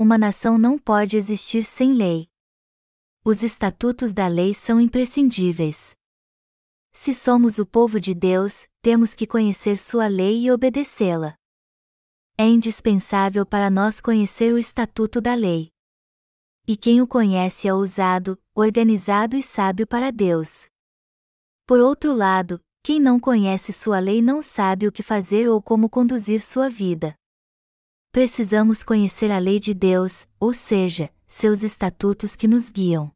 Uma 0.03 0.19
nação 0.19 0.59
não 0.59 0.77
pode 0.77 1.17
existir 1.17 1.63
sem 1.63 1.93
lei. 1.95 2.29
Os 3.25 3.45
estatutos 3.45 4.13
da 4.13 4.27
lei 4.27 4.53
são 4.53 4.81
imprescindíveis. 4.81 5.93
Se 6.93 7.15
somos 7.15 7.61
o 7.61 7.65
povo 7.65 8.01
de 8.01 8.13
Deus, 8.13 8.67
temos 8.83 9.15
que 9.15 9.29
conhecer 9.29 9.79
sua 9.79 10.09
lei 10.09 10.47
e 10.47 10.51
obedecê-la. 10.51 11.37
É 12.37 12.45
indispensável 12.45 13.47
para 13.47 13.71
nós 13.71 14.01
conhecer 14.01 14.53
o 14.53 14.59
estatuto 14.59 15.21
da 15.21 15.35
lei. 15.35 15.71
E 16.67 16.77
quem 16.77 17.01
o 17.01 17.07
conhece 17.07 17.69
é 17.69 17.73
ousado, 17.73 18.37
organizado 18.57 19.37
e 19.37 19.43
sábio 19.43 19.87
para 19.87 20.11
Deus. 20.11 20.67
Por 21.65 21.79
outro 21.79 22.13
lado, 22.13 22.61
quem 22.83 22.99
não 22.99 23.21
conhece 23.21 23.73
sua 23.73 24.01
lei 24.01 24.21
não 24.21 24.43
sabe 24.43 24.89
o 24.89 24.91
que 24.91 25.01
fazer 25.01 25.49
ou 25.49 25.63
como 25.63 25.89
conduzir 25.89 26.41
sua 26.41 26.69
vida. 26.69 27.15
Precisamos 28.13 28.83
conhecer 28.83 29.31
a 29.31 29.39
lei 29.39 29.59
de 29.59 29.73
Deus, 29.73 30.29
ou 30.39 30.53
seja, 30.53 31.11
seus 31.27 31.63
estatutos 31.63 32.37
que 32.37 32.47
nos 32.47 32.71
guiam. 32.71 33.11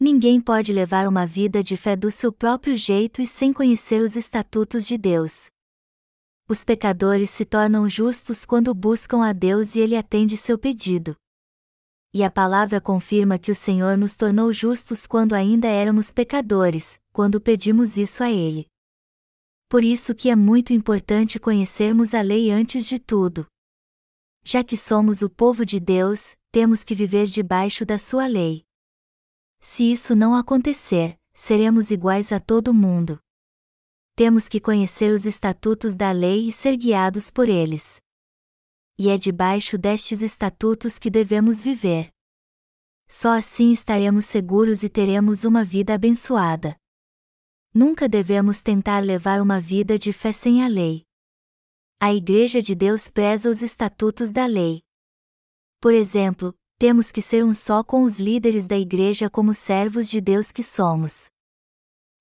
Ninguém 0.00 0.40
pode 0.40 0.72
levar 0.72 1.06
uma 1.06 1.24
vida 1.24 1.62
de 1.62 1.76
fé 1.76 1.94
do 1.94 2.10
seu 2.10 2.32
próprio 2.32 2.76
jeito 2.76 3.22
e 3.22 3.26
sem 3.28 3.52
conhecer 3.52 4.02
os 4.02 4.16
estatutos 4.16 4.88
de 4.88 4.98
Deus. 4.98 5.46
Os 6.48 6.64
pecadores 6.64 7.30
se 7.30 7.44
tornam 7.44 7.88
justos 7.88 8.44
quando 8.44 8.74
buscam 8.74 9.24
a 9.24 9.32
Deus 9.32 9.76
e 9.76 9.78
Ele 9.78 9.96
atende 9.96 10.36
seu 10.36 10.58
pedido. 10.58 11.14
E 12.12 12.24
a 12.24 12.30
palavra 12.30 12.80
confirma 12.80 13.38
que 13.38 13.52
o 13.52 13.54
Senhor 13.54 13.96
nos 13.96 14.16
tornou 14.16 14.52
justos 14.52 15.06
quando 15.06 15.32
ainda 15.32 15.68
éramos 15.68 16.12
pecadores, 16.12 16.98
quando 17.12 17.40
pedimos 17.40 17.96
isso 17.96 18.24
a 18.24 18.32
Ele. 18.32 18.66
Por 19.68 19.84
isso 19.84 20.12
que 20.12 20.28
é 20.28 20.34
muito 20.34 20.72
importante 20.72 21.38
conhecermos 21.38 22.14
a 22.14 22.20
lei 22.20 22.50
antes 22.50 22.84
de 22.84 22.98
tudo. 22.98 23.46
Já 24.44 24.64
que 24.64 24.76
somos 24.76 25.22
o 25.22 25.30
povo 25.30 25.64
de 25.64 25.78
Deus, 25.78 26.36
temos 26.50 26.82
que 26.82 26.94
viver 26.94 27.26
debaixo 27.26 27.86
da 27.86 27.98
sua 27.98 28.26
lei. 28.26 28.64
Se 29.60 29.92
isso 29.92 30.16
não 30.16 30.34
acontecer, 30.34 31.16
seremos 31.32 31.90
iguais 31.90 32.32
a 32.32 32.40
todo 32.40 32.74
mundo. 32.74 33.20
Temos 34.16 34.48
que 34.48 34.60
conhecer 34.60 35.12
os 35.12 35.24
estatutos 35.24 35.94
da 35.94 36.10
lei 36.10 36.48
e 36.48 36.52
ser 36.52 36.76
guiados 36.76 37.30
por 37.30 37.48
eles. 37.48 38.00
E 38.98 39.08
é 39.08 39.16
debaixo 39.16 39.78
destes 39.78 40.20
estatutos 40.20 40.98
que 40.98 41.08
devemos 41.08 41.62
viver. 41.62 42.10
Só 43.08 43.30
assim 43.30 43.72
estaremos 43.72 44.24
seguros 44.24 44.82
e 44.82 44.88
teremos 44.88 45.44
uma 45.44 45.64
vida 45.64 45.94
abençoada. 45.94 46.76
Nunca 47.72 48.08
devemos 48.08 48.60
tentar 48.60 49.00
levar 49.00 49.40
uma 49.40 49.60
vida 49.60 49.98
de 49.98 50.12
fé 50.12 50.32
sem 50.32 50.62
a 50.62 50.68
lei. 50.68 51.04
A 52.04 52.12
Igreja 52.12 52.60
de 52.60 52.74
Deus 52.74 53.08
preza 53.08 53.48
os 53.48 53.62
estatutos 53.62 54.32
da 54.32 54.44
lei. 54.44 54.82
Por 55.80 55.94
exemplo, 55.94 56.52
temos 56.76 57.12
que 57.12 57.22
ser 57.22 57.44
um 57.44 57.54
só 57.54 57.84
com 57.84 58.02
os 58.02 58.18
líderes 58.18 58.66
da 58.66 58.76
Igreja 58.76 59.30
como 59.30 59.54
servos 59.54 60.10
de 60.10 60.20
Deus 60.20 60.50
que 60.50 60.64
somos. 60.64 61.30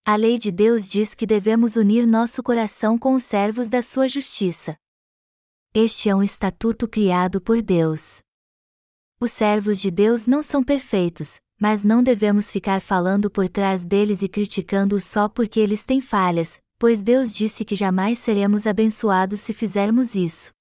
A 0.06 0.16
lei 0.16 0.38
de 0.38 0.52
Deus 0.52 0.88
diz 0.88 1.16
que 1.16 1.26
devemos 1.26 1.78
unir 1.78 2.06
nosso 2.06 2.44
coração 2.44 2.96
com 2.96 3.16
os 3.16 3.24
servos 3.24 3.70
da 3.70 3.82
sua 3.82 4.08
justiça. 4.08 4.78
Este 5.74 6.10
é 6.10 6.16
um 6.16 6.22
estatuto 6.22 6.88
criado 6.88 7.42
por 7.42 7.60
Deus. 7.60 8.22
Os 9.20 9.32
servos 9.32 9.82
de 9.82 9.90
Deus 9.90 10.28
não 10.28 10.44
são 10.44 10.64
perfeitos, 10.64 11.40
mas 11.60 11.84
não 11.84 12.04
devemos 12.04 12.52
ficar 12.52 12.82
falando 12.82 13.32
por 13.32 13.50
trás 13.50 13.84
deles 13.84 14.22
e 14.22 14.30
criticando-os 14.30 15.06
só 15.06 15.28
porque 15.28 15.60
eles 15.60 15.84
têm 15.84 16.00
falhas, 16.00 16.62
pois 16.82 17.04
Deus 17.04 17.32
disse 17.32 17.64
que 17.64 17.76
jamais 17.76 18.18
seremos 18.18 18.66
abençoados 18.66 19.40
se 19.40 19.54
fizermos 19.54 20.16
isso. 20.16 20.52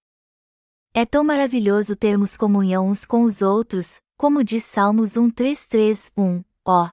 É 0.93 1.07
tão 1.07 1.25
maravilhoso 1.25 1.97
termos 1.97 2.37
comunhão 2.37 2.91
uns 2.91 3.07
com 3.07 3.23
os 3.23 3.41
outros, 3.41 4.03
como 4.19 4.45
diz 4.45 4.65
Salmos 4.65 5.13
133, 5.13 6.13
1, 6.15 6.45
ó. 6.69 6.91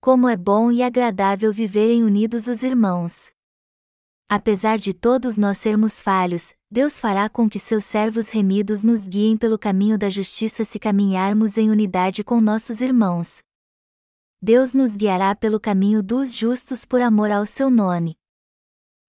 Como 0.00 0.28
é 0.28 0.36
bom 0.36 0.72
e 0.72 0.82
agradável 0.82 1.52
viverem 1.52 2.02
unidos 2.02 2.48
os 2.48 2.64
irmãos. 2.64 3.30
Apesar 4.28 4.78
de 4.78 4.92
todos 4.92 5.38
nós 5.38 5.58
sermos 5.58 6.02
falhos, 6.02 6.56
Deus 6.68 6.98
fará 6.98 7.28
com 7.28 7.48
que 7.48 7.60
seus 7.60 7.84
servos 7.84 8.30
remidos 8.30 8.82
nos 8.82 9.06
guiem 9.06 9.36
pelo 9.36 9.56
caminho 9.56 9.96
da 9.96 10.10
justiça 10.10 10.64
se 10.64 10.80
caminharmos 10.80 11.56
em 11.56 11.70
unidade 11.70 12.24
com 12.24 12.40
nossos 12.40 12.80
irmãos. 12.80 13.44
Deus 14.42 14.74
nos 14.74 14.96
guiará 14.96 15.36
pelo 15.36 15.60
caminho 15.60 16.02
dos 16.02 16.34
justos 16.34 16.84
por 16.84 17.00
amor 17.00 17.30
ao 17.30 17.46
seu 17.46 17.70
nome 17.70 18.16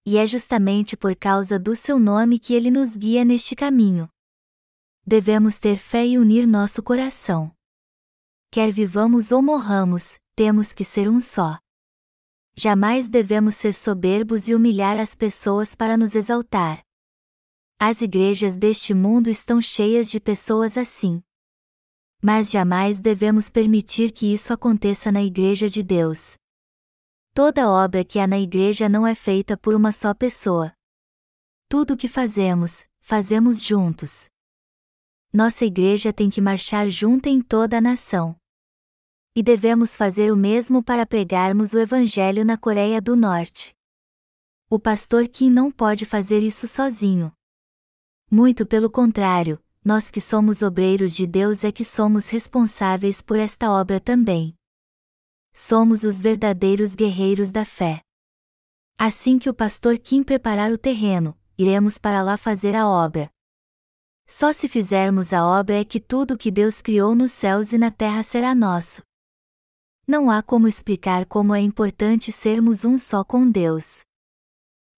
e 0.06 0.18
é 0.18 0.28
justamente 0.28 0.96
por 0.96 1.16
causa 1.16 1.58
do 1.58 1.76
seu 1.76 1.98
nome 1.98 2.38
que 2.38 2.54
ele 2.54 2.70
nos 2.70 2.96
guia 2.96 3.26
neste 3.26 3.56
caminho. 3.56 4.08
Devemos 5.06 5.58
ter 5.58 5.78
fé 5.78 6.06
e 6.06 6.18
unir 6.18 6.46
nosso 6.46 6.84
coração. 6.84 7.52
Quer 8.52 8.72
vivamos 8.72 9.32
ou 9.32 9.42
morramos, 9.42 10.18
temos 10.36 10.74
que 10.74 10.86
ser 10.86 11.10
um 11.10 11.20
só. 11.20 11.58
Jamais 12.56 13.10
devemos 13.10 13.56
ser 13.56 13.74
soberbos 13.74 14.48
e 14.48 14.56
humilhar 14.56 15.00
as 15.00 15.16
pessoas 15.16 15.76
para 15.76 15.98
nos 15.98 16.16
exaltar. 16.16 16.82
As 17.78 18.02
igrejas 18.02 18.58
deste 18.58 18.94
mundo 18.94 19.30
estão 19.30 19.62
cheias 19.62 20.10
de 20.10 20.20
pessoas 20.20 20.78
assim. 20.78 21.22
Mas 22.22 22.50
jamais 22.50 23.00
devemos 23.00 23.50
permitir 23.50 24.12
que 24.12 24.34
isso 24.34 24.54
aconteça 24.54 25.12
na 25.12 25.22
Igreja 25.22 25.70
de 25.70 25.84
Deus. 25.84 26.38
Toda 27.36 27.70
obra 27.70 28.06
que 28.06 28.18
há 28.18 28.26
na 28.26 28.40
igreja 28.40 28.88
não 28.88 29.06
é 29.06 29.14
feita 29.14 29.58
por 29.58 29.76
uma 29.76 29.92
só 29.92 30.14
pessoa. 30.14 30.72
Tudo 31.68 31.94
o 31.94 31.98
que 31.98 32.08
fazemos, 32.08 32.86
fazemos 33.02 33.62
juntos. 33.62 34.30
Nossa 35.34 35.66
igreja 35.66 36.14
tem 36.14 36.30
que 36.30 36.40
marchar 36.40 36.90
junta 36.90 37.28
em 37.28 37.42
toda 37.42 37.80
a 37.80 37.82
nação. 37.82 38.38
E 39.36 39.44
devemos 39.44 39.98
fazer 39.98 40.32
o 40.32 40.38
mesmo 40.38 40.82
para 40.82 41.06
pregarmos 41.06 41.74
o 41.74 41.78
Evangelho 41.78 42.46
na 42.46 42.58
Coreia 42.58 43.02
do 43.02 43.18
Norte. 43.18 43.76
O 44.70 44.80
pastor 44.80 45.28
Kim 45.28 45.50
não 45.50 45.70
pode 45.70 46.06
fazer 46.06 46.42
isso 46.42 46.70
sozinho. 46.70 47.34
Muito 48.32 48.66
pelo 48.66 48.90
contrário, 48.90 49.62
nós 49.84 50.10
que 50.10 50.22
somos 50.22 50.62
obreiros 50.62 51.14
de 51.14 51.28
Deus 51.28 51.66
é 51.66 51.72
que 51.74 51.84
somos 51.84 52.30
responsáveis 52.30 53.22
por 53.22 53.38
esta 53.38 53.70
obra 53.70 54.00
também 54.00 54.56
somos 55.58 56.04
os 56.04 56.20
verdadeiros 56.20 56.96
guerreiros 56.96 57.50
da 57.50 57.64
fé. 57.64 58.02
Assim 58.98 59.40
que 59.40 59.50
o 59.50 59.54
pastor 59.54 59.98
Kim 59.98 60.22
preparar 60.22 60.70
o 60.70 60.78
terreno, 60.78 61.36
iremos 61.58 61.98
para 61.98 62.22
lá 62.22 62.36
fazer 62.36 62.76
a 62.76 62.86
obra. 62.86 63.32
Só 64.28 64.52
se 64.52 64.68
fizermos 64.68 65.32
a 65.32 65.46
obra 65.46 65.80
é 65.80 65.86
que 65.86 66.00
tudo 66.00 66.34
o 66.34 66.38
que 66.38 66.52
Deus 66.52 66.82
criou 66.82 67.16
nos 67.16 67.32
céus 67.32 67.72
e 67.72 67.78
na 67.78 67.90
terra 67.90 68.22
será 68.22 68.54
nosso. 68.54 69.02
Não 70.06 70.30
há 70.30 70.44
como 70.44 70.68
explicar 70.68 71.26
como 71.26 71.56
é 71.56 71.62
importante 71.62 72.34
sermos 72.34 72.84
um 72.84 72.98
só 72.98 73.24
com 73.24 73.50
Deus. 73.50 74.02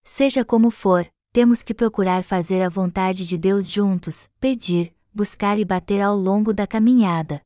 Seja 0.04 0.44
como 0.44 0.72
for, 0.72 1.08
temos 1.32 1.62
que 1.62 1.74
procurar 1.74 2.24
fazer 2.24 2.64
a 2.64 2.70
vontade 2.70 3.28
de 3.28 3.38
Deus 3.38 3.70
juntos, 3.70 4.28
pedir, 4.40 4.96
buscar 5.14 5.60
e 5.60 5.66
bater 5.66 6.02
ao 6.02 6.18
longo 6.18 6.52
da 6.52 6.66
caminhada. 6.66 7.42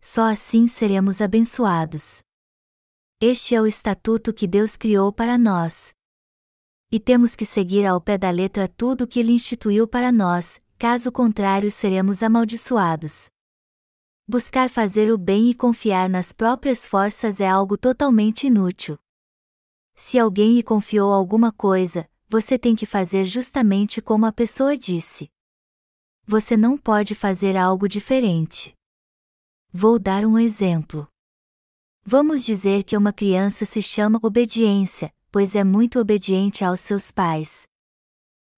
Só 0.00 0.30
assim 0.30 0.66
seremos 0.66 1.20
abençoados. 1.20 2.22
Este 3.20 3.54
é 3.54 3.60
o 3.60 3.66
estatuto 3.66 4.32
que 4.32 4.46
Deus 4.46 4.76
criou 4.76 5.12
para 5.12 5.36
nós. 5.36 5.92
E 6.90 7.00
temos 7.00 7.34
que 7.34 7.44
seguir 7.44 7.84
ao 7.84 8.00
pé 8.00 8.16
da 8.16 8.30
letra 8.30 8.68
tudo 8.68 9.02
o 9.02 9.06
que 9.06 9.18
Ele 9.18 9.32
instituiu 9.32 9.88
para 9.88 10.12
nós, 10.12 10.62
caso 10.78 11.10
contrário 11.10 11.70
seremos 11.70 12.22
amaldiçoados. 12.22 13.28
Buscar 14.26 14.70
fazer 14.70 15.12
o 15.12 15.18
bem 15.18 15.50
e 15.50 15.54
confiar 15.54 16.08
nas 16.08 16.32
próprias 16.32 16.86
forças 16.86 17.40
é 17.40 17.48
algo 17.48 17.76
totalmente 17.76 18.46
inútil. 18.46 18.96
Se 19.96 20.18
alguém 20.18 20.54
lhe 20.54 20.62
confiou 20.62 21.12
alguma 21.12 21.50
coisa, 21.50 22.08
você 22.28 22.56
tem 22.56 22.76
que 22.76 22.86
fazer 22.86 23.24
justamente 23.24 24.00
como 24.00 24.26
a 24.26 24.32
pessoa 24.32 24.76
disse. 24.76 25.28
Você 26.24 26.56
não 26.56 26.78
pode 26.78 27.14
fazer 27.14 27.56
algo 27.56 27.88
diferente. 27.88 28.77
Vou 29.72 29.98
dar 29.98 30.24
um 30.24 30.38
exemplo. 30.38 31.06
Vamos 32.02 32.42
dizer 32.42 32.84
que 32.84 32.96
uma 32.96 33.12
criança 33.12 33.66
se 33.66 33.82
chama 33.82 34.18
obediência, 34.22 35.12
pois 35.30 35.54
é 35.54 35.62
muito 35.62 36.00
obediente 36.00 36.64
aos 36.64 36.80
seus 36.80 37.12
pais. 37.12 37.68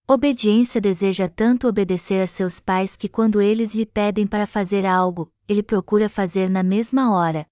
Obediência 0.07 0.79
deseja 0.79 1.27
tanto 1.27 1.67
obedecer 1.67 2.21
a 2.21 2.27
seus 2.27 2.61
pais 2.61 2.95
que 2.95 3.09
quando 3.09 3.41
eles 3.41 3.75
lhe 3.75 3.85
pedem 3.85 4.25
para 4.25 4.47
fazer 4.47 4.85
algo, 4.85 5.29
ele 5.49 5.61
procura 5.61 6.07
fazer 6.07 6.49
na 6.49 6.63
mesma 6.63 7.13
hora. 7.13 7.45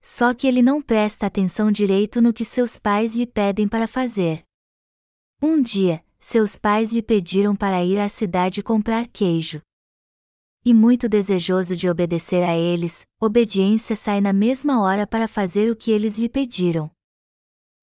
Só 0.00 0.32
que 0.32 0.46
ele 0.46 0.62
não 0.62 0.80
presta 0.80 1.26
atenção 1.26 1.72
direito 1.72 2.22
no 2.22 2.32
que 2.32 2.44
seus 2.44 2.78
pais 2.78 3.16
lhe 3.16 3.26
pedem 3.26 3.66
para 3.66 3.88
fazer. 3.88 4.44
Um 5.42 5.60
dia, 5.60 6.04
seus 6.20 6.56
pais 6.56 6.92
lhe 6.92 7.02
pediram 7.02 7.56
para 7.56 7.84
ir 7.84 7.98
à 7.98 8.08
cidade 8.08 8.62
comprar 8.62 9.08
queijo. 9.08 9.60
E 10.64 10.74
muito 10.74 11.08
desejoso 11.08 11.74
de 11.74 11.88
obedecer 11.88 12.42
a 12.42 12.56
eles, 12.56 13.06
obediência 13.20 13.96
sai 13.96 14.20
na 14.20 14.32
mesma 14.32 14.82
hora 14.82 15.06
para 15.06 15.26
fazer 15.26 15.70
o 15.70 15.76
que 15.76 15.90
eles 15.90 16.18
lhe 16.18 16.28
pediram. 16.28 16.90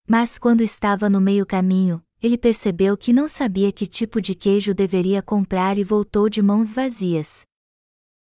Mas 0.07 0.37
quando 0.37 0.61
estava 0.61 1.09
no 1.09 1.19
meio 1.19 1.45
caminho, 1.45 2.03
ele 2.21 2.37
percebeu 2.37 2.97
que 2.97 3.11
não 3.11 3.27
sabia 3.27 3.71
que 3.71 3.85
tipo 3.85 4.21
de 4.21 4.33
queijo 4.33 4.73
deveria 4.73 5.21
comprar 5.21 5.77
e 5.77 5.83
voltou 5.83 6.29
de 6.29 6.41
mãos 6.41 6.73
vazias. 6.73 7.45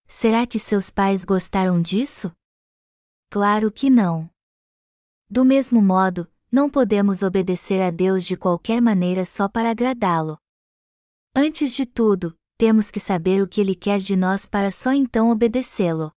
Será 0.07 0.45
que 0.45 0.59
seus 0.59 0.91
pais 0.91 1.23
gostaram 1.23 1.81
disso? 1.81 2.31
Claro 3.29 3.71
que 3.71 3.89
não. 3.89 4.29
Do 5.29 5.45
mesmo 5.45 5.81
modo, 5.81 6.29
não 6.51 6.69
podemos 6.69 7.23
obedecer 7.23 7.81
a 7.81 7.89
Deus 7.89 8.25
de 8.25 8.35
qualquer 8.35 8.81
maneira 8.81 9.23
só 9.23 9.47
para 9.47 9.71
agradá-lo. 9.71 10.37
Antes 11.33 11.73
de 11.73 11.85
tudo, 11.85 12.37
temos 12.61 12.91
que 12.91 12.99
saber 12.99 13.41
o 13.41 13.47
que 13.47 13.59
Ele 13.59 13.73
quer 13.73 13.97
de 13.97 14.15
nós 14.15 14.45
para 14.45 14.69
só 14.69 14.93
então 14.93 15.31
obedecê-lo. 15.31 16.11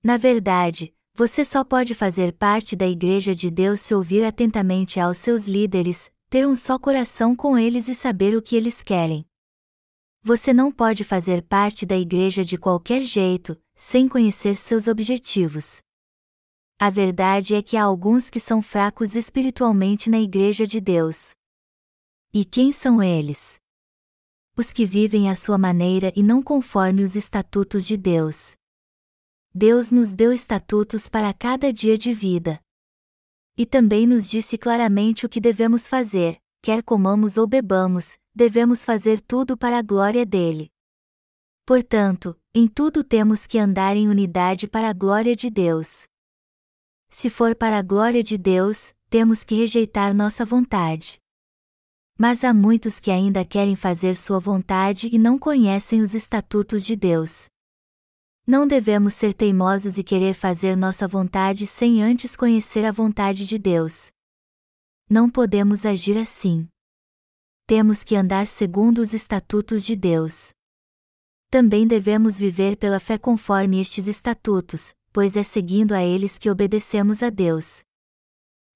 Na 0.00 0.16
verdade, 0.16 0.94
você 1.12 1.44
só 1.44 1.64
pode 1.64 1.92
fazer 1.92 2.32
parte 2.34 2.76
da 2.76 2.86
Igreja 2.86 3.34
de 3.34 3.50
Deus 3.50 3.80
se 3.80 3.92
ouvir 3.92 4.24
atentamente 4.24 5.00
aos 5.00 5.18
seus 5.18 5.48
líderes, 5.48 6.08
ter 6.28 6.46
um 6.46 6.54
só 6.54 6.78
coração 6.78 7.34
com 7.34 7.58
eles 7.58 7.88
e 7.88 7.96
saber 7.96 8.36
o 8.36 8.40
que 8.40 8.54
eles 8.54 8.80
querem. 8.80 9.26
Você 10.22 10.52
não 10.52 10.70
pode 10.70 11.02
fazer 11.02 11.42
parte 11.42 11.84
da 11.84 11.98
Igreja 11.98 12.44
de 12.44 12.56
qualquer 12.56 13.02
jeito, 13.02 13.60
sem 13.74 14.06
conhecer 14.06 14.54
seus 14.54 14.86
objetivos. 14.86 15.80
A 16.78 16.90
verdade 16.90 17.56
é 17.56 17.60
que 17.60 17.76
há 17.76 17.82
alguns 17.82 18.30
que 18.30 18.38
são 18.38 18.62
fracos 18.62 19.16
espiritualmente 19.16 20.08
na 20.08 20.20
Igreja 20.20 20.64
de 20.64 20.80
Deus. 20.80 21.34
E 22.32 22.44
quem 22.44 22.70
são 22.70 23.02
eles? 23.02 23.59
Os 24.60 24.74
que 24.74 24.84
vivem 24.84 25.30
à 25.30 25.34
sua 25.34 25.56
maneira 25.56 26.12
e 26.14 26.22
não 26.22 26.42
conforme 26.42 27.02
os 27.02 27.16
estatutos 27.16 27.86
de 27.86 27.96
Deus. 27.96 28.54
Deus 29.54 29.90
nos 29.90 30.14
deu 30.14 30.34
estatutos 30.34 31.08
para 31.08 31.32
cada 31.32 31.72
dia 31.72 31.96
de 31.96 32.12
vida. 32.12 32.60
E 33.56 33.64
também 33.64 34.06
nos 34.06 34.28
disse 34.28 34.58
claramente 34.58 35.24
o 35.24 35.30
que 35.30 35.40
devemos 35.40 35.88
fazer, 35.88 36.38
quer 36.60 36.82
comamos 36.82 37.38
ou 37.38 37.46
bebamos, 37.46 38.18
devemos 38.34 38.84
fazer 38.84 39.22
tudo 39.22 39.56
para 39.56 39.78
a 39.78 39.82
glória 39.82 40.26
dele. 40.26 40.70
Portanto, 41.64 42.38
em 42.54 42.68
tudo 42.68 43.02
temos 43.02 43.46
que 43.46 43.58
andar 43.58 43.96
em 43.96 44.10
unidade 44.10 44.68
para 44.68 44.90
a 44.90 44.92
glória 44.92 45.34
de 45.34 45.48
Deus. 45.48 46.06
Se 47.08 47.30
for 47.30 47.54
para 47.54 47.78
a 47.78 47.82
glória 47.82 48.22
de 48.22 48.36
Deus, 48.36 48.92
temos 49.08 49.42
que 49.42 49.54
rejeitar 49.54 50.12
nossa 50.12 50.44
vontade. 50.44 51.18
Mas 52.20 52.44
há 52.44 52.52
muitos 52.52 53.00
que 53.00 53.10
ainda 53.10 53.46
querem 53.46 53.74
fazer 53.74 54.14
sua 54.14 54.38
vontade 54.38 55.08
e 55.10 55.16
não 55.16 55.38
conhecem 55.38 56.02
os 56.02 56.14
estatutos 56.14 56.84
de 56.84 56.94
Deus. 56.94 57.46
Não 58.46 58.66
devemos 58.68 59.14
ser 59.14 59.32
teimosos 59.32 59.96
e 59.96 60.04
querer 60.04 60.34
fazer 60.34 60.76
nossa 60.76 61.08
vontade 61.08 61.66
sem 61.66 62.02
antes 62.02 62.36
conhecer 62.36 62.84
a 62.84 62.92
vontade 62.92 63.46
de 63.46 63.56
Deus. 63.56 64.10
Não 65.08 65.30
podemos 65.30 65.86
agir 65.86 66.18
assim. 66.18 66.68
Temos 67.66 68.04
que 68.04 68.14
andar 68.14 68.46
segundo 68.46 68.98
os 68.98 69.14
estatutos 69.14 69.82
de 69.82 69.96
Deus. 69.96 70.50
Também 71.50 71.86
devemos 71.86 72.36
viver 72.36 72.76
pela 72.76 73.00
fé 73.00 73.16
conforme 73.16 73.80
estes 73.80 74.06
estatutos, 74.06 74.92
pois 75.10 75.38
é 75.38 75.42
seguindo 75.42 75.92
a 75.92 76.02
eles 76.02 76.36
que 76.36 76.50
obedecemos 76.50 77.22
a 77.22 77.30
Deus. 77.30 77.82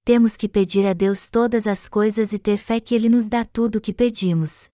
Temos 0.07 0.37
que 0.37 0.51
pedir 0.51 0.87
a 0.87 0.93
Deus 0.93 1.31
todas 1.31 1.67
as 1.67 1.89
coisas 1.89 2.35
e 2.35 2.39
ter 2.39 2.59
fé 2.59 2.79
que 2.79 2.95
Ele 2.95 3.09
nos 3.09 3.27
dá 3.27 3.43
tudo 3.43 3.77
o 3.77 3.81
que 3.81 3.95
pedimos. 3.95 4.69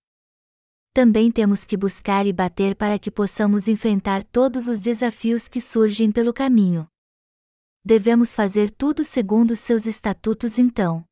Também 0.93 1.31
temos 1.31 1.65
que 1.65 1.77
buscar 1.77 2.27
e 2.27 2.33
bater 2.33 2.75
para 2.75 2.99
que 2.99 3.13
possamos 3.13 3.69
enfrentar 3.69 4.25
todos 4.25 4.67
os 4.67 4.81
desafios 4.81 5.47
que 5.47 5.61
surgem 5.61 6.11
pelo 6.11 6.33
caminho. 6.33 6.85
Devemos 7.85 8.35
fazer 8.35 8.73
tudo 8.73 9.05
segundo 9.05 9.55
seus 9.55 9.87
estatutos 9.87 10.59
então. 10.59 11.05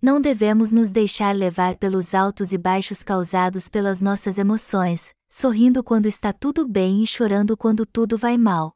Não 0.00 0.22
devemos 0.22 0.72
nos 0.72 0.90
deixar 0.90 1.36
levar 1.36 1.76
pelos 1.76 2.14
altos 2.14 2.50
e 2.54 2.56
baixos 2.56 3.02
causados 3.02 3.68
pelas 3.68 4.00
nossas 4.00 4.38
emoções, 4.38 5.12
sorrindo 5.28 5.84
quando 5.84 6.06
está 6.06 6.32
tudo 6.32 6.66
bem 6.66 7.04
e 7.04 7.06
chorando 7.06 7.58
quando 7.58 7.84
tudo 7.84 8.16
vai 8.16 8.38
mal. 8.38 8.72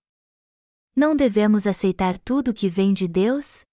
Não 0.94 1.16
devemos 1.16 1.66
aceitar 1.66 2.18
tudo 2.18 2.52
que 2.52 2.68
vem 2.68 2.92
de 2.92 3.08
Deus? 3.08 3.64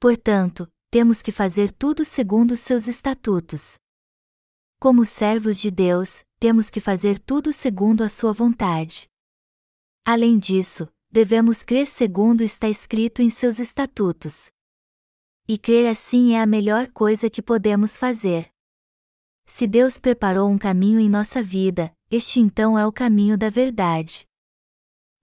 Portanto, 0.00 0.66
temos 0.90 1.20
que 1.20 1.30
fazer 1.30 1.70
tudo 1.70 2.06
segundo 2.06 2.56
seus 2.56 2.88
estatutos. 2.88 3.76
Como 4.80 5.04
servos 5.04 5.60
de 5.60 5.70
Deus, 5.70 6.24
temos 6.38 6.70
que 6.70 6.80
fazer 6.80 7.18
tudo 7.18 7.52
segundo 7.52 8.02
a 8.02 8.08
sua 8.08 8.32
vontade. 8.32 9.06
Além 10.02 10.38
disso, 10.38 10.88
devemos 11.10 11.62
crer 11.62 11.86
segundo 11.86 12.40
está 12.40 12.66
escrito 12.66 13.20
em 13.20 13.28
seus 13.28 13.58
estatutos. 13.58 14.50
E 15.46 15.58
crer 15.58 15.86
assim 15.86 16.32
é 16.32 16.40
a 16.40 16.46
melhor 16.46 16.90
coisa 16.92 17.28
que 17.28 17.42
podemos 17.42 17.98
fazer. 17.98 18.50
Se 19.44 19.66
Deus 19.66 19.98
preparou 19.98 20.48
um 20.48 20.56
caminho 20.56 20.98
em 20.98 21.10
nossa 21.10 21.42
vida, 21.42 21.92
este 22.10 22.40
então 22.40 22.78
é 22.78 22.86
o 22.86 22.92
caminho 22.92 23.36
da 23.36 23.50
verdade. 23.50 24.29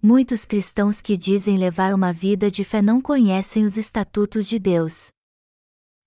Muitos 0.02 0.46
cristãos 0.46 1.02
que 1.02 1.18
dizem 1.18 1.58
levar 1.58 1.92
uma 1.92 2.14
vida 2.14 2.52
de 2.52 2.64
fé 2.64 2.84
não 2.84 3.02
conhecem 3.02 3.66
os 3.66 3.78
estatutos 3.78 4.48
de 4.48 4.60
Deus. 4.60 5.08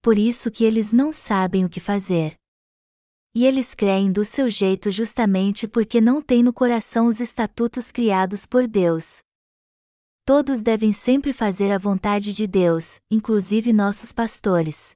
Por 0.01 0.17
isso 0.17 0.49
que 0.49 0.65
eles 0.65 0.93
não 0.93 1.13
sabem 1.13 1.65
o 1.65 1.69
que 1.69 1.81
fazer. 1.81 2.37
E 3.35 3.45
eles 3.45 3.75
creem 3.75 4.13
do 4.13 4.25
seu 4.25 4.49
jeito 4.49 4.93
justamente 4.93 5.67
porque 5.67 6.01
não 6.01 6.23
têm 6.23 6.41
no 6.41 6.53
coração 6.53 7.07
os 7.07 7.19
estatutos 7.19 7.91
criados 7.91 8.47
por 8.47 8.69
Deus. 8.69 9.19
Todos 10.25 10.63
devem 10.63 10.93
sempre 10.93 11.33
fazer 11.33 11.73
a 11.73 11.79
vontade 11.79 12.33
de 12.33 12.47
Deus, 12.47 13.01
inclusive 13.11 13.73
nossos 13.73 14.13
pastores. 14.13 14.95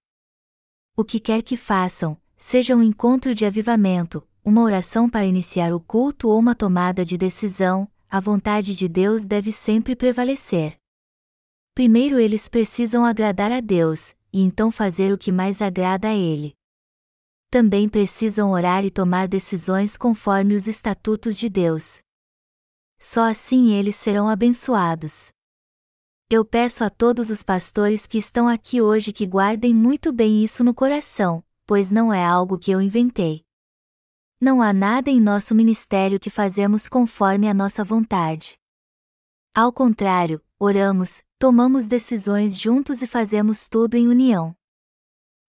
O 0.96 1.04
que 1.04 1.18
quer 1.18 1.42
que 1.42 1.56
façam, 1.56 2.16
seja 2.36 2.76
um 2.76 2.82
encontro 2.82 3.34
de 3.34 3.44
avivamento, 3.44 4.26
uma 4.44 4.62
oração 4.62 5.10
para 5.10 5.26
iniciar 5.26 5.74
o 5.74 5.80
culto 5.80 6.28
ou 6.28 6.38
uma 6.38 6.54
tomada 6.54 7.04
de 7.04 7.18
decisão, 7.18 7.88
a 8.08 8.20
vontade 8.20 8.74
de 8.74 8.88
Deus 8.88 9.24
deve 9.24 9.50
sempre 9.50 9.96
prevalecer. 9.96 10.76
Primeiro 11.74 12.18
eles 12.18 12.48
precisam 12.48 13.04
agradar 13.04 13.50
a 13.50 13.60
Deus, 13.60 14.14
e 14.32 14.40
então 14.40 14.70
fazer 14.70 15.12
o 15.12 15.18
que 15.18 15.32
mais 15.32 15.60
agrada 15.60 16.08
a 16.08 16.14
Ele. 16.14 16.54
Também 17.50 17.88
precisam 17.88 18.50
orar 18.52 18.84
e 18.84 18.90
tomar 18.90 19.28
decisões 19.28 19.96
conforme 19.96 20.54
os 20.54 20.66
estatutos 20.66 21.36
de 21.38 21.48
Deus. 21.48 22.00
Só 22.98 23.22
assim 23.28 23.72
eles 23.72 23.96
serão 23.96 24.28
abençoados. 24.28 25.32
Eu 26.30 26.44
peço 26.44 26.82
a 26.82 26.90
todos 26.90 27.30
os 27.30 27.42
pastores 27.42 28.06
que 28.06 28.18
estão 28.18 28.48
aqui 28.48 28.80
hoje 28.80 29.12
que 29.12 29.26
guardem 29.26 29.74
muito 29.74 30.12
bem 30.12 30.42
isso 30.42 30.64
no 30.64 30.74
coração, 30.74 31.44
pois 31.66 31.90
não 31.90 32.12
é 32.12 32.24
algo 32.24 32.58
que 32.58 32.70
eu 32.70 32.80
inventei. 32.80 33.44
Não 34.44 34.60
há 34.60 34.74
nada 34.74 35.08
em 35.08 35.18
nosso 35.18 35.54
ministério 35.54 36.20
que 36.20 36.28
fazemos 36.28 36.86
conforme 36.86 37.48
a 37.48 37.54
nossa 37.54 37.82
vontade. 37.82 38.58
Ao 39.54 39.72
contrário, 39.72 40.38
oramos, 40.58 41.22
tomamos 41.38 41.86
decisões 41.86 42.60
juntos 42.60 43.00
e 43.00 43.06
fazemos 43.06 43.70
tudo 43.70 43.94
em 43.94 44.06
união. 44.06 44.54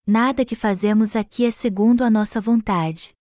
Nada 0.06 0.46
que 0.46 0.56
fazemos 0.56 1.14
aqui 1.14 1.44
é 1.44 1.50
segundo 1.50 2.04
a 2.04 2.08
nossa 2.08 2.40
vontade. 2.40 3.14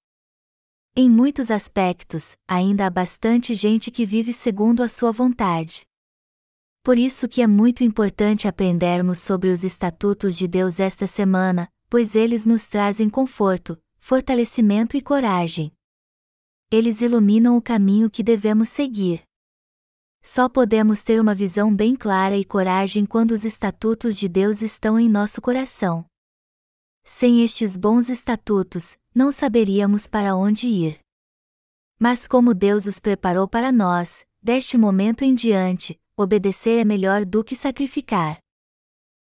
Em 0.95 1.09
muitos 1.09 1.51
aspectos, 1.51 2.38
ainda 2.47 2.86
há 2.86 2.89
bastante 2.89 3.53
gente 3.53 3.91
que 3.91 4.05
vive 4.05 4.32
segundo 4.32 4.82
a 4.82 4.88
sua 4.88 5.11
vontade. 5.11 5.86
Por 6.86 6.97
isso 6.97 7.28
que 7.28 7.41
é 7.41 7.47
muito 7.47 7.84
importante 7.84 8.47
aprendermos 8.47 9.19
sobre 9.19 9.49
os 9.49 9.65
estatutos 9.65 10.38
de 10.38 10.47
Deus 10.47 10.80
esta 10.80 11.05
semana, 11.05 11.67
pois 11.89 12.15
eles 12.15 12.45
nos 12.45 12.65
trazem 12.65 13.09
conforto, 13.09 13.78
fortalecimento 14.08 14.95
e 14.95 15.01
coragem. 15.01 15.72
Eles 16.70 17.01
iluminam 17.01 17.58
o 17.58 17.62
caminho 17.62 18.08
que 18.08 18.22
devemos 18.22 18.70
seguir. 18.70 19.24
Só 20.22 20.47
podemos 20.47 21.01
ter 21.01 21.20
uma 21.20 21.34
visão 21.34 21.76
bem 21.76 21.95
clara 21.95 22.38
e 22.38 22.45
coragem 22.45 23.03
quando 23.03 23.32
os 23.32 23.43
estatutos 23.43 24.16
de 24.16 24.30
Deus 24.30 24.62
estão 24.62 24.99
em 24.99 25.10
nosso 25.10 25.41
coração. 25.41 26.06
Sem 27.03 27.43
estes 27.43 27.76
bons 27.76 28.08
estatutos, 28.08 28.95
não 29.12 29.32
saberíamos 29.32 30.06
para 30.06 30.36
onde 30.36 30.68
ir. 30.68 30.99
Mas 31.99 32.28
como 32.28 32.53
Deus 32.53 32.86
os 32.86 32.99
preparou 32.99 33.47
para 33.47 33.72
nós, 33.72 34.24
deste 34.39 34.78
momento 34.78 35.24
em 35.24 35.34
diante, 35.34 35.99
obedecer 36.16 36.78
é 36.78 36.86
melhor 36.86 37.26
do 37.26 37.43
que 37.43 37.56
sacrificar. 37.56 38.38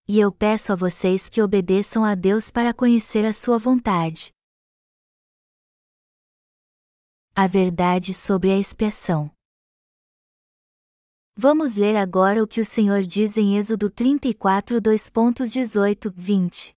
E 0.05 0.19
eu 0.19 0.34
peço 0.34 0.73
a 0.73 0.76
vocês 0.76 1.30
que 1.30 1.41
obedeçam 1.41 2.03
a 2.03 2.13
Deus 2.13 2.51
para 2.51 2.73
conhecer 2.73 3.23
a 3.23 3.32
sua 3.32 3.57
vontade. 3.57 4.34
A 7.38 7.47
verdade 7.47 8.13
sobre 8.13 8.49
a 8.49 8.57
expiação. 8.57 9.29
Vamos 11.38 11.75
ler 11.75 11.97
agora 11.97 12.41
o 12.41 12.47
que 12.47 12.61
o 12.61 12.65
Senhor 12.65 13.01
diz 13.01 13.38
em 13.38 13.57
Êxodo 13.57 13.89
34, 13.89 14.79
2.18, 14.79 16.13
20. 16.15 16.73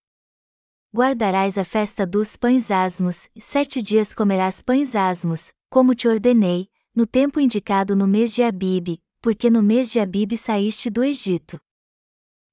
Guardarás 0.93 1.59
a 1.59 1.65
festa 1.65 2.05
dos 2.05 2.37
pães 2.37 2.73
asmos, 2.73 3.31
sete 3.39 3.81
dias 3.81 4.13
comerás 4.13 4.61
pães 4.61 4.97
asmos, 4.97 5.53
como 5.71 5.95
te 5.95 6.09
ordenei, 6.09 6.69
no 6.93 7.07
tempo 7.07 7.39
indicado 7.39 7.95
no 7.95 8.09
mês 8.09 8.35
de 8.35 8.43
Abibe, 8.43 9.01
porque 9.23 9.49
no 9.49 9.63
mês 9.63 9.93
de 9.93 10.01
Abibe 10.01 10.37
saíste 10.37 10.91
do 10.91 11.05
Egito. 11.05 11.57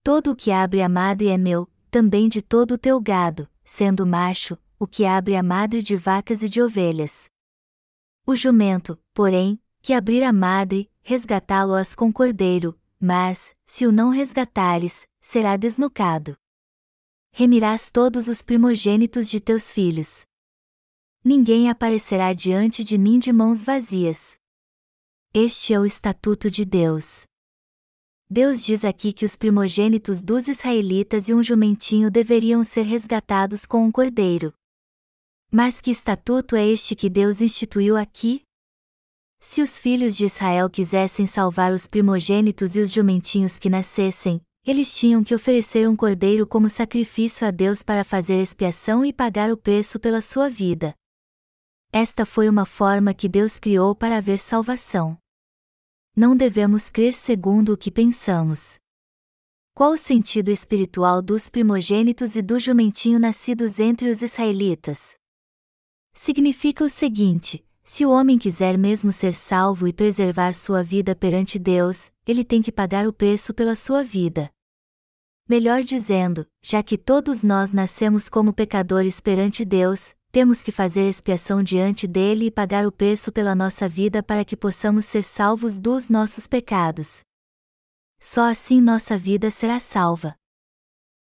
Todo 0.03 0.29
o 0.29 0.35
que 0.35 0.51
abre 0.51 0.83
a 0.83 0.87
madre 0.87 1.29
é 1.29 1.39
meu, 1.39 1.67
também 1.89 2.29
de 2.29 2.43
todo 2.43 2.75
o 2.75 2.77
teu 2.77 3.01
gado, 3.01 3.49
sendo 3.63 4.05
macho, 4.05 4.55
o 4.77 4.85
que 4.85 5.05
abre 5.05 5.35
a 5.35 5.41
madre 5.41 5.81
de 5.81 5.95
vacas 5.95 6.43
e 6.43 6.47
de 6.47 6.61
ovelhas. 6.61 7.33
O 8.27 8.35
jumento, 8.35 8.97
porém, 9.13 9.61
que 9.83 9.93
abrir 9.93 10.23
a 10.23 10.33
madre, 10.33 10.89
resgatá-lo-as 11.03 11.93
com 11.93 12.11
cordeiro, 12.11 12.75
mas, 12.99 13.55
se 13.67 13.85
o 13.85 13.91
não 13.91 14.09
resgatares, 14.09 15.07
será 15.21 15.55
desnucado. 15.55 16.35
Remirás 17.31 17.91
todos 17.91 18.27
os 18.27 18.41
primogênitos 18.41 19.29
de 19.29 19.39
teus 19.39 19.71
filhos. 19.71 20.25
Ninguém 21.23 21.69
aparecerá 21.69 22.33
diante 22.33 22.83
de 22.83 22.97
mim 22.97 23.19
de 23.19 23.31
mãos 23.31 23.63
vazias. 23.63 24.35
Este 25.31 25.75
é 25.75 25.79
o 25.79 25.85
estatuto 25.85 26.49
de 26.49 26.65
Deus. 26.65 27.27
Deus 28.27 28.65
diz 28.65 28.83
aqui 28.83 29.13
que 29.13 29.23
os 29.23 29.35
primogênitos 29.35 30.23
dos 30.23 30.47
israelitas 30.47 31.29
e 31.29 31.33
um 31.35 31.43
jumentinho 31.43 32.09
deveriam 32.09 32.63
ser 32.63 32.83
resgatados 32.83 33.67
com 33.67 33.85
um 33.85 33.91
cordeiro. 33.91 34.51
Mas 35.55 35.79
que 35.79 35.89
estatuto 35.89 36.55
é 36.55 36.67
este 36.67 36.95
que 36.95 37.09
Deus 37.09 37.39
instituiu 37.39 37.95
aqui? 37.95 38.41
Se 39.39 39.61
os 39.61 39.77
filhos 39.77 40.17
de 40.17 40.25
Israel 40.25 40.69
quisessem 40.69 41.25
salvar 41.25 41.71
os 41.71 41.87
primogênitos 41.87 42.75
e 42.75 42.81
os 42.81 42.91
jumentinhos 42.91 43.57
que 43.57 43.69
nascessem, 43.69 44.41
eles 44.65 44.93
tinham 44.97 45.23
que 45.23 45.33
oferecer 45.33 45.87
um 45.87 45.95
cordeiro 45.95 46.45
como 46.45 46.67
sacrifício 46.67 47.47
a 47.47 47.51
Deus 47.51 47.81
para 47.83 48.03
fazer 48.03 48.41
expiação 48.41 49.05
e 49.05 49.13
pagar 49.13 49.49
o 49.49 49.55
preço 49.55 49.99
pela 49.99 50.19
sua 50.19 50.49
vida. 50.49 50.93
Esta 51.91 52.25
foi 52.25 52.49
uma 52.49 52.65
forma 52.65 53.13
que 53.13 53.29
Deus 53.29 53.57
criou 53.57 53.95
para 53.95 54.17
haver 54.17 54.39
salvação 54.39 55.17
não 56.15 56.35
devemos 56.35 56.89
crer 56.89 57.13
segundo 57.13 57.73
o 57.73 57.77
que 57.77 57.91
pensamos. 57.91 58.79
Qual 59.73 59.91
o 59.91 59.97
sentido 59.97 60.49
espiritual 60.49 61.21
dos 61.21 61.49
primogênitos 61.49 62.37
e 62.37 62.41
do 62.41 62.57
jumentinho 62.57 63.19
nascidos 63.19 63.81
entre 63.81 64.09
os 64.09 64.21
israelitas? 64.21 65.15
Significa 66.15 66.83
o 66.83 66.89
seguinte: 66.89 67.63
se 67.83 68.05
o 68.05 68.09
homem 68.09 68.37
quiser 68.39 68.77
mesmo 68.77 69.11
ser 69.11 69.33
salvo 69.33 69.87
e 69.87 69.93
preservar 69.93 70.53
sua 70.53 70.81
vida 70.81 71.13
perante 71.13 71.59
Deus, 71.59 72.09
ele 72.25 72.43
tem 72.43 72.61
que 72.61 72.71
pagar 72.71 73.05
o 73.05 73.13
preço 73.13 73.53
pela 73.53 73.75
sua 73.75 74.01
vida. 74.01 74.49
Melhor 75.47 75.83
dizendo, 75.83 76.47
já 76.63 76.81
que 76.81 76.97
todos 76.97 77.43
nós 77.43 77.71
nascemos 77.71 78.29
como 78.29 78.53
pecadores 78.53 79.21
perante 79.21 79.63
Deus, 79.63 80.15
temos 80.31 80.61
que 80.61 80.71
fazer 80.71 81.07
expiação 81.07 81.61
diante 81.61 82.07
dele 82.07 82.45
e 82.45 82.51
pagar 82.51 82.87
o 82.87 82.91
preço 82.91 83.31
pela 83.31 83.53
nossa 83.53 83.87
vida 83.87 84.23
para 84.23 84.43
que 84.43 84.57
possamos 84.57 85.05
ser 85.05 85.23
salvos 85.23 85.79
dos 85.79 86.09
nossos 86.09 86.47
pecados. 86.47 87.19
Só 88.19 88.49
assim 88.49 88.81
nossa 88.81 89.17
vida 89.17 89.51
será 89.51 89.79
salva. 89.79 90.35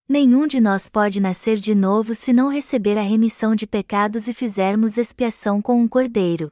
Nenhum 0.07 0.45
de 0.45 0.61
nós 0.61 0.87
pode 0.87 1.19
nascer 1.19 1.57
de 1.57 1.73
novo 1.73 2.13
se 2.13 2.31
não 2.31 2.47
receber 2.47 2.95
a 2.95 3.01
remissão 3.01 3.55
de 3.55 3.65
pecados 3.65 4.27
e 4.27 4.33
fizermos 4.35 4.99
expiação 4.99 5.59
com 5.59 5.81
um 5.81 5.87
cordeiro. 5.87 6.51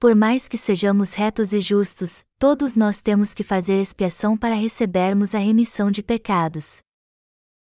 Por 0.00 0.14
mais 0.14 0.48
que 0.48 0.56
sejamos 0.56 1.12
retos 1.12 1.52
e 1.52 1.60
justos, 1.60 2.24
todos 2.38 2.74
nós 2.74 3.02
temos 3.02 3.34
que 3.34 3.42
fazer 3.42 3.78
expiação 3.78 4.38
para 4.38 4.54
recebermos 4.54 5.34
a 5.34 5.38
remissão 5.38 5.90
de 5.90 6.02
pecados. 6.02 6.78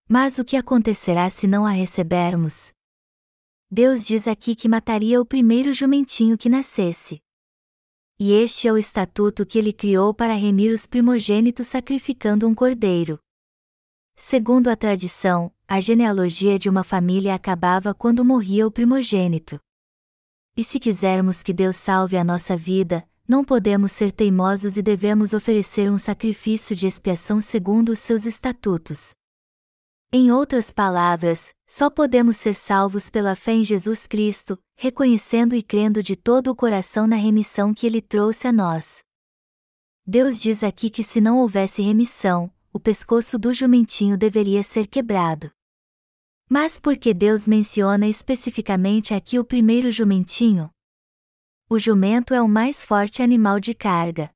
Mas 0.07 0.39
o 0.39 0.45
que 0.45 0.55
acontecerá 0.55 1.31
se 1.31 1.47
não 1.47 1.65
a 1.65 1.71
recebermos? 1.71 2.71
Deus 3.71 4.05
diz 4.07 4.29
aqui 4.29 4.55
que 4.55 4.69
mataria 4.69 5.19
o 5.19 5.25
primeiro 5.25 5.73
jumentinho 5.73 6.37
que 6.37 6.51
nascesse. 6.51 7.23
E 8.19 8.33
este 8.33 8.69
é 8.69 8.73
o 8.73 8.77
estatuto 8.77 9.47
que 9.47 9.59
ele 9.59 9.73
criou 9.73 10.13
para 10.13 10.35
remir 10.35 10.75
os 10.75 10.87
primogênitos 10.87 11.69
sacrificando 11.69 12.47
um 12.47 12.55
cordeiro. 12.55 13.19
Segundo 14.17 14.69
a 14.69 14.77
tradição, 14.77 15.53
a 15.67 15.81
genealogia 15.81 16.59
de 16.59 16.69
uma 16.69 16.85
família 16.85 17.35
acabava 17.35 17.93
quando 17.93 18.25
morria 18.25 18.67
o 18.67 18.71
primogênito. 18.71 19.59
E 20.57 20.63
se 20.63 20.79
quisermos 20.79 21.43
que 21.43 21.53
Deus 21.53 21.77
salve 21.77 22.17
a 22.17 22.23
nossa 22.23 22.57
vida, 22.57 23.07
não 23.27 23.45
podemos 23.45 23.91
ser 23.91 24.13
teimosos 24.13 24.77
e 24.77 24.83
devemos 24.83 25.33
oferecer 25.33 25.91
um 25.91 25.99
sacrifício 25.99 26.77
de 26.77 26.87
expiação 26.87 27.41
segundo 27.41 27.91
os 27.91 27.99
seus 27.99 28.25
estatutos. 28.25 29.15
Em 30.13 30.31
outras 30.31 30.71
palavras, 30.71 31.53
só 31.67 31.91
podemos 31.91 32.37
ser 32.37 32.55
salvos 32.55 33.11
pela 33.11 33.35
fé 33.35 33.53
em 33.55 33.65
Jesus 33.65 34.07
Cristo, 34.07 34.57
reconhecendo 34.77 35.57
e 35.57 35.63
crendo 35.63 36.03
de 36.05 36.15
todo 36.15 36.53
o 36.53 36.55
coração 36.55 37.09
na 37.09 37.17
remissão 37.17 37.75
que 37.75 37.85
ele 37.85 38.01
trouxe 38.01 38.47
a 38.47 38.53
nós. 38.53 39.03
Deus 40.07 40.41
diz 40.41 40.63
aqui 40.63 40.89
que 40.89 41.03
se 41.03 41.21
não 41.21 41.39
houvesse 41.39 41.83
remissão, 41.83 42.53
o 42.75 42.81
pescoço 42.81 43.39
do 43.39 43.55
jumentinho 43.55 44.19
deveria 44.19 44.61
ser 44.65 44.89
quebrado. 44.89 45.49
Mas 46.51 46.81
por 46.81 46.97
que 46.97 47.15
Deus 47.15 47.47
menciona 47.47 48.09
especificamente 48.09 49.15
aqui 49.15 49.39
o 49.39 49.45
primeiro 49.45 49.93
jumentinho? 49.93 50.69
O 51.71 51.79
jumento 51.79 52.35
é 52.35 52.43
o 52.43 52.49
mais 52.49 52.85
forte 52.85 53.23
animal 53.23 53.61
de 53.61 53.75
carga. 53.75 54.35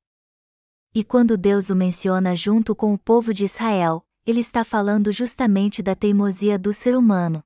E 0.95 1.03
quando 1.03 1.37
Deus 1.37 1.69
o 1.69 1.75
menciona 1.75 2.33
junto 2.33 2.73
com 2.73 2.93
o 2.93 2.97
povo 2.97 3.33
de 3.33 3.43
Israel, 3.43 4.05
ele 4.25 4.39
está 4.39 4.63
falando 4.63 5.11
justamente 5.11 5.83
da 5.83 5.93
teimosia 5.93 6.57
do 6.57 6.71
ser 6.71 6.95
humano. 6.95 7.43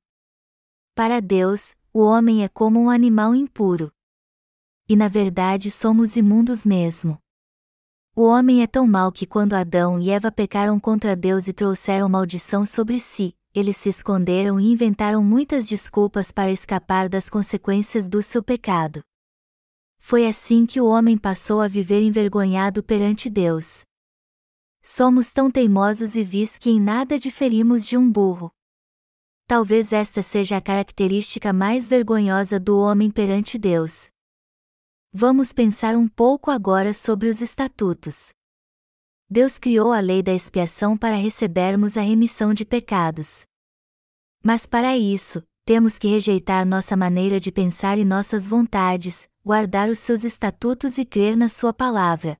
Para 0.94 1.20
Deus, 1.20 1.74
o 1.92 2.02
homem 2.02 2.44
é 2.44 2.48
como 2.48 2.80
um 2.80 2.88
animal 2.88 3.34
impuro. 3.34 3.92
E 4.88 4.94
na 4.94 5.08
verdade 5.08 5.72
somos 5.72 6.14
imundos 6.16 6.64
mesmo. 6.64 7.20
O 8.16 8.22
homem 8.22 8.62
é 8.62 8.66
tão 8.68 8.86
mau 8.86 9.10
que 9.10 9.26
quando 9.26 9.54
Adão 9.54 9.98
e 9.98 10.08
Eva 10.08 10.30
pecaram 10.30 10.78
contra 10.78 11.16
Deus 11.16 11.48
e 11.48 11.52
trouxeram 11.52 12.08
maldição 12.08 12.64
sobre 12.64 13.00
si, 13.00 13.34
eles 13.52 13.76
se 13.76 13.88
esconderam 13.88 14.60
e 14.60 14.70
inventaram 14.70 15.20
muitas 15.20 15.66
desculpas 15.66 16.30
para 16.30 16.52
escapar 16.52 17.08
das 17.08 17.28
consequências 17.28 18.08
do 18.08 18.22
seu 18.22 18.40
pecado. 18.40 19.02
Foi 19.98 20.28
assim 20.28 20.64
que 20.64 20.80
o 20.80 20.86
homem 20.86 21.18
passou 21.18 21.60
a 21.60 21.66
viver 21.66 22.02
envergonhado 22.02 22.84
perante 22.84 23.28
Deus. 23.28 23.82
Somos 24.80 25.32
tão 25.32 25.50
teimosos 25.50 26.14
e 26.14 26.22
vis 26.22 26.56
que 26.56 26.70
em 26.70 26.80
nada 26.80 27.18
diferimos 27.18 27.84
de 27.84 27.96
um 27.96 28.08
burro. 28.08 28.52
Talvez 29.48 29.92
esta 29.92 30.22
seja 30.22 30.58
a 30.58 30.60
característica 30.60 31.52
mais 31.52 31.88
vergonhosa 31.88 32.60
do 32.60 32.78
homem 32.78 33.10
perante 33.10 33.58
Deus. 33.58 34.13
Vamos 35.16 35.52
pensar 35.52 35.94
um 35.94 36.08
pouco 36.08 36.50
agora 36.50 36.92
sobre 36.92 37.28
os 37.28 37.40
estatutos. 37.40 38.32
Deus 39.30 39.60
criou 39.60 39.92
a 39.92 40.00
lei 40.00 40.24
da 40.24 40.34
expiação 40.34 40.98
para 40.98 41.14
recebermos 41.14 41.96
a 41.96 42.00
remissão 42.00 42.52
de 42.52 42.64
pecados. 42.64 43.44
Mas 44.42 44.66
para 44.66 44.96
isso, 44.96 45.40
temos 45.64 46.00
que 46.00 46.08
rejeitar 46.08 46.66
nossa 46.66 46.96
maneira 46.96 47.38
de 47.38 47.52
pensar 47.52 47.96
e 47.96 48.04
nossas 48.04 48.44
vontades, 48.44 49.28
guardar 49.44 49.88
os 49.88 50.00
seus 50.00 50.24
estatutos 50.24 50.98
e 50.98 51.04
crer 51.04 51.36
na 51.36 51.48
Sua 51.48 51.72
palavra. 51.72 52.36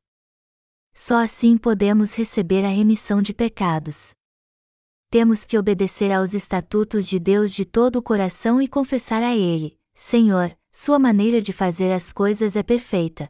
Só 0.93 1.23
assim 1.23 1.57
podemos 1.57 2.13
receber 2.15 2.65
a 2.65 2.71
remissão 2.71 3.23
de 3.23 3.33
pecados. 3.33 4.13
Temos 5.11 5.45
que 5.45 5.57
obedecer 5.57 6.11
aos 6.11 6.35
estatutos 6.35 7.07
de 7.07 7.21
Deus 7.21 7.55
de 7.55 7.65
todo 7.65 8.01
o 8.01 8.03
coração 8.03 8.61
e 8.61 8.67
confessar 8.67 9.23
a 9.23 9.33
Ele: 9.33 9.79
Senhor, 9.95 10.59
Sua 10.77 10.99
maneira 10.99 11.41
de 11.41 11.53
fazer 11.53 11.93
as 11.93 12.13
coisas 12.13 12.57
é 12.57 12.63
perfeita. 12.65 13.29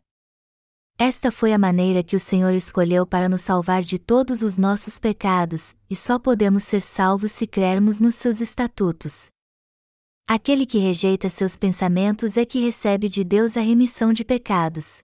Esta 0.98 1.30
foi 1.30 1.52
a 1.52 1.58
maneira 1.58 2.02
que 2.02 2.16
o 2.16 2.20
Senhor 2.20 2.54
escolheu 2.54 3.06
para 3.06 3.28
nos 3.28 3.42
salvar 3.42 3.82
de 3.82 3.98
todos 3.98 4.40
os 4.40 4.56
nossos 4.56 4.98
pecados, 4.98 5.76
e 5.90 5.94
só 5.94 6.18
podemos 6.18 6.64
ser 6.64 6.80
salvos 6.80 7.32
se 7.32 7.46
crermos 7.46 8.00
nos 8.00 8.14
seus 8.14 8.40
estatutos. 8.40 9.26
Aquele 10.26 10.64
que 10.64 10.78
rejeita 10.78 11.28
seus 11.28 11.58
pensamentos 11.58 12.38
é 12.38 12.46
que 12.46 12.64
recebe 12.64 13.10
de 13.10 13.22
Deus 13.22 13.58
a 13.58 13.60
remissão 13.60 14.10
de 14.10 14.24
pecados. 14.24 15.02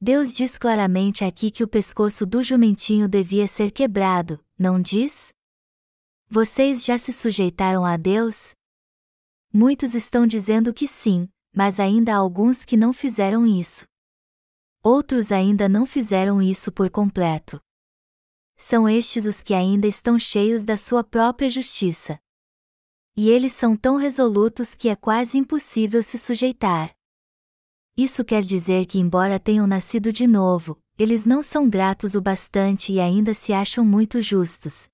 Deus 0.00 0.32
diz 0.32 0.56
claramente 0.56 1.24
aqui 1.24 1.50
que 1.50 1.62
o 1.62 1.68
pescoço 1.68 2.24
do 2.24 2.42
jumentinho 2.42 3.06
devia 3.06 3.46
ser 3.46 3.70
quebrado, 3.70 4.42
não 4.58 4.80
diz? 4.80 5.30
Vocês 6.26 6.82
já 6.86 6.96
se 6.96 7.12
sujeitaram 7.12 7.84
a 7.84 7.98
Deus? 7.98 8.54
Muitos 9.52 9.94
estão 9.94 10.26
dizendo 10.26 10.74
que 10.74 10.88
sim, 10.88 11.28
mas 11.54 11.78
ainda 11.78 12.12
há 12.14 12.16
alguns 12.16 12.64
que 12.64 12.76
não 12.76 12.92
fizeram 12.92 13.46
isso. 13.46 13.86
Outros 14.82 15.30
ainda 15.30 15.68
não 15.68 15.86
fizeram 15.86 16.42
isso 16.42 16.72
por 16.72 16.90
completo. 16.90 17.60
São 18.56 18.88
estes 18.88 19.24
os 19.24 19.42
que 19.42 19.54
ainda 19.54 19.86
estão 19.86 20.18
cheios 20.18 20.64
da 20.64 20.76
sua 20.76 21.04
própria 21.04 21.48
justiça. 21.48 22.18
E 23.16 23.30
eles 23.30 23.52
são 23.52 23.76
tão 23.76 23.96
resolutos 23.96 24.74
que 24.74 24.88
é 24.88 24.96
quase 24.96 25.38
impossível 25.38 26.02
se 26.02 26.18
sujeitar. 26.18 26.94
Isso 27.96 28.24
quer 28.24 28.42
dizer 28.42 28.86
que, 28.86 28.98
embora 28.98 29.38
tenham 29.38 29.66
nascido 29.66 30.12
de 30.12 30.26
novo, 30.26 30.76
eles 30.98 31.24
não 31.24 31.42
são 31.42 31.68
gratos 31.68 32.14
o 32.14 32.20
bastante 32.20 32.92
e 32.92 32.98
ainda 32.98 33.32
se 33.32 33.52
acham 33.52 33.84
muito 33.84 34.20
justos. 34.20 34.88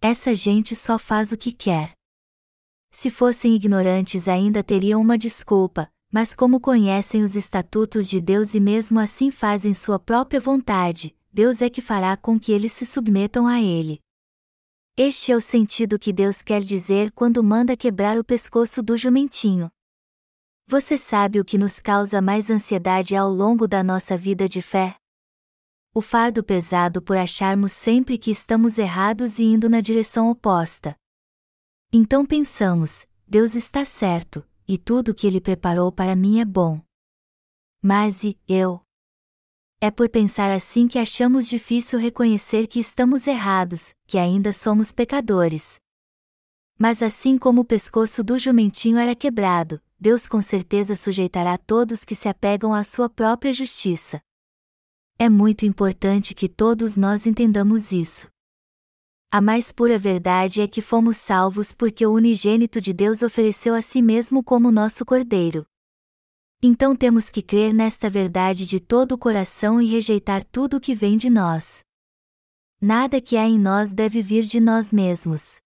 Essa 0.00 0.34
gente 0.34 0.74
só 0.74 0.98
faz 0.98 1.32
o 1.32 1.36
que 1.36 1.52
quer. 1.52 1.97
Se 2.90 3.10
fossem 3.10 3.54
ignorantes, 3.54 4.28
ainda 4.28 4.62
teriam 4.62 5.00
uma 5.00 5.18
desculpa, 5.18 5.90
mas 6.10 6.34
como 6.34 6.58
conhecem 6.58 7.22
os 7.22 7.36
estatutos 7.36 8.08
de 8.08 8.20
Deus 8.20 8.54
e 8.54 8.60
mesmo 8.60 8.98
assim 8.98 9.30
fazem 9.30 9.74
sua 9.74 9.98
própria 9.98 10.40
vontade, 10.40 11.14
Deus 11.32 11.60
é 11.60 11.68
que 11.68 11.82
fará 11.82 12.16
com 12.16 12.40
que 12.40 12.50
eles 12.50 12.72
se 12.72 12.86
submetam 12.86 13.46
a 13.46 13.60
ele. 13.60 14.00
Este 14.96 15.30
é 15.30 15.36
o 15.36 15.40
sentido 15.40 15.98
que 15.98 16.12
Deus 16.12 16.42
quer 16.42 16.60
dizer 16.60 17.12
quando 17.12 17.44
manda 17.44 17.76
quebrar 17.76 18.18
o 18.18 18.24
pescoço 18.24 18.82
do 18.82 18.96
jumentinho. 18.96 19.70
Você 20.66 20.98
sabe 20.98 21.38
o 21.38 21.44
que 21.44 21.56
nos 21.56 21.78
causa 21.78 22.20
mais 22.20 22.50
ansiedade 22.50 23.14
ao 23.14 23.30
longo 23.30 23.68
da 23.68 23.82
nossa 23.82 24.18
vida 24.18 24.48
de 24.48 24.60
fé? 24.60 24.96
O 25.94 26.02
fardo 26.02 26.42
pesado 26.42 27.00
por 27.00 27.16
acharmos 27.16 27.72
sempre 27.72 28.18
que 28.18 28.30
estamos 28.30 28.76
errados 28.76 29.38
e 29.38 29.44
indo 29.44 29.68
na 29.68 29.80
direção 29.80 30.28
oposta. 30.28 30.96
Então 31.92 32.26
pensamos: 32.26 33.06
Deus 33.26 33.54
está 33.54 33.84
certo, 33.84 34.46
e 34.66 34.76
tudo 34.76 35.12
o 35.12 35.14
que 35.14 35.26
Ele 35.26 35.40
preparou 35.40 35.90
para 35.90 36.14
mim 36.14 36.38
é 36.38 36.44
bom. 36.44 36.80
Mas 37.82 38.24
e 38.24 38.38
eu? 38.46 38.82
É 39.80 39.90
por 39.90 40.08
pensar 40.08 40.50
assim 40.50 40.86
que 40.86 40.98
achamos 40.98 41.48
difícil 41.48 41.98
reconhecer 41.98 42.66
que 42.66 42.78
estamos 42.80 43.26
errados, 43.26 43.94
que 44.06 44.18
ainda 44.18 44.52
somos 44.52 44.92
pecadores. 44.92 45.76
Mas 46.76 47.02
assim 47.02 47.38
como 47.38 47.62
o 47.62 47.64
pescoço 47.64 48.22
do 48.22 48.38
jumentinho 48.38 48.98
era 48.98 49.14
quebrado, 49.14 49.80
Deus 49.98 50.28
com 50.28 50.42
certeza 50.42 50.94
sujeitará 50.94 51.56
todos 51.56 52.04
que 52.04 52.14
se 52.14 52.28
apegam 52.28 52.74
à 52.74 52.84
sua 52.84 53.08
própria 53.08 53.52
justiça. 53.52 54.20
É 55.18 55.28
muito 55.28 55.64
importante 55.64 56.34
que 56.34 56.48
todos 56.48 56.96
nós 56.96 57.26
entendamos 57.26 57.92
isso. 57.92 58.28
A 59.30 59.42
mais 59.42 59.72
pura 59.72 59.98
verdade 59.98 60.62
é 60.62 60.66
que 60.66 60.80
fomos 60.80 61.18
salvos 61.18 61.74
porque 61.74 62.06
o 62.06 62.14
unigênito 62.14 62.80
de 62.80 62.94
Deus 62.94 63.22
ofereceu 63.22 63.74
a 63.74 63.82
si 63.82 64.00
mesmo 64.00 64.42
como 64.42 64.72
nosso 64.72 65.04
cordeiro. 65.04 65.66
Então 66.62 66.96
temos 66.96 67.28
que 67.28 67.42
crer 67.42 67.74
nesta 67.74 68.08
verdade 68.08 68.66
de 68.66 68.80
todo 68.80 69.12
o 69.12 69.18
coração 69.18 69.82
e 69.82 69.86
rejeitar 69.86 70.42
tudo 70.44 70.78
o 70.78 70.80
que 70.80 70.94
vem 70.94 71.18
de 71.18 71.28
nós. 71.28 71.80
Nada 72.80 73.20
que 73.20 73.36
há 73.36 73.46
em 73.46 73.58
nós 73.58 73.92
deve 73.92 74.22
vir 74.22 74.44
de 74.44 74.60
nós 74.60 74.94
mesmos. 74.94 75.60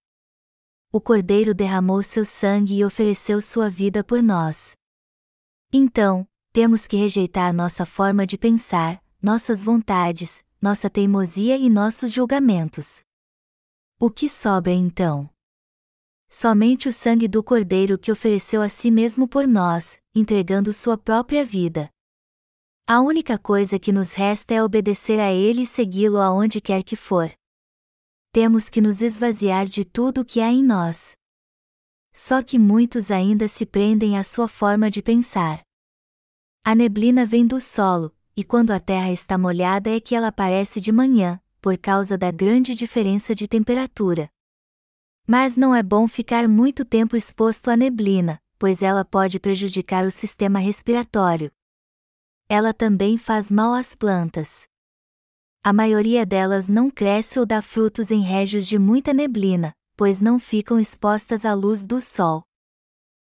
O 0.90 1.00
cordeiro 1.00 1.54
derramou 1.54 2.02
seu 2.02 2.24
sangue 2.24 2.78
e 2.78 2.84
ofereceu 2.84 3.40
sua 3.40 3.70
vida 3.70 4.02
por 4.02 4.20
nós. 4.20 4.72
Então, 5.72 6.26
temos 6.52 6.88
que 6.88 6.96
rejeitar 6.96 7.54
nossa 7.54 7.86
forma 7.86 8.26
de 8.26 8.36
pensar, 8.36 9.00
nossas 9.22 9.62
vontades, 9.62 10.44
nossa 10.60 10.90
teimosia 10.90 11.56
e 11.56 11.70
nossos 11.70 12.10
julgamentos. 12.10 13.02
O 14.04 14.10
que 14.10 14.28
sobra 14.28 14.72
então? 14.72 15.30
Somente 16.28 16.88
o 16.88 16.92
sangue 16.92 17.28
do 17.28 17.40
Cordeiro 17.40 17.96
que 17.96 18.10
ofereceu 18.10 18.60
a 18.60 18.68
si 18.68 18.90
mesmo 18.90 19.28
por 19.28 19.46
nós, 19.46 19.96
entregando 20.12 20.72
sua 20.72 20.98
própria 20.98 21.44
vida. 21.44 21.88
A 22.84 23.00
única 23.00 23.38
coisa 23.38 23.78
que 23.78 23.92
nos 23.92 24.14
resta 24.14 24.54
é 24.54 24.60
obedecer 24.60 25.20
a 25.20 25.30
Ele 25.30 25.62
e 25.62 25.66
segui-lo 25.66 26.18
aonde 26.18 26.60
quer 26.60 26.82
que 26.82 26.96
for. 26.96 27.32
Temos 28.32 28.68
que 28.68 28.80
nos 28.80 29.00
esvaziar 29.00 29.66
de 29.66 29.84
tudo 29.84 30.22
o 30.22 30.24
que 30.24 30.40
há 30.40 30.50
em 30.50 30.64
nós. 30.64 31.12
Só 32.12 32.42
que 32.42 32.58
muitos 32.58 33.08
ainda 33.08 33.46
se 33.46 33.64
prendem 33.64 34.18
à 34.18 34.24
sua 34.24 34.48
forma 34.48 34.90
de 34.90 35.00
pensar. 35.00 35.62
A 36.64 36.74
neblina 36.74 37.24
vem 37.24 37.46
do 37.46 37.60
solo, 37.60 38.12
e 38.36 38.42
quando 38.42 38.72
a 38.72 38.80
terra 38.80 39.12
está 39.12 39.38
molhada 39.38 39.90
é 39.90 40.00
que 40.00 40.16
ela 40.16 40.26
aparece 40.26 40.80
de 40.80 40.90
manhã, 40.90 41.40
por 41.62 41.78
causa 41.78 42.18
da 42.18 42.32
grande 42.32 42.74
diferença 42.74 43.36
de 43.36 43.46
temperatura. 43.46 44.28
Mas 45.24 45.56
não 45.56 45.72
é 45.72 45.80
bom 45.80 46.08
ficar 46.08 46.48
muito 46.48 46.84
tempo 46.84 47.16
exposto 47.16 47.70
à 47.70 47.76
neblina, 47.76 48.42
pois 48.58 48.82
ela 48.82 49.04
pode 49.04 49.38
prejudicar 49.38 50.04
o 50.04 50.10
sistema 50.10 50.58
respiratório. 50.58 51.52
Ela 52.48 52.74
também 52.74 53.16
faz 53.16 53.48
mal 53.48 53.74
às 53.74 53.94
plantas. 53.94 54.66
A 55.62 55.72
maioria 55.72 56.26
delas 56.26 56.68
não 56.68 56.90
cresce 56.90 57.38
ou 57.38 57.46
dá 57.46 57.62
frutos 57.62 58.10
em 58.10 58.20
régios 58.20 58.66
de 58.66 58.76
muita 58.76 59.14
neblina, 59.14 59.72
pois 59.96 60.20
não 60.20 60.40
ficam 60.40 60.80
expostas 60.80 61.44
à 61.44 61.54
luz 61.54 61.86
do 61.86 62.00
sol. 62.00 62.42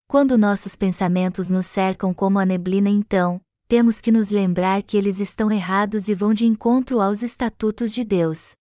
Quando 0.07 0.37
nossos 0.37 0.75
pensamentos 0.75 1.49
nos 1.49 1.65
cercam 1.65 2.13
como 2.13 2.37
a 2.37 2.45
neblina, 2.45 2.89
então, 2.89 3.41
temos 3.69 4.01
que 4.01 4.11
nos 4.11 4.31
lembrar 4.31 4.81
que 4.81 4.97
eles 4.97 5.19
estão 5.19 5.51
errados 5.51 6.09
e 6.09 6.15
vão 6.15 6.33
de 6.33 6.43
encontro 6.43 6.99
aos 6.99 7.21
estatutos 7.21 7.93
de 7.93 8.03
Deus. 8.03 8.55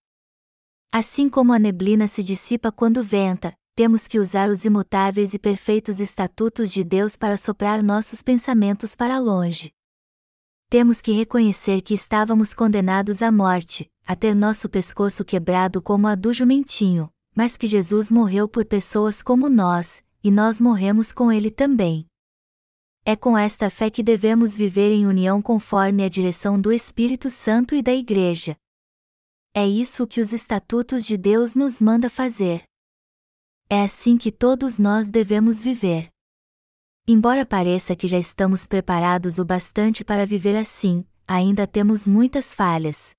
Assim 0.92 1.30
como 1.30 1.54
a 1.54 1.58
neblina 1.58 2.06
se 2.06 2.22
dissipa 2.22 2.70
quando 2.70 3.02
venta, 3.02 3.54
temos 3.74 4.06
que 4.06 4.18
usar 4.18 4.50
os 4.50 4.66
imutáveis 4.66 5.32
e 5.32 5.38
perfeitos 5.38 5.98
estatutos 5.98 6.70
de 6.70 6.84
Deus 6.84 7.16
para 7.16 7.38
soprar 7.38 7.82
nossos 7.82 8.22
pensamentos 8.22 8.94
para 8.94 9.18
longe. 9.18 9.72
Temos 10.68 11.00
que 11.00 11.12
reconhecer 11.12 11.80
que 11.80 11.94
estávamos 11.94 12.52
condenados 12.52 13.22
à 13.22 13.32
morte, 13.32 13.90
a 14.06 14.14
ter 14.14 14.34
nosso 14.34 14.68
pescoço 14.68 15.24
quebrado 15.24 15.80
como 15.80 16.06
a 16.06 16.14
do 16.14 16.34
jumentinho, 16.34 17.08
mas 17.34 17.56
que 17.56 17.66
Jesus 17.66 18.10
morreu 18.10 18.46
por 18.46 18.66
pessoas 18.66 19.22
como 19.22 19.48
nós, 19.48 20.04
e 20.22 20.30
nós 20.30 20.60
morremos 20.60 21.12
com 21.12 21.32
ele 21.32 21.50
também. 21.50 22.07
É 23.10 23.16
com 23.16 23.38
esta 23.38 23.70
fé 23.70 23.88
que 23.88 24.02
devemos 24.02 24.54
viver 24.54 24.92
em 24.92 25.06
união 25.06 25.40
conforme 25.40 26.04
a 26.04 26.10
direção 26.10 26.60
do 26.60 26.70
Espírito 26.70 27.30
Santo 27.30 27.74
e 27.74 27.80
da 27.80 27.90
Igreja. 27.90 28.54
É 29.54 29.66
isso 29.66 30.06
que 30.06 30.20
os 30.20 30.34
estatutos 30.34 31.06
de 31.06 31.16
Deus 31.16 31.54
nos 31.54 31.80
manda 31.80 32.10
fazer. 32.10 32.64
É 33.66 33.80
assim 33.80 34.18
que 34.18 34.30
todos 34.30 34.78
nós 34.78 35.08
devemos 35.08 35.62
viver. 35.62 36.10
Embora 37.08 37.46
pareça 37.46 37.96
que 37.96 38.06
já 38.06 38.18
estamos 38.18 38.66
preparados 38.66 39.38
o 39.38 39.44
bastante 39.46 40.04
para 40.04 40.26
viver 40.26 40.54
assim, 40.54 41.02
ainda 41.26 41.66
temos 41.66 42.06
muitas 42.06 42.54
falhas. 42.54 43.12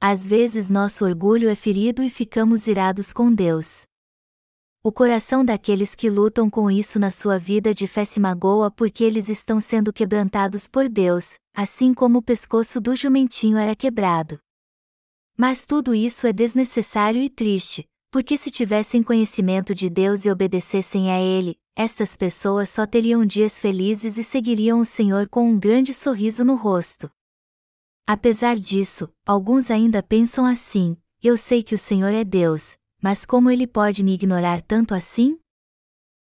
Às 0.00 0.26
vezes 0.26 0.70
nosso 0.70 1.04
orgulho 1.04 1.50
é 1.50 1.54
ferido 1.54 2.02
e 2.02 2.08
ficamos 2.08 2.66
irados 2.66 3.12
com 3.12 3.30
Deus. 3.30 3.82
O 4.86 4.92
coração 4.92 5.44
daqueles 5.44 5.96
que 5.96 6.08
lutam 6.08 6.48
com 6.48 6.70
isso 6.70 6.96
na 7.00 7.10
sua 7.10 7.40
vida 7.40 7.74
de 7.74 7.88
fé 7.88 8.04
se 8.04 8.20
magoa 8.20 8.70
porque 8.70 9.02
eles 9.02 9.28
estão 9.28 9.60
sendo 9.60 9.92
quebrantados 9.92 10.68
por 10.68 10.88
Deus, 10.88 11.40
assim 11.52 11.92
como 11.92 12.18
o 12.18 12.22
pescoço 12.22 12.80
do 12.80 12.94
jumentinho 12.94 13.58
era 13.58 13.74
quebrado. 13.74 14.38
Mas 15.36 15.66
tudo 15.66 15.92
isso 15.92 16.28
é 16.28 16.32
desnecessário 16.32 17.20
e 17.20 17.28
triste, 17.28 17.84
porque 18.12 18.36
se 18.36 18.48
tivessem 18.48 19.02
conhecimento 19.02 19.74
de 19.74 19.90
Deus 19.90 20.24
e 20.24 20.30
obedecessem 20.30 21.10
a 21.10 21.20
Ele, 21.20 21.58
estas 21.74 22.16
pessoas 22.16 22.68
só 22.68 22.86
teriam 22.86 23.26
dias 23.26 23.60
felizes 23.60 24.16
e 24.16 24.22
seguiriam 24.22 24.78
o 24.78 24.84
Senhor 24.84 25.28
com 25.28 25.50
um 25.50 25.58
grande 25.58 25.92
sorriso 25.92 26.44
no 26.44 26.54
rosto. 26.54 27.10
Apesar 28.06 28.54
disso, 28.54 29.12
alguns 29.26 29.68
ainda 29.68 30.00
pensam 30.00 30.46
assim: 30.46 30.96
eu 31.20 31.36
sei 31.36 31.60
que 31.64 31.74
o 31.74 31.78
Senhor 31.78 32.14
é 32.14 32.22
Deus, 32.22 32.78
mas 33.06 33.24
como 33.24 33.52
ele 33.52 33.68
pode 33.68 34.02
me 34.02 34.14
ignorar 34.14 34.60
tanto 34.60 34.92
assim? 34.92 35.38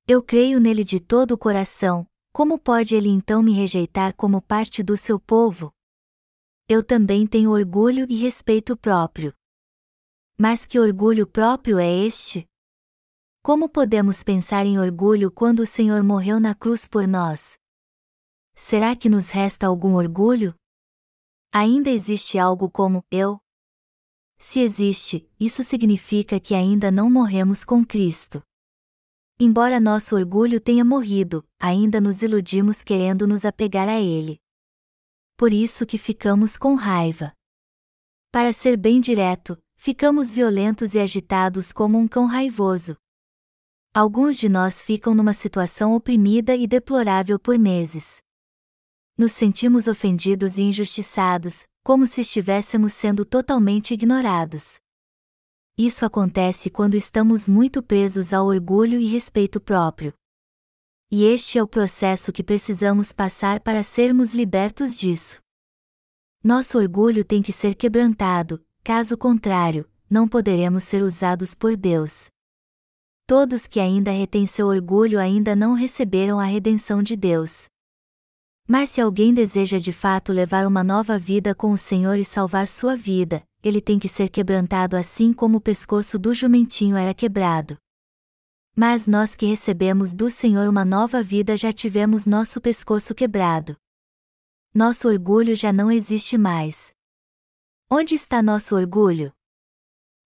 Eu 0.07 0.21
creio 0.21 0.59
nele 0.59 0.84
de 0.84 0.99
todo 0.99 1.32
o 1.32 1.38
coração, 1.38 2.05
como 2.32 2.59
pode 2.59 2.93
ele 2.93 3.09
então 3.09 3.41
me 3.41 3.51
rejeitar 3.51 4.15
como 4.15 4.39
parte 4.39 4.84
do 4.84 4.95
seu 4.95 5.19
povo? 5.19 5.73
Eu 6.69 6.84
também 6.84 7.25
tenho 7.25 7.49
orgulho 7.49 8.05
e 8.07 8.15
respeito 8.17 8.78
próprio. 8.78 9.34
Mas 10.38 10.67
que 10.67 10.80
orgulho 10.80 11.25
próprio 11.25 11.80
é 11.80 11.91
este? 11.91 12.45
Como 13.41 13.67
podemos 13.67 14.23
pensar 14.23 14.63
em 14.67 14.78
orgulho 14.78 15.32
quando 15.32 15.61
o 15.61 15.65
Senhor 15.65 16.03
morreu 16.03 16.39
na 16.39 16.53
cruz 16.53 16.88
por 16.88 17.07
nós? 17.07 17.57
Será 18.55 18.95
que 18.95 19.09
nos 19.09 19.32
resta 19.32 19.65
algum 19.65 19.95
orgulho? 19.95 20.53
Ainda 21.51 21.89
existe 21.89 22.38
algo 22.38 22.69
como 22.69 23.03
eu, 23.09 23.39
se 24.38 24.60
existe, 24.60 25.28
isso 25.40 25.64
significa 25.64 26.40
que 26.40 26.54
ainda 26.54 26.92
não 26.92 27.10
morremos 27.10 27.66
com 27.66 27.84
Cristo. 27.84 28.42
Embora 29.40 29.80
nosso 29.80 30.16
orgulho 30.16 30.60
tenha 30.60 30.84
morrido, 30.84 31.44
ainda 31.60 32.02
nos 32.02 32.22
iludimos 32.22 32.84
querendo 32.84 33.28
nos 33.28 33.46
apegar 33.46 33.88
a 33.88 34.00
ele. 34.00 34.40
Por 35.36 35.54
isso 35.54 35.86
que 35.86 35.98
ficamos 35.98 36.58
com 36.58 36.76
raiva. 36.76 37.34
Para 38.32 38.52
ser 38.52 38.78
bem 38.78 39.00
direto, 39.00 39.58
ficamos 39.76 40.34
violentos 40.34 40.96
e 40.96 41.00
agitados 41.00 41.72
como 41.72 41.98
um 41.98 42.08
cão 42.08 42.26
raivoso. 42.26 42.98
Alguns 43.94 44.38
de 44.38 44.50
nós 44.50 44.84
ficam 44.84 45.16
numa 45.16 45.34
situação 45.34 45.96
oprimida 45.96 46.56
e 46.56 46.68
deplorável 46.68 47.40
por 47.40 47.58
meses. 47.58 48.18
Nos 49.18 49.32
sentimos 49.32 49.88
ofendidos 49.88 50.58
e 50.58 50.64
injustiçados, 50.64 51.66
como 51.88 52.06
se 52.06 52.20
estivéssemos 52.20 52.92
sendo 52.92 53.24
totalmente 53.24 53.94
ignorados. 53.94 54.76
Isso 55.78 56.06
acontece 56.06 56.70
quando 56.70 56.96
estamos 56.96 57.48
muito 57.48 57.82
presos 57.82 58.34
ao 58.34 58.48
orgulho 58.48 59.00
e 59.00 59.06
respeito 59.06 59.62
próprio. 59.62 60.14
E 61.10 61.24
este 61.24 61.58
é 61.58 61.64
o 61.64 61.68
processo 61.68 62.34
que 62.34 62.44
precisamos 62.44 63.14
passar 63.14 63.62
para 63.62 63.84
sermos 63.84 64.34
libertos 64.34 65.00
disso. 65.00 65.40
Nosso 66.44 66.78
orgulho 66.78 67.24
tem 67.24 67.42
que 67.42 67.54
ser 67.54 67.74
quebrantado, 67.74 68.62
caso 68.84 69.18
contrário, 69.18 69.90
não 70.10 70.28
poderemos 70.28 70.84
ser 70.84 71.02
usados 71.02 71.56
por 71.56 71.78
Deus. 71.78 72.28
Todos 73.26 73.66
que 73.66 73.80
ainda 73.80 74.12
retêm 74.12 74.46
seu 74.46 74.68
orgulho 74.68 75.22
ainda 75.22 75.56
não 75.56 75.74
receberam 75.74 76.38
a 76.38 76.44
redenção 76.44 77.02
de 77.02 77.16
Deus. 77.16 77.70
Mas 78.68 78.89
se 78.89 78.99
alguém 78.99 79.34
deseja 79.34 79.78
de 79.78 79.93
fato 79.93 80.34
levar 80.34 80.68
uma 80.68 80.84
nova 80.84 81.18
vida 81.18 81.55
com 81.55 81.72
o 81.72 81.78
Senhor 81.78 82.15
e 82.15 82.26
salvar 82.26 82.68
sua 82.68 82.97
vida, 82.97 83.41
ele 83.63 83.80
tem 83.80 83.97
que 83.97 84.09
ser 84.09 84.28
quebrantado 84.28 84.97
assim 84.97 85.32
como 85.32 85.57
o 85.57 85.61
pescoço 85.61 86.20
do 86.20 86.34
jumentinho 86.34 86.97
era 86.97 87.13
quebrado. 87.13 87.78
Mas 88.76 89.07
nós 89.07 89.36
que 89.36 89.45
recebemos 89.45 90.13
do 90.13 90.30
Senhor 90.30 90.68
uma 90.68 90.84
nova 90.84 91.24
vida 91.24 91.55
já 91.55 91.72
tivemos 91.72 92.26
nosso 92.26 92.59
pescoço 92.59 93.15
quebrado. 93.15 93.78
Nosso 94.74 95.07
orgulho 95.07 95.55
já 95.55 95.72
não 95.72 95.89
existe 95.89 96.38
mais. 96.38 96.93
Onde 97.89 98.15
está 98.15 98.43
nosso 98.43 98.76
orgulho? 98.76 99.32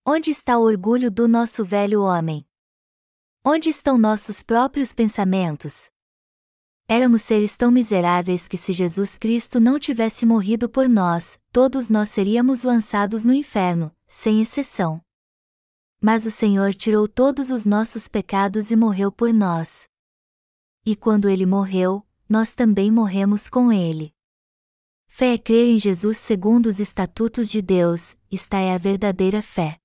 Onde 0.04 0.32
está 0.32 0.58
o 0.58 0.64
orgulho 0.64 1.12
do 1.12 1.28
nosso 1.28 1.64
velho 1.64 2.02
homem? 2.02 2.44
Onde 3.46 3.70
estão 3.70 4.00
nossos 4.00 4.42
próprios 4.42 4.96
pensamentos? 4.96 5.92
Éramos 6.94 7.22
seres 7.22 7.56
tão 7.56 7.72
miseráveis 7.72 8.50
que 8.50 8.58
se 8.58 8.74
Jesus 8.74 9.18
Cristo 9.18 9.62
não 9.62 9.80
tivesse 9.80 10.26
morrido 10.26 10.68
por 10.68 10.90
nós, 10.90 11.40
todos 11.50 11.90
nós 11.90 12.10
seríamos 12.10 12.64
lançados 12.64 13.24
no 13.24 13.34
inferno, 13.34 13.96
sem 14.06 14.42
exceção. 14.42 15.02
Mas 16.02 16.26
o 16.26 16.32
Senhor 16.32 16.74
tirou 16.74 17.08
todos 17.08 17.50
os 17.50 17.64
nossos 17.64 18.10
pecados 18.10 18.72
e 18.72 18.76
morreu 18.76 19.10
por 19.10 19.34
nós. 19.34 19.88
E 20.86 20.94
quando 20.94 21.30
ele 21.30 21.46
morreu, 21.46 22.06
nós 22.28 22.54
também 22.54 22.92
morremos 22.92 23.50
com 23.50 23.72
ele. 23.72 24.14
Fé 25.08 25.36
é 25.36 25.38
crer 25.38 25.70
em 25.70 25.80
Jesus 25.80 26.18
segundo 26.18 26.66
os 26.66 26.82
estatutos 26.82 27.50
de 27.50 27.62
Deus, 27.62 28.18
esta 28.30 28.60
é 28.60 28.76
a 28.76 28.78
verdadeira 28.78 29.42
fé. 29.42 29.78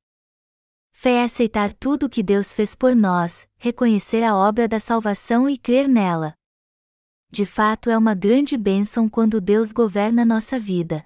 Fé 0.90 1.18
é 1.18 1.22
aceitar 1.22 1.72
tudo 1.72 2.06
o 2.06 2.10
que 2.10 2.24
Deus 2.24 2.52
fez 2.52 2.74
por 2.74 2.96
nós, 2.96 3.46
reconhecer 3.58 4.24
a 4.24 4.34
obra 4.34 4.66
da 4.66 4.80
salvação 4.80 5.48
e 5.48 5.56
crer 5.56 5.86
nela. 5.86 6.34
De 7.36 7.44
fato 7.44 7.90
é 7.90 7.98
uma 7.98 8.14
grande 8.14 8.56
bênção 8.56 9.10
quando 9.10 9.42
Deus 9.42 9.70
governa 9.70 10.24
nossa 10.24 10.58
vida. 10.58 11.04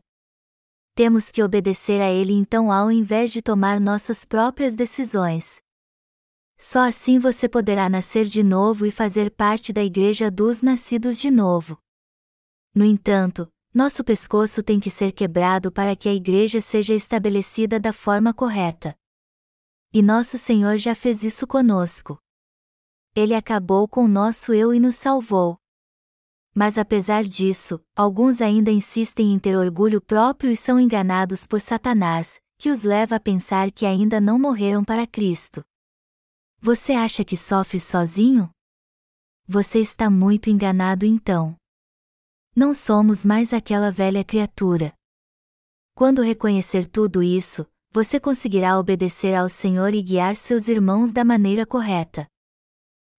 Temos 0.95 1.29
que 1.29 1.43
obedecer 1.43 2.01
a 2.01 2.09
Ele 2.09 2.33
então 2.33 2.71
ao 2.71 2.89
invés 2.89 3.33
de 3.33 3.43
tomar 3.43 3.81
nossas 3.81 4.25
próprias 4.25 4.77
decisões. 4.77 5.61
Só 6.57 6.87
assim 6.87 7.19
você 7.19 7.49
poderá 7.49 7.89
nascer 7.89 8.27
de 8.27 8.45
novo 8.45 8.87
e 8.87 8.93
fazer 8.93 9.33
parte 9.33 9.73
da 9.73 9.83
Igreja 9.83 10.31
dos 10.31 10.63
Nascidos 10.63 11.19
de 11.19 11.33
Novo. 11.33 11.77
No 12.73 12.85
entanto, 12.85 13.53
nosso 13.75 14.05
pescoço 14.05 14.63
tem 14.63 14.79
que 14.79 14.89
ser 14.89 15.11
quebrado 15.11 15.73
para 15.73 15.97
que 15.97 16.09
a 16.09 16.15
Igreja 16.15 16.61
seja 16.61 16.95
estabelecida 16.95 17.81
da 17.81 17.93
forma 17.93 18.33
correta. 18.33 18.97
E 19.93 20.01
nosso 20.01 20.39
Senhor 20.39 20.77
já 20.77 20.95
fez 20.95 21.25
isso 21.25 21.45
conosco. 21.45 22.23
Ele 23.17 23.35
acabou 23.35 23.89
com 23.89 24.07
nosso 24.07 24.55
eu 24.55 24.73
e 24.73 24.79
nos 24.79 24.95
salvou. 24.95 25.60
Mas 26.55 26.77
apesar 26.77 27.25
disso, 27.25 27.81
alguns 27.95 28.41
ainda 28.41 28.71
insistem 28.71 29.33
em 29.33 29.39
ter 29.39 29.57
orgulho 29.57 30.01
próprio 30.01 30.51
e 30.51 30.57
são 30.57 30.81
enganados 30.81 31.47
por 31.47 31.61
Satanás, 31.61 32.41
que 32.59 32.71
os 32.71 32.83
leva 32.83 33.17
a 33.17 33.21
pensar 33.21 33.71
que 33.71 33.87
ainda 33.87 34.21
não 34.21 34.39
morreram 34.39 34.85
para 34.85 35.07
Cristo. 35.07 35.65
Você 36.61 36.93
acha 36.93 37.25
que 37.25 37.37
sofre 37.37 37.81
sozinho? 37.81 38.51
Você 39.47 39.79
está 39.79 40.11
muito 40.11 40.51
enganado 40.51 41.07
então. 41.07 41.57
Não 42.55 42.75
somos 42.75 43.25
mais 43.25 43.53
aquela 43.53 43.91
velha 43.91 44.23
criatura. 44.23 44.93
Quando 45.95 46.23
reconhecer 46.23 46.87
tudo 46.87 47.23
isso, 47.23 47.67
você 47.93 48.21
conseguirá 48.21 48.79
obedecer 48.79 49.35
ao 49.35 49.49
Senhor 49.49 49.95
e 49.95 50.03
guiar 50.03 50.37
seus 50.37 50.69
irmãos 50.69 51.13
da 51.13 51.25
maneira 51.25 51.65
correta. 51.65 52.27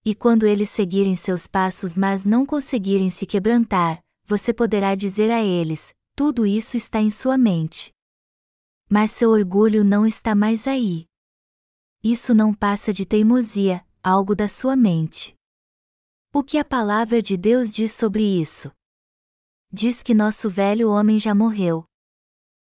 E 0.04 0.16
quando 0.16 0.48
eles 0.48 0.70
seguirem 0.70 1.16
seus 1.16 1.48
passos 1.48 1.96
mas 1.96 2.26
não 2.26 2.46
conseguirem 2.46 3.10
se 3.10 3.26
quebrantar, 3.26 4.02
você 4.26 4.52
poderá 4.52 4.96
dizer 4.96 5.30
a 5.30 5.44
eles: 5.44 5.94
tudo 6.16 6.46
isso 6.46 6.76
está 6.76 7.00
em 7.00 7.12
sua 7.12 7.38
mente. 7.38 7.92
Mas 8.90 9.12
seu 9.12 9.30
orgulho 9.30 9.84
não 9.84 10.06
está 10.06 10.34
mais 10.34 10.68
aí. 10.68 11.06
Isso 12.04 12.34
não 12.34 12.54
passa 12.54 12.92
de 12.92 13.06
teimosia, 13.06 13.86
algo 14.04 14.36
da 14.36 14.48
sua 14.48 14.76
mente. 14.76 15.36
O 16.34 16.44
que 16.44 16.58
a 16.58 16.66
palavra 16.66 17.22
de 17.22 17.38
Deus 17.38 17.72
diz 17.72 17.92
sobre 17.92 18.24
isso? 18.24 18.72
Diz 19.72 20.02
que 20.02 20.14
nosso 20.14 20.50
velho 20.50 20.90
homem 20.90 21.20
já 21.20 21.36
morreu. 21.36 21.86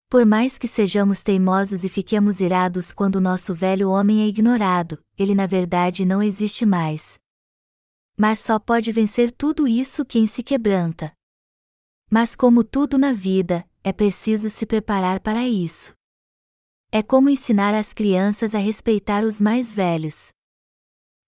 Por 0.09 0.25
mais 0.25 0.57
que 0.57 0.67
sejamos 0.67 1.21
teimosos 1.21 1.83
e 1.83 1.89
fiquemos 1.89 2.39
irados 2.39 2.91
quando 2.91 3.21
nosso 3.21 3.53
velho 3.53 3.91
homem 3.91 4.23
é 4.23 4.27
ignorado, 4.27 4.97
ele 5.15 5.35
na 5.35 5.45
verdade 5.45 6.03
não 6.03 6.19
existe 6.19 6.65
mais. 6.65 7.19
Mas 8.17 8.39
só 8.39 8.57
pode 8.57 8.91
vencer 8.91 9.31
tudo 9.31 9.67
isso 9.67 10.03
quem 10.03 10.25
se 10.25 10.41
quebranta. 10.41 11.13
Mas 12.09 12.35
como 12.35 12.63
tudo 12.63 12.97
na 12.97 13.13
vida, 13.13 13.69
é 13.83 13.93
preciso 13.93 14.49
se 14.49 14.65
preparar 14.65 15.19
para 15.19 15.47
isso. 15.47 15.93
É 16.91 17.03
como 17.03 17.29
ensinar 17.29 17.75
as 17.75 17.93
crianças 17.93 18.55
a 18.55 18.57
respeitar 18.57 19.23
os 19.23 19.39
mais 19.39 19.71
velhos. 19.71 20.33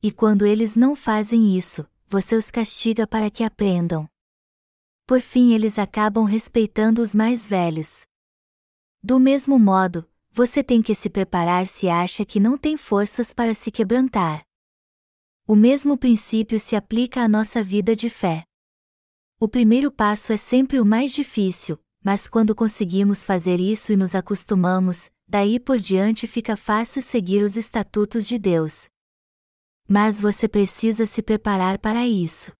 E 0.01 0.11
quando 0.11 0.43
eles 0.43 0.75
não 0.75 0.95
fazem 0.95 1.55
isso, 1.55 1.87
você 2.07 2.35
os 2.35 2.49
castiga 2.49 3.05
para 3.05 3.29
que 3.29 3.43
aprendam. 3.43 4.09
Por 5.05 5.21
fim, 5.21 5.53
eles 5.53 5.77
acabam 5.77 6.25
respeitando 6.25 6.99
os 6.99 7.13
mais 7.13 7.45
velhos. 7.45 8.09
Do 9.03 9.19
mesmo 9.19 9.57
modo, 9.57 10.07
você 10.31 10.63
tem 10.63 10.79
que 10.79 10.93
se 10.93 11.09
preparar 11.09 11.65
se 11.65 11.89
acha 11.89 12.23
que 12.23 12.39
não 12.39 12.55
tem 12.55 12.77
forças 12.77 13.33
para 13.33 13.53
se 13.55 13.71
quebrantar. 13.71 14.43
O 15.47 15.55
mesmo 15.55 15.97
princípio 15.97 16.59
se 16.59 16.75
aplica 16.75 17.21
à 17.21 17.27
nossa 17.27 17.63
vida 17.63 17.95
de 17.95 18.09
fé. 18.09 18.43
O 19.39 19.47
primeiro 19.47 19.91
passo 19.91 20.31
é 20.31 20.37
sempre 20.37 20.79
o 20.79 20.85
mais 20.85 21.13
difícil, 21.13 21.79
mas 22.03 22.27
quando 22.27 22.53
conseguimos 22.53 23.25
fazer 23.25 23.59
isso 23.59 23.91
e 23.91 23.97
nos 23.97 24.13
acostumamos, 24.13 25.09
daí 25.27 25.59
por 25.59 25.79
diante 25.79 26.27
fica 26.27 26.55
fácil 26.55 27.01
seguir 27.01 27.43
os 27.43 27.57
estatutos 27.57 28.27
de 28.27 28.37
Deus. 28.37 28.87
Mas 29.87 30.21
você 30.21 30.47
precisa 30.47 31.07
se 31.07 31.23
preparar 31.23 31.79
para 31.79 32.05
isso. 32.05 32.51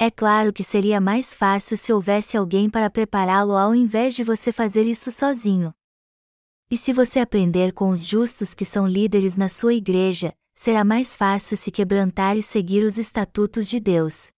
É 0.00 0.12
claro 0.12 0.52
que 0.52 0.62
seria 0.62 1.00
mais 1.00 1.34
fácil 1.34 1.76
se 1.76 1.92
houvesse 1.92 2.36
alguém 2.36 2.70
para 2.70 2.88
prepará-lo 2.88 3.56
ao 3.56 3.74
invés 3.74 4.14
de 4.14 4.22
você 4.22 4.52
fazer 4.52 4.86
isso 4.86 5.10
sozinho. 5.10 5.74
E 6.70 6.76
se 6.76 6.92
você 6.92 7.18
aprender 7.18 7.72
com 7.72 7.90
os 7.90 8.06
justos 8.06 8.54
que 8.54 8.64
são 8.64 8.86
líderes 8.86 9.36
na 9.36 9.48
sua 9.48 9.74
igreja, 9.74 10.32
será 10.54 10.84
mais 10.84 11.16
fácil 11.16 11.56
se 11.56 11.72
quebrantar 11.72 12.36
e 12.36 12.42
seguir 12.42 12.84
os 12.84 12.96
estatutos 12.96 13.68
de 13.68 13.80
Deus. 13.80 14.28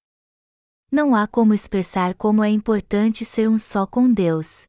Não 0.90 1.14
há 1.14 1.26
como 1.26 1.52
expressar 1.52 2.14
como 2.14 2.42
é 2.42 2.48
importante 2.48 3.22
ser 3.26 3.46
um 3.46 3.58
só 3.58 3.86
com 3.86 4.10
Deus. 4.10 4.66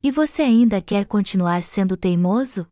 E 0.00 0.12
você 0.12 0.42
ainda 0.42 0.80
quer 0.80 1.06
continuar 1.06 1.60
sendo 1.64 1.96
teimoso? 1.96 2.68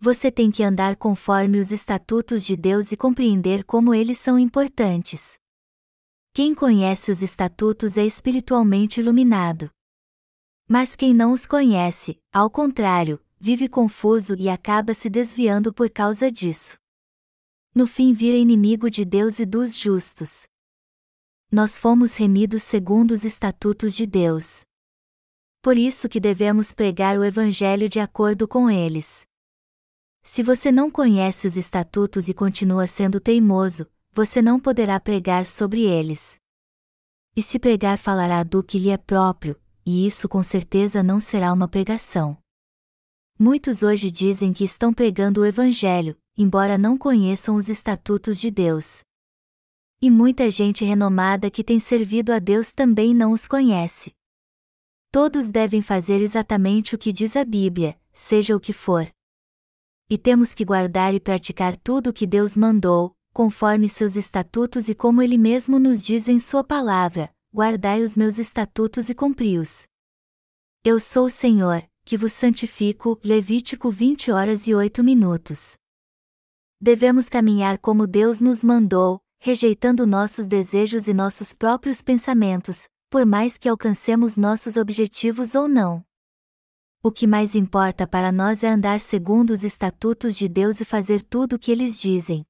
Você 0.00 0.32
tem 0.32 0.50
que 0.50 0.64
andar 0.64 0.96
conforme 0.96 1.60
os 1.60 1.70
estatutos 1.70 2.44
de 2.44 2.56
Deus 2.56 2.90
e 2.90 2.96
compreender 2.96 3.62
como 3.62 3.94
eles 3.94 4.18
são 4.18 4.36
importantes. 4.36 5.38
Quem 6.36 6.52
conhece 6.52 7.12
os 7.12 7.22
estatutos 7.22 7.96
é 7.96 8.04
espiritualmente 8.04 8.98
iluminado. 8.98 9.70
Mas 10.68 10.96
quem 10.96 11.14
não 11.14 11.32
os 11.32 11.46
conhece, 11.46 12.20
ao 12.32 12.50
contrário, 12.50 13.24
vive 13.38 13.68
confuso 13.68 14.34
e 14.36 14.48
acaba 14.48 14.94
se 14.94 15.08
desviando 15.08 15.72
por 15.72 15.88
causa 15.88 16.32
disso. 16.32 16.76
No 17.72 17.86
fim 17.86 18.12
vira 18.12 18.36
inimigo 18.36 18.90
de 18.90 19.04
Deus 19.04 19.38
e 19.38 19.46
dos 19.46 19.78
justos. 19.78 20.48
Nós 21.52 21.78
fomos 21.78 22.16
remidos 22.16 22.64
segundo 22.64 23.12
os 23.12 23.24
estatutos 23.24 23.94
de 23.94 24.04
Deus. 24.04 24.62
Por 25.62 25.76
isso 25.76 26.08
que 26.08 26.18
devemos 26.18 26.74
pregar 26.74 27.16
o 27.16 27.22
Evangelho 27.22 27.88
de 27.88 28.00
acordo 28.00 28.48
com 28.48 28.68
eles. 28.68 29.24
Se 30.24 30.42
você 30.42 30.72
não 30.72 30.90
conhece 30.90 31.46
os 31.46 31.56
estatutos 31.56 32.28
e 32.28 32.34
continua 32.34 32.88
sendo 32.88 33.20
teimoso, 33.20 33.88
você 34.14 34.40
não 34.40 34.60
poderá 34.60 35.00
pregar 35.00 35.44
sobre 35.44 35.82
eles. 35.82 36.36
E 37.34 37.42
se 37.42 37.58
pregar 37.58 37.98
falará 37.98 38.44
do 38.44 38.62
que 38.62 38.78
lhe 38.78 38.90
é 38.90 38.96
próprio, 38.96 39.60
e 39.84 40.06
isso 40.06 40.28
com 40.28 40.42
certeza 40.42 41.02
não 41.02 41.18
será 41.18 41.52
uma 41.52 41.66
pregação. 41.66 42.38
Muitos 43.36 43.82
hoje 43.82 44.12
dizem 44.12 44.52
que 44.52 44.62
estão 44.62 44.94
pregando 44.94 45.40
o 45.40 45.44
Evangelho, 45.44 46.16
embora 46.36 46.78
não 46.78 46.96
conheçam 46.96 47.56
os 47.56 47.68
estatutos 47.68 48.40
de 48.40 48.50
Deus. 48.50 49.02
E 50.00 50.08
muita 50.08 50.48
gente 50.48 50.84
renomada 50.84 51.50
que 51.50 51.64
tem 51.64 51.80
servido 51.80 52.32
a 52.32 52.38
Deus 52.38 52.70
também 52.70 53.12
não 53.12 53.32
os 53.32 53.48
conhece. 53.48 54.12
Todos 55.10 55.48
devem 55.48 55.82
fazer 55.82 56.20
exatamente 56.20 56.94
o 56.94 56.98
que 56.98 57.12
diz 57.12 57.36
a 57.36 57.44
Bíblia, 57.44 57.98
seja 58.12 58.54
o 58.54 58.60
que 58.60 58.72
for. 58.72 59.12
E 60.08 60.16
temos 60.16 60.54
que 60.54 60.64
guardar 60.64 61.14
e 61.14 61.20
praticar 61.20 61.76
tudo 61.76 62.10
o 62.10 62.12
que 62.12 62.26
Deus 62.26 62.56
mandou, 62.56 63.16
conforme 63.34 63.88
seus 63.88 64.14
estatutos 64.14 64.88
e 64.88 64.94
como 64.94 65.20
ele 65.20 65.36
mesmo 65.36 65.80
nos 65.80 66.04
diz 66.04 66.28
em 66.28 66.38
sua 66.38 66.62
palavra: 66.62 67.30
guardai 67.52 68.02
os 68.02 68.16
meus 68.16 68.38
estatutos 68.38 69.10
e 69.10 69.14
cumpri-os. 69.14 69.88
Eu 70.84 71.00
sou 71.00 71.26
o 71.26 71.30
Senhor, 71.30 71.82
que 72.04 72.16
vos 72.16 72.32
santifico. 72.32 73.18
Levítico 73.24 73.90
20 73.90 74.30
horas 74.30 74.68
e 74.68 74.74
8 74.74 75.02
minutos. 75.02 75.74
Devemos 76.80 77.28
caminhar 77.28 77.78
como 77.78 78.06
Deus 78.06 78.40
nos 78.40 78.62
mandou, 78.62 79.20
rejeitando 79.40 80.06
nossos 80.06 80.46
desejos 80.46 81.08
e 81.08 81.14
nossos 81.14 81.52
próprios 81.52 82.02
pensamentos, 82.02 82.86
por 83.10 83.26
mais 83.26 83.58
que 83.58 83.68
alcancemos 83.68 84.36
nossos 84.36 84.76
objetivos 84.76 85.54
ou 85.54 85.66
não. 85.66 86.04
O 87.02 87.10
que 87.10 87.26
mais 87.26 87.54
importa 87.54 88.06
para 88.06 88.30
nós 88.30 88.62
é 88.62 88.68
andar 88.68 89.00
segundo 89.00 89.50
os 89.50 89.64
estatutos 89.64 90.36
de 90.36 90.48
Deus 90.48 90.80
e 90.80 90.84
fazer 90.84 91.22
tudo 91.22 91.56
o 91.56 91.58
que 91.58 91.72
eles 91.72 92.00
dizem. 92.00 92.44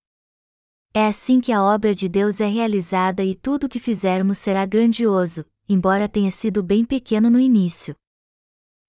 É 0.97 1.09
assim 1.09 1.41
que 1.41 1.51
a 1.51 1.61
obra 1.61 1.93
de 1.93 2.09
Deus 2.09 2.41
é 2.41 2.47
realizada 2.47 3.25
e 3.25 3.35
tudo 3.35 3.65
o 3.65 3.69
que 3.69 3.81
fizermos 3.81 4.39
será 4.39 4.65
grandioso, 4.65 5.45
embora 5.69 6.09
tenha 6.09 6.31
sido 6.31 6.63
bem 6.63 6.85
pequeno 6.85 7.29
no 7.29 7.41
início. 7.41 7.97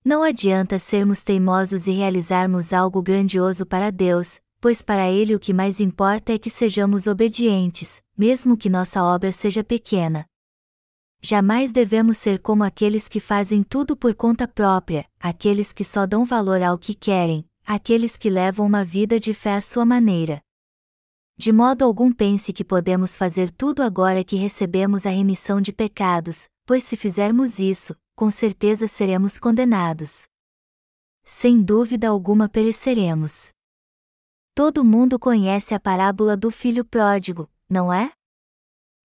Não 0.05 0.21
adianta 0.21 0.77
sermos 0.77 1.23
teimosos 1.23 1.87
e 1.87 1.91
realizarmos 1.91 2.71
algo 2.71 3.01
grandioso 3.01 3.65
para 3.65 3.89
Deus, 3.89 4.39
pois 4.61 4.83
para 4.83 5.09
Ele 5.09 5.33
o 5.33 5.39
que 5.39 5.51
mais 5.51 5.79
importa 5.79 6.31
é 6.31 6.37
que 6.37 6.51
sejamos 6.51 7.07
obedientes, 7.07 8.03
mesmo 8.15 8.55
que 8.55 8.69
nossa 8.69 9.03
obra 9.03 9.31
seja 9.31 9.63
pequena. 9.63 10.27
Jamais 11.23 11.71
devemos 11.71 12.19
ser 12.19 12.37
como 12.37 12.63
aqueles 12.63 13.07
que 13.07 13.19
fazem 13.19 13.63
tudo 13.63 13.97
por 13.97 14.13
conta 14.13 14.47
própria, 14.47 15.07
aqueles 15.19 15.73
que 15.73 15.83
só 15.83 16.05
dão 16.05 16.23
valor 16.23 16.61
ao 16.61 16.77
que 16.77 16.93
querem, 16.93 17.43
aqueles 17.65 18.15
que 18.15 18.29
levam 18.29 18.63
uma 18.63 18.85
vida 18.85 19.19
de 19.19 19.33
fé 19.33 19.55
à 19.55 19.61
sua 19.61 19.83
maneira. 19.87 20.44
De 21.37 21.51
modo 21.51 21.83
algum 21.83 22.13
pense 22.13 22.53
que 22.53 22.63
podemos 22.63 23.17
fazer 23.17 23.51
tudo 23.51 23.83
agora 23.83 24.23
que 24.23 24.37
recebemos 24.37 25.05
a 25.05 25.09
remissão 25.09 25.59
de 25.59 25.73
pecados, 25.73 26.47
pois 26.65 26.83
se 26.83 26.95
fizermos 26.95 27.59
isso, 27.59 27.95
com 28.15 28.31
certeza 28.31 28.87
seremos 28.87 29.37
condenados. 29.37 30.23
Sem 31.25 31.61
dúvida 31.61 32.07
alguma 32.07 32.47
pereceremos. 32.47 33.49
Todo 34.53 34.85
mundo 34.85 35.19
conhece 35.19 35.73
a 35.73 35.79
parábola 35.79 36.37
do 36.37 36.49
filho 36.49 36.85
pródigo, 36.85 37.49
não 37.69 37.91
é? 37.91 38.13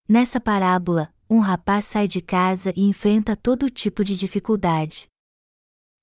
Nessa 0.07 0.39
parábola, 0.39 1.13
um 1.29 1.39
rapaz 1.39 1.85
sai 1.85 2.07
de 2.07 2.21
casa 2.21 2.71
e 2.75 2.83
enfrenta 2.83 3.35
todo 3.35 3.69
tipo 3.69 4.03
de 4.03 4.15
dificuldade. 4.15 5.07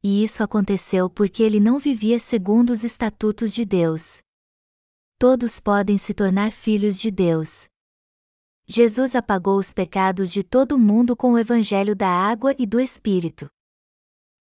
E 0.03 0.23
isso 0.23 0.43
aconteceu 0.43 1.09
porque 1.09 1.43
ele 1.43 1.59
não 1.59 1.79
vivia 1.79 2.19
segundo 2.19 2.71
os 2.71 2.85
estatutos 2.85 3.55
de 3.55 3.65
Deus. 3.65 4.23
Todos 5.21 5.59
podem 5.59 5.99
se 5.99 6.15
tornar 6.15 6.53
filhos 6.53 7.01
de 7.01 7.11
Deus. 7.11 7.69
Jesus 8.69 9.17
apagou 9.17 9.59
os 9.59 9.73
pecados 9.73 10.31
de 10.31 10.45
todo 10.45 10.79
mundo 10.79 11.17
com 11.17 11.33
o 11.33 11.39
evangelho 11.39 11.97
da 11.97 12.09
água 12.09 12.55
e 12.57 12.65
do 12.65 12.79
Espírito. 12.79 13.51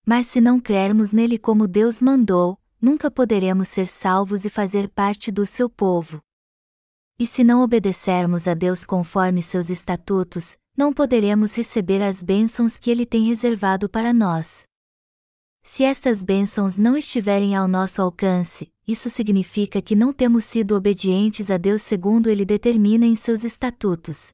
Mas 0.06 0.28
se 0.28 0.40
não 0.40 0.60
crermos 0.60 1.12
nele 1.12 1.40
como 1.40 1.68
Deus 1.68 2.00
mandou, 2.00 2.60
nunca 2.80 3.10
poderemos 3.10 3.70
ser 3.70 3.88
salvos 3.88 4.46
e 4.46 4.52
fazer 4.52 4.88
parte 4.90 5.32
do 5.32 5.48
seu 5.48 5.68
povo. 5.68 6.22
E 7.18 7.26
se 7.26 7.44
não 7.44 7.64
obedecermos 7.64 8.48
a 8.48 8.54
Deus 8.54 8.86
conforme 8.86 9.42
seus 9.42 9.72
estatutos, 9.72 10.60
não 10.78 10.94
poderemos 10.94 11.56
receber 11.56 12.04
as 12.04 12.22
bênçãos 12.22 12.78
que 12.78 12.92
Ele 12.92 13.04
tem 13.04 13.24
reservado 13.24 13.90
para 13.90 14.14
nós. 14.14 14.68
Se 15.70 15.84
estas 15.84 16.24
bênçãos 16.24 16.78
não 16.78 16.96
estiverem 16.96 17.54
ao 17.54 17.68
nosso 17.68 18.02
alcance, 18.02 18.72
isso 18.88 19.10
significa 19.10 19.82
que 19.82 19.98
não 19.98 20.14
temos 20.14 20.46
sido 20.46 20.74
obedientes 20.74 21.52
a 21.52 21.58
Deus 21.58 21.82
segundo 21.82 22.30
Ele 22.30 22.46
determina 22.46 23.06
em 23.06 23.16
seus 23.16 23.44
estatutos. 23.44 24.30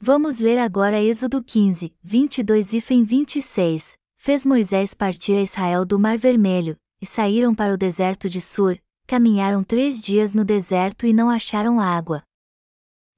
Vamos 0.00 0.38
ler 0.38 0.58
agora 0.58 1.02
Êxodo 1.02 1.42
15, 1.42 1.94
22 2.02 2.72
e 2.72 2.80
26. 2.80 3.92
Fez 4.16 4.46
Moisés 4.46 4.94
partir 4.94 5.34
a 5.34 5.42
Israel 5.42 5.84
do 5.84 5.98
Mar 5.98 6.16
Vermelho, 6.16 6.78
e 6.98 7.04
saíram 7.04 7.54
para 7.54 7.74
o 7.74 7.76
deserto 7.76 8.26
de 8.26 8.40
Sur, 8.40 8.80
caminharam 9.06 9.62
três 9.62 10.00
dias 10.00 10.34
no 10.34 10.46
deserto 10.46 11.06
e 11.06 11.12
não 11.12 11.28
acharam 11.28 11.78
água. 11.78 12.22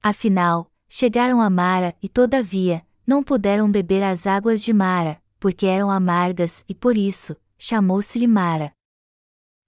Afinal, 0.03 0.69
chegaram 0.89 1.39
a 1.39 1.49
Mara 1.49 1.95
e, 2.03 2.09
todavia, 2.09 2.85
não 3.07 3.23
puderam 3.23 3.71
beber 3.71 4.03
as 4.03 4.27
águas 4.27 4.61
de 4.61 4.73
Mara, 4.73 5.23
porque 5.39 5.65
eram 5.65 5.89
amargas 5.89 6.63
e 6.67 6.75
por 6.75 6.97
isso, 6.97 7.35
chamou-se-lhe 7.57 8.27
Mara. 8.27 8.73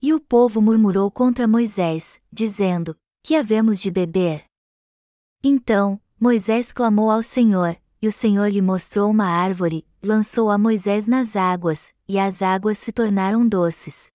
E 0.01 0.13
o 0.13 0.19
povo 0.19 0.61
murmurou 0.61 1.09
contra 1.09 1.47
Moisés, 1.47 2.21
dizendo: 2.31 2.95
Que 3.23 3.35
havemos 3.35 3.81
de 3.81 3.89
beber? 3.89 4.45
Então, 5.43 5.99
Moisés 6.19 6.71
clamou 6.71 7.09
ao 7.09 7.23
Senhor, 7.23 7.79
e 8.01 8.07
o 8.07 8.11
Senhor 8.11 8.47
lhe 8.49 8.61
mostrou 8.61 9.09
uma 9.09 9.25
árvore, 9.25 9.87
lançou 10.03 10.49
a 10.51 10.57
Moisés 10.57 11.07
nas 11.07 11.35
águas, 11.35 11.93
e 12.07 12.19
as 12.19 12.41
águas 12.41 12.77
se 12.77 12.91
tornaram 12.91 13.47
doces. 13.47 14.07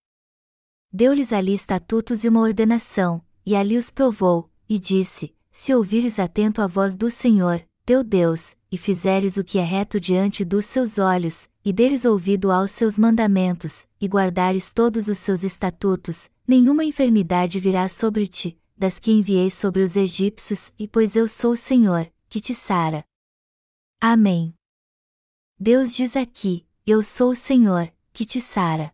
Deu-lhes 0.93 1.33
ali 1.33 1.55
estatutos 1.55 2.25
e 2.25 2.29
uma 2.29 2.41
ordenação, 2.41 3.25
e 3.45 3.57
ali 3.57 3.77
os 3.77 3.91
provou, 3.91 4.51
e 4.69 4.79
disse: 4.79 5.35
se 5.51 5.75
ouvires 5.75 6.19
atento 6.19 6.63
a 6.63 6.67
voz 6.67 6.97
do 6.97 7.11
Senhor, 7.11 7.63
teu 7.85 8.05
Deus, 8.05 8.57
e 8.71 8.79
fizeres 8.79 9.37
o 9.37 9.45
que 9.45 9.59
é 9.59 9.65
reto 9.65 9.99
diante 9.99 10.45
dos 10.45 10.67
seus 10.67 10.99
olhos, 10.99 11.49
e 11.65 11.73
deres 11.73 12.05
ouvido 12.05 12.51
aos 12.51 12.71
seus 12.71 12.97
mandamentos, 12.97 13.87
e 14.01 14.07
guardares 14.07 14.73
todos 14.73 15.09
os 15.09 15.19
seus 15.19 15.43
estatutos, 15.43 16.31
nenhuma 16.47 16.85
enfermidade 16.85 17.59
virá 17.59 17.89
sobre 17.89 18.27
ti, 18.27 18.59
das 18.77 18.99
que 18.99 19.11
enviei 19.11 19.51
sobre 19.51 19.83
os 19.83 19.97
egípcios, 19.97 20.73
e 20.79 20.87
pois 20.87 21.17
eu 21.17 21.27
sou 21.27 21.53
o 21.53 21.57
Senhor, 21.57 22.11
que 22.29 22.41
te 22.41 22.55
sara. 22.55 23.05
Amém. 24.01 24.55
Deus 25.59 25.95
diz 25.95 26.17
aqui: 26.17 26.67
Eu 26.87 27.03
sou 27.03 27.31
o 27.31 27.37
Senhor, 27.37 27.93
que 28.13 28.25
te 28.25 28.41
sara. 28.41 28.93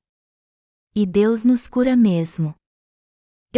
E 0.94 1.06
Deus 1.06 1.44
nos 1.44 1.68
cura 1.68 1.96
mesmo. 1.96 2.54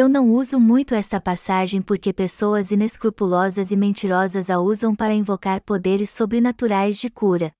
Eu 0.00 0.08
não 0.08 0.30
uso 0.30 0.58
muito 0.58 0.94
esta 0.94 1.20
passagem 1.20 1.82
porque 1.82 2.10
pessoas 2.10 2.70
inescrupulosas 2.70 3.70
e 3.70 3.76
mentirosas 3.76 4.48
a 4.48 4.58
usam 4.58 4.96
para 4.96 5.12
invocar 5.12 5.60
poderes 5.60 6.08
sobrenaturais 6.08 6.98
de 6.98 7.10
cura. 7.10 7.52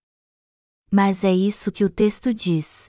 Mas 0.91 1.23
é 1.23 1.35
isso 1.35 1.71
que 1.71 1.85
o 1.85 1.91
texto 1.91 2.33
diz. 2.33 2.87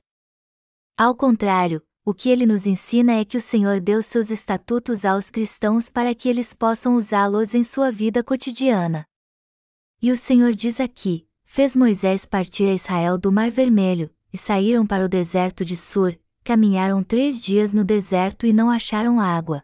Ao 0.97 1.13
contrário, 1.13 1.83
o 2.05 2.13
que 2.13 2.29
ele 2.29 2.45
nos 2.45 2.65
ensina 2.65 3.19
é 3.19 3.25
que 3.25 3.35
o 3.35 3.41
Senhor 3.41 3.81
deu 3.81 4.01
seus 4.01 4.31
estatutos 4.31 5.03
aos 5.03 5.29
cristãos 5.29 5.89
para 5.89 6.15
que 6.15 6.29
eles 6.29 6.53
possam 6.53 6.95
usá-los 6.95 7.53
em 7.53 7.61
sua 7.61 7.91
vida 7.91 8.23
cotidiana. 8.23 9.05
E 10.01 10.13
o 10.13 10.15
Senhor 10.15 10.53
diz 10.53 10.79
aqui: 10.79 11.27
fez 11.43 11.75
Moisés 11.75 12.25
partir 12.25 12.69
a 12.69 12.73
Israel 12.73 13.17
do 13.17 13.33
Mar 13.33 13.51
Vermelho, 13.51 14.09
e 14.31 14.37
saíram 14.37 14.87
para 14.87 15.03
o 15.03 15.09
deserto 15.09 15.65
de 15.65 15.75
Sur, 15.75 16.17
caminharam 16.43 17.03
três 17.03 17.41
dias 17.41 17.73
no 17.73 17.83
deserto 17.83 18.45
e 18.45 18.53
não 18.53 18.69
acharam 18.69 19.19
água. 19.19 19.63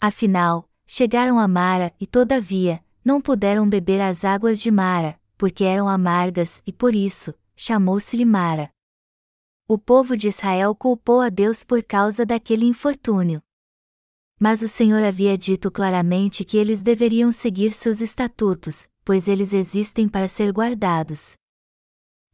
Afinal, 0.00 0.68
chegaram 0.86 1.38
a 1.38 1.46
Mara 1.46 1.92
e, 2.00 2.06
todavia, 2.06 2.84
não 3.04 3.20
puderam 3.20 3.68
beber 3.68 4.00
as 4.00 4.24
águas 4.24 4.60
de 4.60 4.70
Mara, 4.70 5.20
porque 5.36 5.64
eram 5.64 5.88
amargas 5.88 6.62
e 6.66 6.72
por 6.72 6.94
isso, 6.94 7.34
chamou-se-lhe 7.56 8.24
Mara. 8.24 8.70
O 9.66 9.78
povo 9.78 10.16
de 10.16 10.28
Israel 10.28 10.74
culpou 10.74 11.20
a 11.20 11.28
Deus 11.28 11.64
por 11.64 11.82
causa 11.82 12.26
daquele 12.26 12.66
infortúnio. 12.66 13.42
Mas 14.38 14.60
o 14.60 14.68
Senhor 14.68 15.02
havia 15.02 15.38
dito 15.38 15.70
claramente 15.70 16.44
que 16.44 16.56
eles 16.56 16.82
deveriam 16.82 17.30
seguir 17.30 17.72
seus 17.72 18.00
estatutos, 18.00 18.88
pois 19.04 19.28
eles 19.28 19.52
existem 19.52 20.08
para 20.08 20.26
ser 20.26 20.52
guardados. 20.52 21.36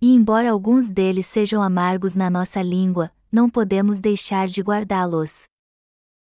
E 0.01 0.15
embora 0.15 0.51
alguns 0.51 0.91
deles 0.91 1.27
sejam 1.27 1.63
amargos 1.63 2.15
na 2.15 2.31
nossa 2.31 2.63
língua, 2.63 3.13
não 3.31 3.49
podemos 3.49 4.01
deixar 4.01 4.49
de 4.49 4.63
guardá-los. 4.63 5.47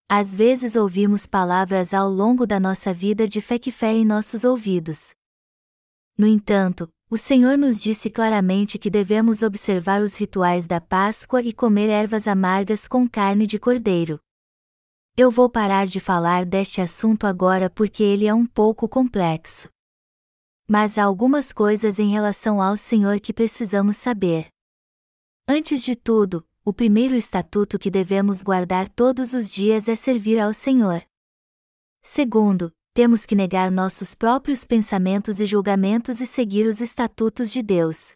Às 0.09 0.33
vezes 0.33 0.75
ouvimos 0.75 1.25
palavras 1.25 1.93
ao 1.93 2.09
longo 2.09 2.45
da 2.45 2.59
nossa 2.59 2.93
vida 2.93 3.27
de 3.27 3.39
fé 3.39 3.57
que 3.57 3.71
ferem 3.71 4.05
nossos 4.05 4.43
ouvidos. 4.43 5.13
No 6.17 6.27
entanto, 6.27 6.89
o 7.09 7.17
Senhor 7.17 7.57
nos 7.57 7.81
disse 7.81 8.09
claramente 8.09 8.77
que 8.77 8.89
devemos 8.89 9.41
observar 9.41 10.01
os 10.01 10.15
rituais 10.15 10.67
da 10.67 10.79
Páscoa 10.79 11.41
e 11.41 11.51
comer 11.51 11.89
ervas 11.89 12.27
amargas 12.27 12.87
com 12.87 13.07
carne 13.07 13.47
de 13.47 13.57
cordeiro. 13.57 14.19
Eu 15.17 15.29
vou 15.29 15.49
parar 15.49 15.87
de 15.87 15.99
falar 15.99 16.45
deste 16.45 16.79
assunto 16.79 17.27
agora 17.27 17.69
porque 17.69 18.01
ele 18.01 18.27
é 18.27 18.33
um 18.33 18.45
pouco 18.45 18.87
complexo. 18.87 19.69
Mas 20.67 20.97
há 20.97 21.03
algumas 21.03 21.51
coisas 21.51 21.99
em 21.99 22.09
relação 22.11 22.61
ao 22.61 22.77
Senhor 22.77 23.19
que 23.19 23.33
precisamos 23.33 23.97
saber. 23.97 24.47
Antes 25.45 25.83
de 25.83 25.97
tudo, 25.97 26.47
o 26.63 26.71
primeiro 26.71 27.15
estatuto 27.15 27.79
que 27.79 27.89
devemos 27.89 28.43
guardar 28.43 28.87
todos 28.87 29.33
os 29.33 29.49
dias 29.51 29.87
é 29.87 29.95
servir 29.95 30.39
ao 30.39 30.53
Senhor. 30.53 31.03
Segundo, 32.03 32.71
temos 32.93 33.25
que 33.25 33.35
negar 33.35 33.71
nossos 33.71 34.13
próprios 34.13 34.65
pensamentos 34.65 35.39
e 35.39 35.45
julgamentos 35.45 36.21
e 36.21 36.27
seguir 36.27 36.67
os 36.67 36.79
estatutos 36.79 37.51
de 37.51 37.63
Deus. 37.63 38.13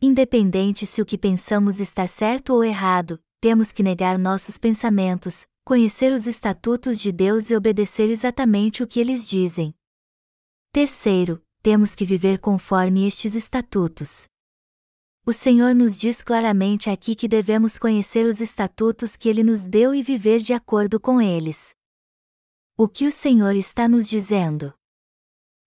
Independente 0.00 0.86
se 0.86 1.02
o 1.02 1.06
que 1.06 1.18
pensamos 1.18 1.80
está 1.80 2.06
certo 2.06 2.54
ou 2.54 2.62
errado, 2.62 3.20
temos 3.40 3.72
que 3.72 3.82
negar 3.82 4.18
nossos 4.18 4.56
pensamentos, 4.56 5.46
conhecer 5.64 6.12
os 6.12 6.26
estatutos 6.26 7.00
de 7.00 7.10
Deus 7.10 7.50
e 7.50 7.56
obedecer 7.56 8.10
exatamente 8.10 8.82
o 8.82 8.86
que 8.86 9.00
eles 9.00 9.28
dizem. 9.28 9.74
Terceiro, 10.72 11.42
temos 11.62 11.94
que 11.94 12.04
viver 12.04 12.38
conforme 12.38 13.08
estes 13.08 13.34
estatutos. 13.34 14.28
O 15.30 15.32
Senhor 15.32 15.76
nos 15.76 15.96
diz 15.96 16.22
claramente 16.22 16.90
aqui 16.90 17.14
que 17.14 17.28
devemos 17.28 17.78
conhecer 17.78 18.26
os 18.26 18.40
estatutos 18.40 19.16
que 19.16 19.28
Ele 19.28 19.44
nos 19.44 19.68
deu 19.68 19.94
e 19.94 20.02
viver 20.02 20.40
de 20.40 20.52
acordo 20.52 20.98
com 20.98 21.22
eles. 21.22 21.72
O 22.76 22.88
que 22.88 23.06
o 23.06 23.12
Senhor 23.12 23.54
está 23.54 23.86
nos 23.86 24.08
dizendo? 24.08 24.74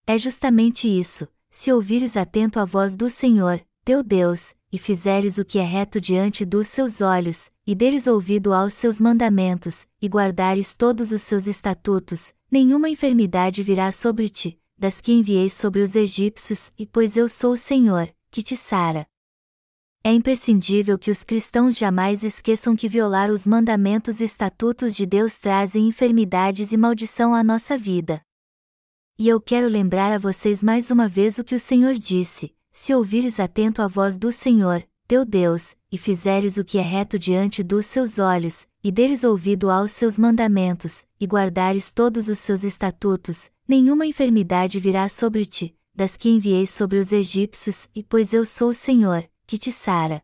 É 0.06 0.18
justamente 0.18 0.86
isso: 0.86 1.30
se 1.50 1.72
ouvires 1.72 2.18
atento 2.18 2.60
a 2.60 2.66
voz 2.66 2.98
do 2.98 3.10
Senhor, 3.10 3.66
teu 3.86 4.04
Deus, 4.04 4.54
e 4.70 4.78
fizeres 4.78 5.38
o 5.38 5.46
que 5.46 5.60
é 5.60 5.64
reto 5.64 6.02
diante 6.02 6.44
dos 6.44 6.68
seus 6.68 7.00
olhos, 7.00 7.50
e 7.66 7.74
deres 7.74 8.06
ouvido 8.06 8.52
aos 8.54 8.74
seus 8.74 9.00
mandamentos, 9.00 9.88
e 10.02 10.10
guardares 10.10 10.76
todos 10.76 11.14
os 11.14 11.22
seus 11.22 11.48
estatutos, 11.48 12.34
nenhuma 12.52 12.90
enfermidade 12.90 13.64
virá 13.64 13.94
sobre 13.94 14.28
ti, 14.28 14.60
das 14.78 15.00
que 15.00 15.14
enviei 15.14 15.50
sobre 15.50 15.80
os 15.80 15.96
egípcios, 15.96 16.74
e 16.78 16.86
pois 16.86 17.16
eu 17.16 17.30
sou 17.30 17.54
o 17.54 17.58
Senhor, 17.58 18.14
que 18.30 18.44
te 18.44 18.58
sara. 18.58 19.08
É 20.06 20.12
imprescindível 20.12 21.00
que 21.00 21.10
os 21.10 21.24
cristãos 21.24 21.78
jamais 21.78 22.26
esqueçam 22.26 22.76
que 22.76 22.90
violar 22.90 23.32
os 23.32 23.48
mandamentos 23.48 24.20
e 24.20 24.26
estatutos 24.26 24.94
de 24.98 25.06
Deus 25.06 25.38
trazem 25.38 25.88
enfermidades 25.88 26.74
e 26.74 26.78
maldição 26.78 27.34
à 27.34 27.42
nossa 27.42 27.78
vida. 27.78 28.22
E 29.18 29.30
eu 29.30 29.40
quero 29.40 29.70
lembrar 29.70 30.12
a 30.12 30.18
vocês 30.18 30.62
mais 30.62 30.92
uma 30.92 31.08
vez 31.08 31.38
o 31.38 31.44
que 31.44 31.56
o 31.56 31.60
Senhor 31.60 31.94
disse: 31.94 32.54
se 32.70 32.94
ouvires 32.94 33.40
atento 33.40 33.82
à 33.82 33.88
voz 33.88 34.18
do 34.18 34.30
Senhor, 34.30 34.84
teu 35.08 35.24
Deus, 35.24 35.74
e 35.90 35.98
fizeres 35.98 36.58
o 36.58 36.66
que 36.66 36.78
é 36.78 36.82
reto 36.82 37.18
diante 37.18 37.64
dos 37.64 37.86
seus 37.86 38.20
olhos, 38.20 38.68
e 38.84 38.92
deres 38.92 39.24
ouvido 39.24 39.70
aos 39.70 39.92
seus 39.92 40.18
mandamentos, 40.18 41.06
e 41.18 41.26
guardares 41.26 41.92
todos 41.92 42.28
os 42.28 42.40
seus 42.40 42.66
estatutos, 42.66 43.50
nenhuma 43.66 44.06
enfermidade 44.06 44.82
virá 44.82 45.08
sobre 45.08 45.46
ti, 45.46 45.74
das 45.96 46.18
que 46.18 46.30
enviei 46.30 46.68
sobre 46.68 46.98
os 46.98 47.14
egípcios, 47.14 47.88
e 47.96 48.04
pois 48.04 48.34
eu 48.34 48.44
sou 48.44 48.72
o 48.72 48.74
Senhor, 48.74 49.26
que 49.46 49.58
te 49.58 49.72
sara. 49.72 50.24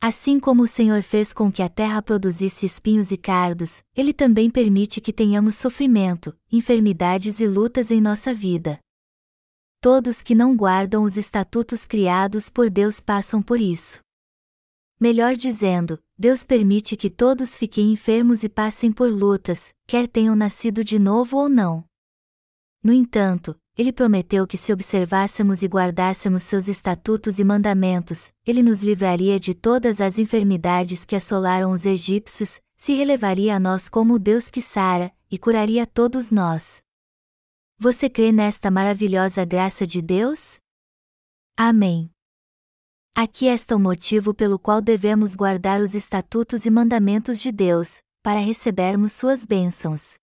Assim 0.00 0.38
como 0.38 0.62
o 0.62 0.66
Senhor 0.66 1.02
fez 1.02 1.32
com 1.32 1.50
que 1.50 1.62
a 1.62 1.68
terra 1.68 2.02
produzisse 2.02 2.66
espinhos 2.66 3.10
e 3.10 3.16
cardos, 3.16 3.82
Ele 3.94 4.12
também 4.12 4.50
permite 4.50 5.00
que 5.00 5.12
tenhamos 5.12 5.54
sofrimento, 5.54 6.36
enfermidades 6.52 7.40
e 7.40 7.46
lutas 7.46 7.90
em 7.90 8.00
nossa 8.00 8.34
vida. 8.34 8.78
Todos 9.80 10.22
que 10.22 10.34
não 10.34 10.56
guardam 10.56 11.02
os 11.02 11.16
estatutos 11.16 11.86
criados 11.86 12.50
por 12.50 12.68
Deus 12.68 13.00
passam 13.00 13.42
por 13.42 13.60
isso. 13.60 14.00
Melhor 14.98 15.36
dizendo, 15.36 16.02
Deus 16.18 16.44
permite 16.44 16.96
que 16.96 17.10
todos 17.10 17.56
fiquem 17.56 17.92
enfermos 17.92 18.42
e 18.42 18.48
passem 18.48 18.90
por 18.90 19.10
lutas, 19.10 19.74
quer 19.86 20.08
tenham 20.08 20.34
nascido 20.34 20.82
de 20.82 20.98
novo 20.98 21.36
ou 21.36 21.48
não. 21.48 21.84
No 22.82 22.92
entanto, 22.92 23.58
ele 23.76 23.92
prometeu 23.92 24.46
que 24.46 24.56
se 24.56 24.72
observássemos 24.72 25.62
e 25.62 25.66
guardássemos 25.66 26.42
seus 26.42 26.66
estatutos 26.66 27.38
e 27.38 27.44
mandamentos, 27.44 28.30
ele 28.46 28.62
nos 28.62 28.82
livraria 28.82 29.38
de 29.38 29.52
todas 29.52 30.00
as 30.00 30.18
enfermidades 30.18 31.04
que 31.04 31.14
assolaram 31.14 31.70
os 31.70 31.84
egípcios, 31.84 32.58
se 32.76 32.94
relevaria 32.94 33.54
a 33.54 33.60
nós 33.60 33.88
como 33.88 34.14
o 34.14 34.18
Deus 34.18 34.50
que 34.50 34.62
sara, 34.62 35.12
e 35.30 35.36
curaria 35.36 35.86
todos 35.86 36.30
nós. 36.30 36.82
Você 37.78 38.08
crê 38.08 38.32
nesta 38.32 38.70
maravilhosa 38.70 39.44
graça 39.44 39.86
de 39.86 40.00
Deus? 40.00 40.58
Amém. 41.54 42.10
Aqui 43.14 43.46
está 43.46 43.76
o 43.76 43.80
motivo 43.80 44.32
pelo 44.32 44.58
qual 44.58 44.80
devemos 44.80 45.34
guardar 45.34 45.82
os 45.82 45.94
estatutos 45.94 46.64
e 46.64 46.70
mandamentos 46.70 47.40
de 47.40 47.52
Deus, 47.52 48.00
para 48.22 48.40
recebermos 48.40 49.12
suas 49.12 49.44
bênçãos. 49.44 50.16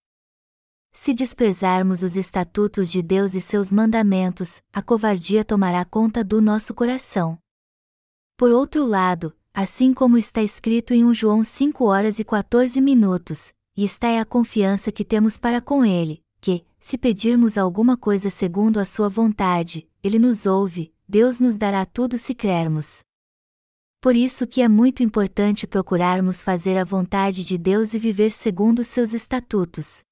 Se 0.95 1.11
desprezarmos 1.11 2.03
os 2.03 2.15
estatutos 2.15 2.91
de 2.91 3.01
Deus 3.01 3.33
e 3.33 3.41
seus 3.41 3.71
mandamentos, 3.71 4.61
a 4.71 4.79
covardia 4.79 5.43
tomará 5.43 5.83
conta 5.83 6.23
do 6.23 6.39
nosso 6.39 6.71
coração. 6.71 7.39
Por 8.37 8.51
outro 8.51 8.85
lado, 8.85 9.35
assim 9.51 9.91
como 9.91 10.19
está 10.19 10.43
escrito 10.43 10.93
em 10.93 11.03
1 11.03 11.15
João 11.15 11.43
5 11.43 11.83
horas 11.83 12.19
e 12.19 12.23
14 12.23 12.79
minutos, 12.79 13.51
e 13.75 13.83
está 13.83 14.07
é 14.07 14.19
a 14.19 14.25
confiança 14.25 14.91
que 14.91 15.03
temos 15.03 15.39
para 15.39 15.59
com 15.59 15.83
Ele, 15.83 16.21
que, 16.39 16.63
se 16.79 16.95
pedirmos 16.95 17.57
alguma 17.57 17.97
coisa 17.97 18.29
segundo 18.29 18.79
a 18.79 18.85
Sua 18.85 19.09
vontade, 19.09 19.89
Ele 20.03 20.19
nos 20.19 20.45
ouve, 20.45 20.93
Deus 21.09 21.39
nos 21.39 21.57
dará 21.57 21.87
tudo 21.87 22.19
se 22.19 22.35
crermos. 22.35 23.03
Por 23.99 24.15
isso 24.15 24.45
que 24.45 24.61
é 24.61 24.67
muito 24.67 25.01
importante 25.01 25.65
procurarmos 25.65 26.43
fazer 26.43 26.77
a 26.77 26.83
vontade 26.83 27.43
de 27.43 27.57
Deus 27.57 27.95
e 27.95 27.99
viver 27.99 28.29
segundo 28.29 28.83
seus 28.83 29.11
estatutos 29.11 30.03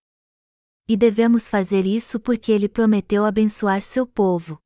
e 0.87 0.97
devemos 0.97 1.49
fazer 1.49 1.85
isso 1.85 2.19
porque 2.19 2.51
ele 2.51 2.67
prometeu 2.67 3.25
abençoar 3.25 3.81
seu 3.81 4.05
povo. 4.05 4.59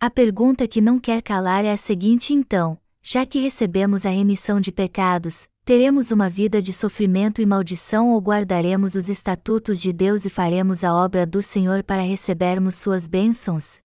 A 0.00 0.08
pergunta 0.08 0.66
que 0.66 0.80
não 0.80 0.98
quer 0.98 1.22
calar 1.22 1.64
é 1.64 1.72
a 1.72 1.76
seguinte 1.76 2.32
então: 2.32 2.78
já 3.02 3.24
que 3.24 3.38
recebemos 3.38 4.04
a 4.04 4.10
remissão 4.10 4.60
de 4.60 4.72
pecados, 4.72 5.48
teremos 5.64 6.10
uma 6.10 6.28
vida 6.28 6.60
de 6.60 6.72
sofrimento 6.72 7.40
e 7.40 7.46
maldição 7.46 8.10
ou 8.10 8.20
guardaremos 8.20 8.94
os 8.94 9.08
estatutos 9.08 9.80
de 9.80 9.92
Deus 9.92 10.24
e 10.24 10.30
faremos 10.30 10.84
a 10.84 10.94
obra 10.94 11.26
do 11.26 11.42
Senhor 11.42 11.82
para 11.82 12.02
recebermos 12.02 12.76
suas 12.76 13.06
bênçãos? 13.06 13.80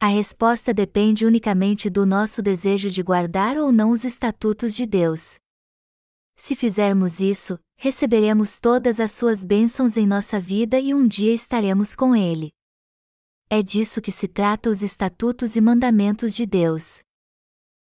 A 0.00 0.08
resposta 0.08 0.74
depende 0.74 1.24
unicamente 1.24 1.88
do 1.88 2.04
nosso 2.04 2.42
desejo 2.42 2.90
de 2.90 3.02
guardar 3.04 3.56
ou 3.56 3.70
não 3.70 3.92
os 3.92 4.04
estatutos 4.04 4.74
de 4.74 4.84
Deus. 4.84 5.38
Se 6.34 6.56
fizermos 6.56 7.20
isso, 7.20 7.56
receberemos 7.82 8.60
todas 8.60 9.00
as 9.00 9.10
suas 9.10 9.44
bênçãos 9.44 9.96
em 9.96 10.06
nossa 10.06 10.38
vida 10.38 10.78
e 10.78 10.94
um 10.94 11.04
dia 11.04 11.34
estaremos 11.34 11.96
com 11.96 12.14
Ele. 12.14 12.52
É 13.50 13.60
disso 13.60 14.00
que 14.00 14.12
se 14.12 14.28
trata 14.28 14.70
os 14.70 14.82
estatutos 14.82 15.56
e 15.56 15.60
mandamentos 15.60 16.32
de 16.32 16.46
Deus. 16.46 17.00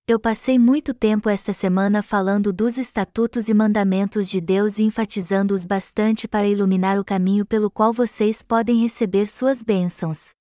Eu 0.07 0.19
passei 0.19 0.59
muito 0.59 0.93
tempo 0.93 1.27
esta 1.27 1.53
semana 1.53 2.03
falando 2.03 2.53
dos 2.53 2.77
estatutos 2.77 3.49
e 3.49 3.53
mandamentos 3.55 4.29
de 4.29 4.39
Deus 4.39 4.77
e 4.77 4.83
enfatizando-os 4.83 5.65
bastante 5.65 6.27
para 6.27 6.47
iluminar 6.47 6.99
o 6.99 7.03
caminho 7.03 7.43
pelo 7.43 7.71
qual 7.71 7.91
vocês 7.91 8.43
podem 8.43 8.79
receber 8.79 9.25
suas 9.25 9.63
bênçãos. 9.63 10.35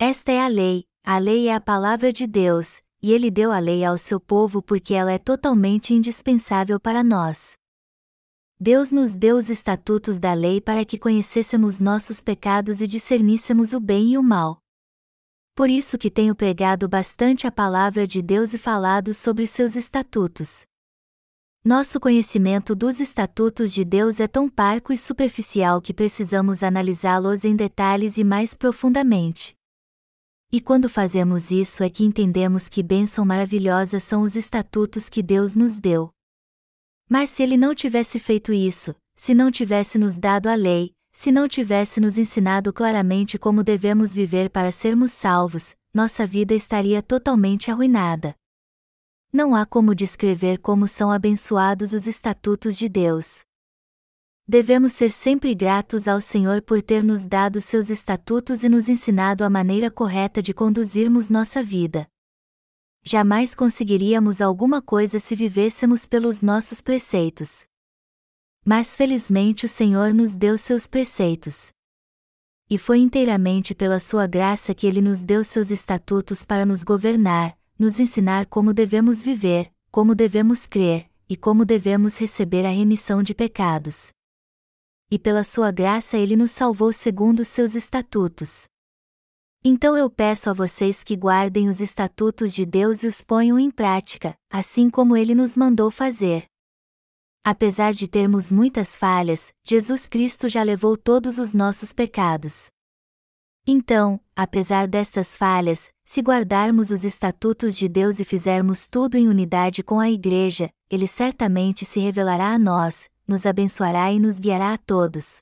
Esta 0.00 0.32
é 0.32 0.40
a 0.40 0.48
lei, 0.48 0.86
a 1.04 1.18
lei 1.18 1.48
é 1.48 1.54
a 1.54 1.60
palavra 1.60 2.10
de 2.10 2.26
Deus, 2.26 2.80
e 3.02 3.12
ele 3.12 3.30
deu 3.30 3.52
a 3.52 3.58
lei 3.58 3.84
ao 3.84 3.98
seu 3.98 4.18
povo 4.18 4.62
porque 4.62 4.94
ela 4.94 5.12
é 5.12 5.18
totalmente 5.18 5.92
indispensável 5.92 6.80
para 6.80 7.04
nós. 7.04 7.54
Deus 8.58 8.90
nos 8.90 9.14
deu 9.14 9.36
os 9.36 9.50
estatutos 9.50 10.18
da 10.18 10.32
lei 10.32 10.62
para 10.62 10.82
que 10.82 10.98
conhecêssemos 10.98 11.78
nossos 11.78 12.22
pecados 12.22 12.80
e 12.80 12.86
discerníssemos 12.86 13.74
o 13.74 13.80
bem 13.80 14.12
e 14.12 14.18
o 14.18 14.22
mal. 14.22 14.62
Por 15.54 15.68
isso 15.68 15.98
que 15.98 16.10
tenho 16.10 16.34
pregado 16.34 16.88
bastante 16.88 17.46
a 17.46 17.52
palavra 17.52 18.06
de 18.06 18.22
Deus 18.22 18.54
e 18.54 18.58
falado 18.58 19.12
sobre 19.12 19.46
seus 19.46 19.76
estatutos. 19.76 20.64
Nosso 21.62 22.00
conhecimento 22.00 22.74
dos 22.74 22.98
estatutos 22.98 23.74
de 23.74 23.84
Deus 23.84 24.20
é 24.20 24.26
tão 24.26 24.48
parco 24.48 24.90
e 24.90 24.96
superficial 24.96 25.82
que 25.82 25.92
precisamos 25.92 26.62
analisá-los 26.62 27.44
em 27.44 27.54
detalhes 27.54 28.16
e 28.16 28.24
mais 28.24 28.54
profundamente. 28.54 29.54
E 30.50 30.62
quando 30.62 30.88
fazemos 30.88 31.50
isso 31.50 31.82
é 31.82 31.90
que 31.90 32.04
entendemos 32.04 32.70
que 32.70 32.82
bênção 32.82 33.22
maravilhosa 33.22 34.00
são 34.00 34.22
os 34.22 34.34
estatutos 34.34 35.10
que 35.10 35.22
Deus 35.22 35.54
nos 35.54 35.78
deu. 35.78 36.15
Mas 37.08 37.30
se 37.30 37.42
ele 37.42 37.56
não 37.56 37.74
tivesse 37.74 38.18
feito 38.18 38.52
isso, 38.52 38.94
se 39.14 39.32
não 39.32 39.50
tivesse 39.50 39.96
nos 39.96 40.18
dado 40.18 40.48
a 40.48 40.54
lei, 40.54 40.92
se 41.12 41.30
não 41.30 41.46
tivesse 41.46 42.00
nos 42.00 42.18
ensinado 42.18 42.72
claramente 42.72 43.38
como 43.38 43.62
devemos 43.62 44.12
viver 44.12 44.50
para 44.50 44.72
sermos 44.72 45.12
salvos, 45.12 45.76
nossa 45.94 46.26
vida 46.26 46.52
estaria 46.52 47.00
totalmente 47.00 47.70
arruinada. 47.70 48.34
Não 49.32 49.54
há 49.54 49.64
como 49.64 49.94
descrever 49.94 50.58
como 50.58 50.88
são 50.88 51.10
abençoados 51.10 51.92
os 51.92 52.06
estatutos 52.06 52.76
de 52.76 52.88
Deus. 52.88 53.40
Devemos 54.48 54.92
ser 54.92 55.10
sempre 55.10 55.54
gratos 55.54 56.06
ao 56.06 56.20
Senhor 56.20 56.60
por 56.60 56.82
ter 56.82 57.02
nos 57.02 57.26
dado 57.26 57.60
seus 57.60 57.88
estatutos 57.88 58.62
e 58.64 58.68
nos 58.68 58.88
ensinado 58.88 59.44
a 59.44 59.50
maneira 59.50 59.90
correta 59.90 60.42
de 60.42 60.52
conduzirmos 60.52 61.30
nossa 61.30 61.62
vida 61.62 62.08
jamais 63.06 63.54
conseguiríamos 63.54 64.40
alguma 64.40 64.82
coisa 64.82 65.20
se 65.20 65.36
vivêssemos 65.36 66.06
pelos 66.06 66.42
nossos 66.42 66.80
preceitos. 66.80 67.64
Mas 68.64 68.96
felizmente 68.96 69.64
o 69.64 69.68
Senhor 69.68 70.12
nos 70.12 70.34
deu 70.34 70.58
seus 70.58 70.88
preceitos. 70.88 71.70
E 72.68 72.76
foi 72.76 72.98
inteiramente 72.98 73.76
pela 73.76 74.00
sua 74.00 74.26
graça 74.26 74.74
que 74.74 74.88
ele 74.88 75.00
nos 75.00 75.24
deu 75.24 75.44
seus 75.44 75.70
estatutos 75.70 76.44
para 76.44 76.66
nos 76.66 76.82
governar, 76.82 77.56
nos 77.78 78.00
ensinar 78.00 78.46
como 78.46 78.74
devemos 78.74 79.22
viver, 79.22 79.72
como 79.92 80.12
devemos 80.12 80.66
crer, 80.66 81.08
e 81.28 81.36
como 81.36 81.64
devemos 81.64 82.18
receber 82.18 82.66
a 82.66 82.70
remissão 82.70 83.22
de 83.22 83.36
pecados. 83.36 84.08
E 85.08 85.16
pela 85.16 85.44
sua 85.44 85.70
graça 85.70 86.16
ele 86.16 86.34
nos 86.34 86.50
salvou 86.50 86.92
segundo 86.92 87.44
seus 87.44 87.76
estatutos. 87.76 88.66
Então 89.64 89.96
eu 89.96 90.08
peço 90.08 90.48
a 90.48 90.52
vocês 90.52 91.02
que 91.02 91.16
guardem 91.16 91.68
os 91.68 91.80
estatutos 91.80 92.54
de 92.54 92.64
Deus 92.64 93.02
e 93.02 93.06
os 93.06 93.22
ponham 93.22 93.58
em 93.58 93.70
prática, 93.70 94.36
assim 94.50 94.88
como 94.88 95.16
ele 95.16 95.34
nos 95.34 95.56
mandou 95.56 95.90
fazer. 95.90 96.46
Apesar 97.44 97.92
de 97.92 98.08
termos 98.08 98.50
muitas 98.50 98.96
falhas, 98.96 99.52
Jesus 99.64 100.08
Cristo 100.08 100.48
já 100.48 100.62
levou 100.62 100.96
todos 100.96 101.38
os 101.38 101.54
nossos 101.54 101.92
pecados. 101.92 102.70
Então, 103.66 104.20
apesar 104.34 104.86
destas 104.86 105.36
falhas, 105.36 105.90
se 106.04 106.20
guardarmos 106.20 106.90
os 106.90 107.04
estatutos 107.04 107.76
de 107.76 107.88
Deus 107.88 108.20
e 108.20 108.24
fizermos 108.24 108.86
tudo 108.86 109.16
em 109.16 109.28
unidade 109.28 109.82
com 109.82 109.98
a 109.98 110.08
Igreja, 110.08 110.70
Ele 110.88 111.06
certamente 111.06 111.84
se 111.84 111.98
revelará 111.98 112.52
a 112.52 112.58
nós, 112.58 113.08
nos 113.26 113.44
abençoará 113.44 114.12
e 114.12 114.20
nos 114.20 114.38
guiará 114.38 114.72
a 114.72 114.78
todos. 114.78 115.38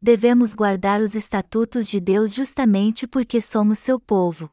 Devemos 0.00 0.54
guardar 0.54 1.00
os 1.00 1.16
estatutos 1.16 1.88
de 1.88 1.98
Deus 1.98 2.32
justamente 2.32 3.04
porque 3.04 3.40
somos 3.40 3.80
seu 3.80 3.98
povo. 3.98 4.48